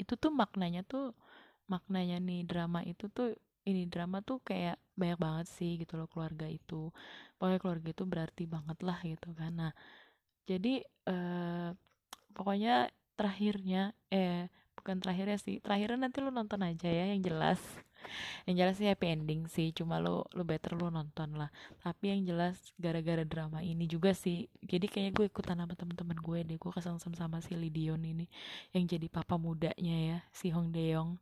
itu 0.00 0.14
tuh 0.16 0.32
maknanya 0.32 0.80
tuh 0.86 1.14
maknanya 1.72 2.16
nih 2.18 2.40
drama 2.50 2.80
itu 2.82 3.06
tuh 3.12 3.36
ini 3.68 3.86
drama 3.92 4.18
tuh 4.24 4.40
kayak 4.48 4.76
banyak 4.98 5.18
banget 5.20 5.46
sih 5.56 5.70
gitu 5.80 5.92
loh 6.00 6.08
keluarga 6.12 6.46
itu. 6.48 6.90
Pokoknya 7.36 7.58
keluarga 7.62 7.88
itu 7.94 8.04
berarti 8.12 8.42
banget 8.48 8.78
lah 8.88 8.98
gitu 9.04 9.28
kan. 9.36 9.52
Nah 9.60 9.72
jadi 10.48 10.82
eh, 11.10 11.68
pokoknya 12.36 12.90
terakhirnya 13.18 13.92
eh 14.10 14.48
bukan 14.78 14.96
terakhirnya 15.02 15.38
sih 15.38 15.56
terakhirnya 15.60 16.08
nanti 16.08 16.18
lu 16.24 16.32
nonton 16.32 16.60
aja 16.64 16.88
ya 16.88 17.04
yang 17.12 17.20
jelas 17.20 17.60
yang 18.48 18.54
jelas 18.60 18.76
sih 18.80 18.88
happy 18.88 19.06
ending 19.12 19.46
sih 19.50 19.70
cuma 19.74 19.98
lu 20.02 20.24
lu 20.36 20.42
better 20.46 20.76
lu 20.76 20.88
nonton 20.88 21.36
lah. 21.36 21.50
Tapi 21.82 22.14
yang 22.16 22.22
jelas 22.26 22.56
gara-gara 22.76 23.22
drama 23.26 23.60
ini 23.64 23.84
juga 23.88 24.12
sih 24.16 24.48
jadi 24.62 24.86
kayaknya 24.86 25.12
gue 25.16 25.26
ikutan 25.30 25.56
sama 25.58 25.74
temen-temen 25.76 26.18
gue 26.18 26.38
deh 26.46 26.58
gue 26.58 26.70
kesengsem 26.72 27.12
sama 27.16 27.38
si 27.44 27.54
Lee 27.56 27.72
Dion 27.72 28.02
ini 28.02 28.26
yang 28.74 28.84
jadi 28.88 29.06
papa 29.10 29.36
mudanya 29.40 29.96
ya 29.96 30.18
si 30.34 30.50
Hong 30.52 30.70
Dae-yong. 30.74 31.20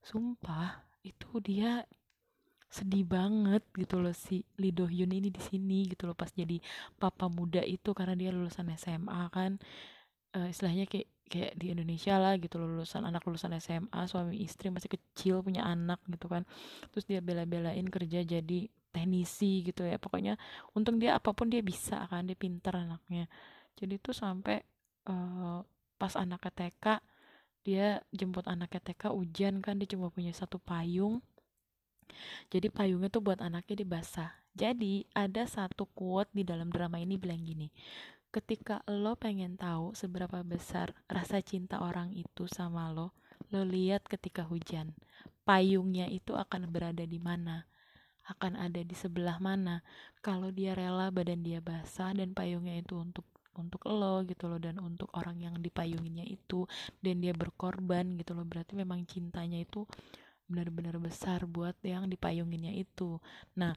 Sumpah 0.00 0.80
itu 1.04 1.40
dia 1.40 1.84
sedih 2.70 3.02
banget 3.02 3.66
gitu 3.74 3.98
loh 3.98 4.14
si 4.14 4.46
Lee 4.54 4.70
Do 4.70 4.86
Hyun 4.86 5.10
ini 5.10 5.28
di 5.28 5.42
sini 5.42 5.90
gitu 5.90 6.06
loh 6.06 6.14
pas 6.14 6.30
jadi 6.30 6.62
papa 7.02 7.26
muda 7.26 7.66
itu 7.66 7.90
karena 7.98 8.14
dia 8.14 8.30
lulusan 8.30 8.70
SMA 8.78 9.26
kan. 9.34 9.58
Eh, 10.30 10.54
istilahnya 10.54 10.86
kayak 10.86 11.10
kayak 11.30 11.54
di 11.54 11.70
Indonesia 11.70 12.18
lah 12.18 12.34
gitu 12.42 12.58
lulusan 12.58 13.06
anak 13.06 13.22
lulusan 13.22 13.54
SMA 13.62 14.02
suami 14.10 14.42
istri 14.42 14.66
masih 14.74 14.90
kecil 14.90 15.46
punya 15.46 15.62
anak 15.62 16.02
gitu 16.10 16.26
kan. 16.26 16.42
Terus 16.90 17.06
dia 17.06 17.22
bela-belain 17.22 17.86
kerja 17.86 18.26
jadi 18.26 18.66
teknisi 18.90 19.62
gitu 19.62 19.86
ya. 19.86 20.02
Pokoknya 20.02 20.34
untung 20.74 20.98
dia 20.98 21.14
apa 21.14 21.30
pun 21.30 21.46
dia 21.46 21.62
bisa 21.62 22.02
kan 22.10 22.26
dia 22.26 22.34
pintar 22.34 22.82
anaknya. 22.82 23.30
Jadi 23.78 23.94
tuh 24.02 24.12
sampai 24.12 24.58
eh, 25.06 25.58
pas 25.94 26.14
anaknya 26.18 26.50
TK 26.50 26.86
dia 27.62 28.02
jemput 28.10 28.50
anaknya 28.50 28.80
TK 28.90 29.14
hujan 29.14 29.62
kan 29.62 29.78
dia 29.78 29.86
cuma 29.86 30.10
punya 30.10 30.34
satu 30.34 30.58
payung. 30.58 31.22
Jadi 32.50 32.74
payungnya 32.74 33.06
tuh 33.06 33.22
buat 33.22 33.38
anaknya 33.38 33.86
dibasah. 33.86 34.34
Jadi 34.50 35.06
ada 35.14 35.46
satu 35.46 35.86
quote 35.94 36.34
di 36.34 36.42
dalam 36.42 36.74
drama 36.74 36.98
ini 36.98 37.14
bilang 37.14 37.38
gini 37.38 37.70
ketika 38.30 38.86
lo 38.86 39.18
pengen 39.18 39.58
tahu 39.58 39.92
seberapa 39.98 40.46
besar 40.46 40.94
rasa 41.10 41.42
cinta 41.42 41.82
orang 41.82 42.14
itu 42.14 42.46
sama 42.46 42.90
lo 42.94 43.10
lo 43.50 43.66
lihat 43.66 44.06
ketika 44.06 44.46
hujan. 44.46 44.94
Payungnya 45.42 46.06
itu 46.06 46.38
akan 46.38 46.70
berada 46.70 47.02
di 47.02 47.18
mana? 47.18 47.66
Akan 48.22 48.54
ada 48.54 48.78
di 48.78 48.94
sebelah 48.94 49.42
mana? 49.42 49.82
Kalau 50.22 50.54
dia 50.54 50.78
rela 50.78 51.10
badan 51.10 51.42
dia 51.42 51.58
basah 51.58 52.14
dan 52.14 52.30
payungnya 52.30 52.78
itu 52.78 52.94
untuk 52.94 53.26
untuk 53.58 53.82
lo 53.90 54.22
gitu 54.22 54.46
loh 54.46 54.62
dan 54.62 54.78
untuk 54.78 55.10
orang 55.18 55.42
yang 55.42 55.58
dipayunginnya 55.58 56.22
itu 56.22 56.70
dan 57.02 57.18
dia 57.18 57.34
berkorban 57.34 58.14
gitu 58.14 58.32
loh 58.38 58.46
berarti 58.46 58.78
memang 58.78 59.02
cintanya 59.04 59.58
itu 59.58 59.84
benar-benar 60.46 60.98
besar 61.02 61.46
buat 61.50 61.74
yang 61.82 62.06
dipayunginnya 62.06 62.74
itu. 62.74 63.18
Nah 63.58 63.74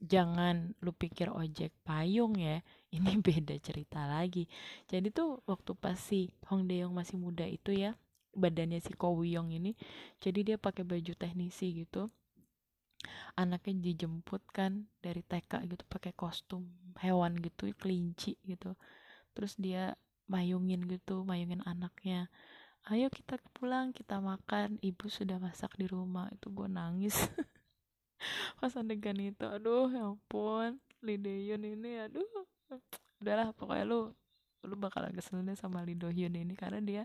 jangan 0.00 0.76
lu 0.80 0.92
pikir 0.94 1.30
ojek 1.30 1.72
payung 1.84 2.36
ya 2.38 2.60
ini 2.96 3.18
beda 3.18 3.58
cerita 3.58 4.06
lagi. 4.06 4.46
Jadi 4.86 5.10
tuh 5.10 5.42
waktu 5.50 5.74
pas 5.74 5.98
si 5.98 6.30
Hong 6.46 6.70
Dae-yong 6.70 6.94
masih 6.94 7.18
muda 7.18 7.42
itu 7.46 7.74
ya 7.74 7.98
badannya 8.34 8.82
si 8.82 8.92
Ko 8.98 9.14
Woo-young 9.14 9.54
ini 9.54 9.78
jadi 10.18 10.42
dia 10.42 10.56
pakai 10.58 10.82
baju 10.82 11.12
teknisi 11.14 11.86
gitu. 11.86 12.10
Anaknya 13.36 13.92
dijemput 13.92 14.42
kan 14.50 14.86
dari 15.02 15.20
TK 15.22 15.66
gitu 15.70 15.84
pakai 15.86 16.14
kostum 16.14 16.66
hewan 16.98 17.38
gitu 17.42 17.70
kelinci 17.76 18.38
gitu. 18.46 18.74
Terus 19.34 19.58
dia 19.58 19.98
mayungin 20.30 20.86
gitu 20.88 21.22
mayungin 21.26 21.60
anaknya. 21.66 22.30
Ayo 22.84 23.08
kita 23.08 23.40
pulang 23.56 23.96
kita 23.96 24.20
makan 24.20 24.76
ibu 24.84 25.08
sudah 25.08 25.40
masak 25.40 25.72
di 25.76 25.88
rumah. 25.88 26.28
Itu 26.32 26.52
gue 26.52 26.68
nangis 26.68 27.16
pas 28.58 28.72
adegan 28.76 29.18
itu 29.18 29.44
aduh 29.44 29.90
ya 29.90 30.14
ampun. 30.14 30.80
Ini 31.04 32.08
aduh. 32.08 32.46
Udahlah 33.20 33.52
pokoknya 33.52 33.84
lu 33.84 34.00
lu 34.64 34.74
bakalan 34.80 35.12
kesel 35.12 35.44
sama 35.54 35.84
Lee 35.84 35.94
Do 35.94 36.08
Hyun 36.08 36.32
ini 36.32 36.56
karena 36.56 36.80
dia 36.80 37.02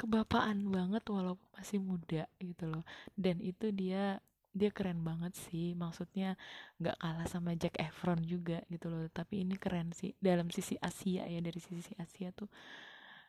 kebapaan 0.00 0.64
banget 0.72 1.04
walaupun 1.06 1.44
masih 1.52 1.78
muda 1.78 2.24
gitu 2.40 2.64
loh. 2.72 2.84
Dan 3.12 3.44
itu 3.44 3.68
dia 3.70 4.18
dia 4.56 4.72
keren 4.72 5.04
banget 5.04 5.36
sih. 5.36 5.76
Maksudnya 5.76 6.40
nggak 6.80 6.96
kalah 6.96 7.28
sama 7.28 7.52
Jack 7.54 7.76
Efron 7.76 8.24
juga 8.24 8.64
gitu 8.72 8.88
loh. 8.88 9.04
Tapi 9.12 9.44
ini 9.44 9.60
keren 9.60 9.92
sih. 9.92 10.16
Dalam 10.16 10.48
sisi 10.48 10.80
Asia 10.80 11.28
ya 11.28 11.40
dari 11.44 11.60
sisi 11.60 11.92
Asia 12.00 12.32
tuh 12.32 12.48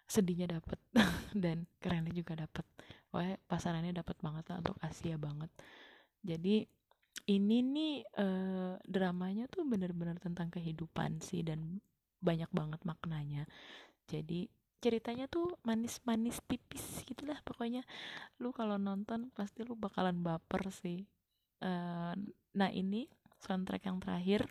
sedihnya 0.07 0.47
dapet. 0.57 0.80
Dan 1.43 1.68
kerennya 1.84 2.15
juga 2.15 2.39
dapet. 2.39 2.63
Pokoknya 3.11 3.36
pasarannya 3.51 3.91
dapet 3.91 4.15
banget 4.24 4.43
lah 4.47 4.57
untuk 4.63 4.80
Asia 4.80 5.20
banget. 5.20 5.51
Jadi 6.24 6.63
ini 7.26 7.65
nih 7.65 7.95
eh, 8.05 8.74
dramanya 8.86 9.49
tuh 9.49 9.65
bener-bener 9.65 10.22
tentang 10.22 10.53
kehidupan 10.53 11.20
sih 11.20 11.41
dan 11.41 11.82
banyak 12.22 12.49
banget 12.53 12.82
maknanya. 12.86 13.49
Jadi 14.07 14.47
ceritanya 14.78 15.26
tuh 15.26 15.57
manis-manis 15.65 16.39
tipis 16.45 17.01
gitulah 17.09 17.41
pokoknya. 17.41 17.82
Lu 18.38 18.53
kalau 18.53 18.78
nonton 18.78 19.34
pasti 19.34 19.65
lu 19.65 19.74
bakalan 19.74 20.22
baper 20.22 20.70
sih. 20.70 21.03
Eh, 21.63 22.13
nah 22.53 22.70
ini 22.70 23.09
soundtrack 23.41 23.89
yang 23.89 23.97
terakhir. 23.97 24.45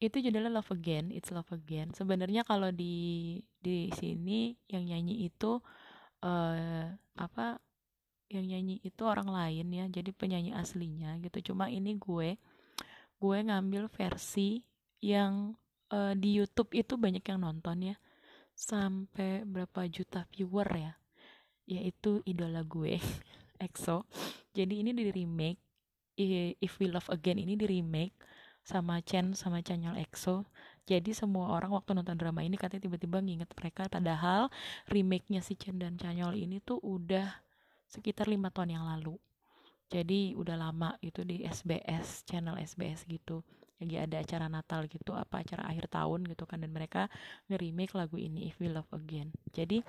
Itu 0.00 0.16
judulnya 0.16 0.48
Love 0.48 0.72
Again 0.74 1.12
It's 1.12 1.28
Love 1.30 1.52
Again. 1.52 1.92
Sebenarnya 1.92 2.42
kalau 2.42 2.72
di 2.72 3.36
di 3.60 3.92
sini 3.92 4.56
yang 4.66 4.88
nyanyi 4.88 5.28
itu 5.28 5.60
eh 6.20 6.88
apa 7.16 7.60
yang 8.30 8.46
nyanyi 8.46 8.78
itu 8.86 9.02
orang 9.02 9.26
lain 9.26 9.66
ya 9.74 9.84
jadi 9.90 10.14
penyanyi 10.14 10.54
aslinya 10.54 11.18
gitu. 11.18 11.52
Cuma 11.52 11.66
ini 11.66 11.98
gue 11.98 12.38
gue 13.20 13.38
ngambil 13.42 13.90
versi 13.90 14.62
yang 15.02 15.58
eh, 15.90 16.14
di 16.14 16.38
YouTube 16.38 16.72
itu 16.78 16.94
banyak 16.94 17.26
yang 17.26 17.42
nonton 17.42 17.92
ya. 17.92 17.96
Sampai 18.54 19.42
berapa 19.42 19.84
juta 19.90 20.24
viewer 20.30 20.68
ya. 20.70 20.92
Yaitu 21.66 22.22
idola 22.22 22.62
gue 22.62 23.02
EXO. 23.66 24.06
Jadi 24.54 24.86
ini 24.86 24.94
di 24.94 25.10
remake 25.10 25.60
If 26.60 26.76
We 26.78 26.92
Love 26.92 27.08
Again 27.08 27.40
ini 27.40 27.56
di 27.56 27.64
remake 27.64 28.12
sama 28.60 29.00
Chen 29.02 29.34
sama 29.34 29.64
Chanyeol 29.64 29.98
EXO. 29.98 30.46
Jadi 30.84 31.14
semua 31.14 31.54
orang 31.54 31.72
waktu 31.72 31.96
nonton 31.96 32.18
drama 32.18 32.42
ini 32.42 32.58
katanya 32.58 32.86
tiba-tiba 32.86 33.22
nginget 33.22 33.50
mereka 33.54 33.86
padahal 33.88 34.50
remake-nya 34.90 35.40
si 35.40 35.54
Chen 35.54 35.78
dan 35.78 35.94
Chanyol 35.96 36.34
ini 36.34 36.58
tuh 36.60 36.82
udah 36.82 37.30
sekitar 37.90 38.30
lima 38.30 38.54
tahun 38.54 38.78
yang 38.78 38.86
lalu. 38.86 39.18
Jadi 39.90 40.38
udah 40.38 40.54
lama 40.54 40.94
gitu 41.02 41.26
di 41.26 41.42
SBS 41.42 42.22
channel 42.22 42.54
SBS 42.62 43.02
gitu. 43.10 43.42
Lagi 43.82 43.98
ada 43.98 44.22
acara 44.22 44.46
Natal 44.46 44.86
gitu 44.86 45.18
apa 45.18 45.42
acara 45.42 45.66
akhir 45.66 45.90
tahun 45.90 46.30
gitu 46.30 46.46
kan. 46.46 46.62
Dan 46.62 46.70
mereka 46.70 47.10
nge-remake 47.50 47.98
lagu 47.98 48.14
ini 48.14 48.46
If 48.46 48.62
We 48.62 48.70
Love 48.70 48.86
Again. 48.94 49.34
Jadi 49.50 49.82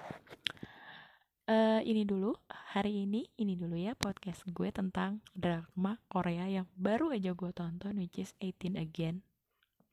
eh 1.45 1.81
ini 1.85 2.01
dulu 2.07 2.33
hari 2.73 3.05
ini 3.05 3.29
ini 3.37 3.53
dulu 3.53 3.77
ya 3.77 3.93
podcast 3.93 4.45
gue 4.49 4.69
tentang 4.73 5.21
drama 5.35 5.99
Korea 6.09 6.49
yang 6.49 6.65
baru 6.73 7.13
aja 7.13 7.37
gue 7.37 7.51
tonton 7.53 8.01
which 8.01 8.17
is 8.17 8.33
18 8.41 8.81
Again. 8.81 9.21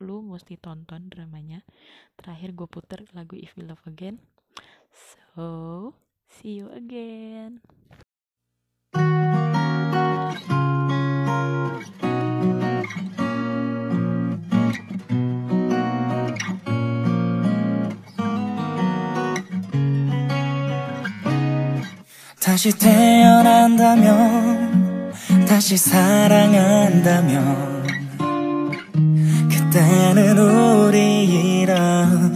Lu 0.01 0.25
mesti 0.25 0.57
tonton 0.57 1.13
dramanya. 1.13 1.61
Terakhir 2.17 2.57
gue 2.57 2.65
puter 2.65 3.05
lagu 3.13 3.37
If 3.37 3.53
We 3.53 3.69
Love 3.69 3.85
Again. 3.85 4.17
So 4.89 5.93
see 6.29 6.59
you 6.59 6.69
again. 6.73 7.59
다시 22.41 22.71
태어난다면 22.77 24.09
다시 25.47 25.77
사랑한다면 25.77 27.87
그때는 29.49 30.37
우리 30.39 31.25
이 31.25 31.65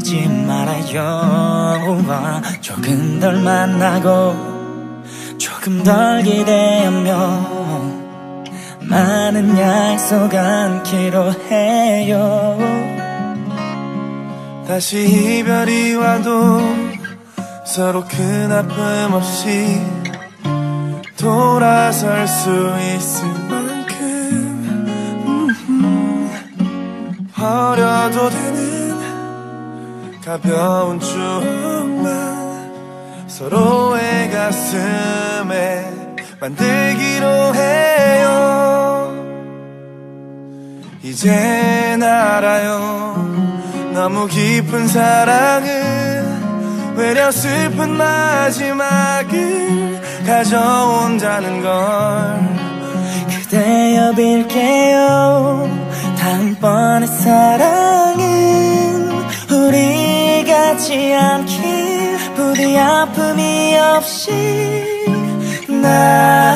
러지 0.03 0.27
말아요. 0.27 2.03
조금 2.59 3.21
덜 3.21 3.39
만나고 3.39 4.35
조금 5.37 5.81
덜 5.81 6.21
기대하며 6.21 7.13
많은 8.81 9.57
약속 9.57 10.35
않기로 10.35 11.31
해요. 11.49 12.57
다시 14.67 15.39
이별이 15.39 15.95
와도 15.95 16.59
서로 17.65 18.03
큰 18.05 18.51
아픔 18.51 19.13
없이 19.13 19.81
돌아설 21.15 22.27
수 22.27 22.49
있을 22.49 23.25
만큼 23.49 24.85
음, 25.69 26.29
버려도 27.33 28.29
되는 28.29 28.82
가벼운 30.25 30.99
추억만 31.01 32.71
서로의 33.27 34.31
가슴에 34.31 35.91
만들기로 36.39 37.55
해요. 37.55 39.13
이젠 41.03 42.01
알아요. 42.01 43.51
너무 43.93 44.27
깊은 44.27 44.87
사랑은 44.87 46.95
외려 46.95 47.29
슬픈 47.29 47.97
마지막을 47.97 49.99
가져온다는 50.25 51.61
걸 51.61 52.39
그대여 53.29 54.13
빌게요. 54.13 55.69
다음번의 56.17 57.09
사랑은 57.09 58.02
같지 60.73 61.13
않길 61.13 62.17
부디 62.35 62.79
아픔이 62.79 63.77
없이 63.77 64.31
나 65.69 66.55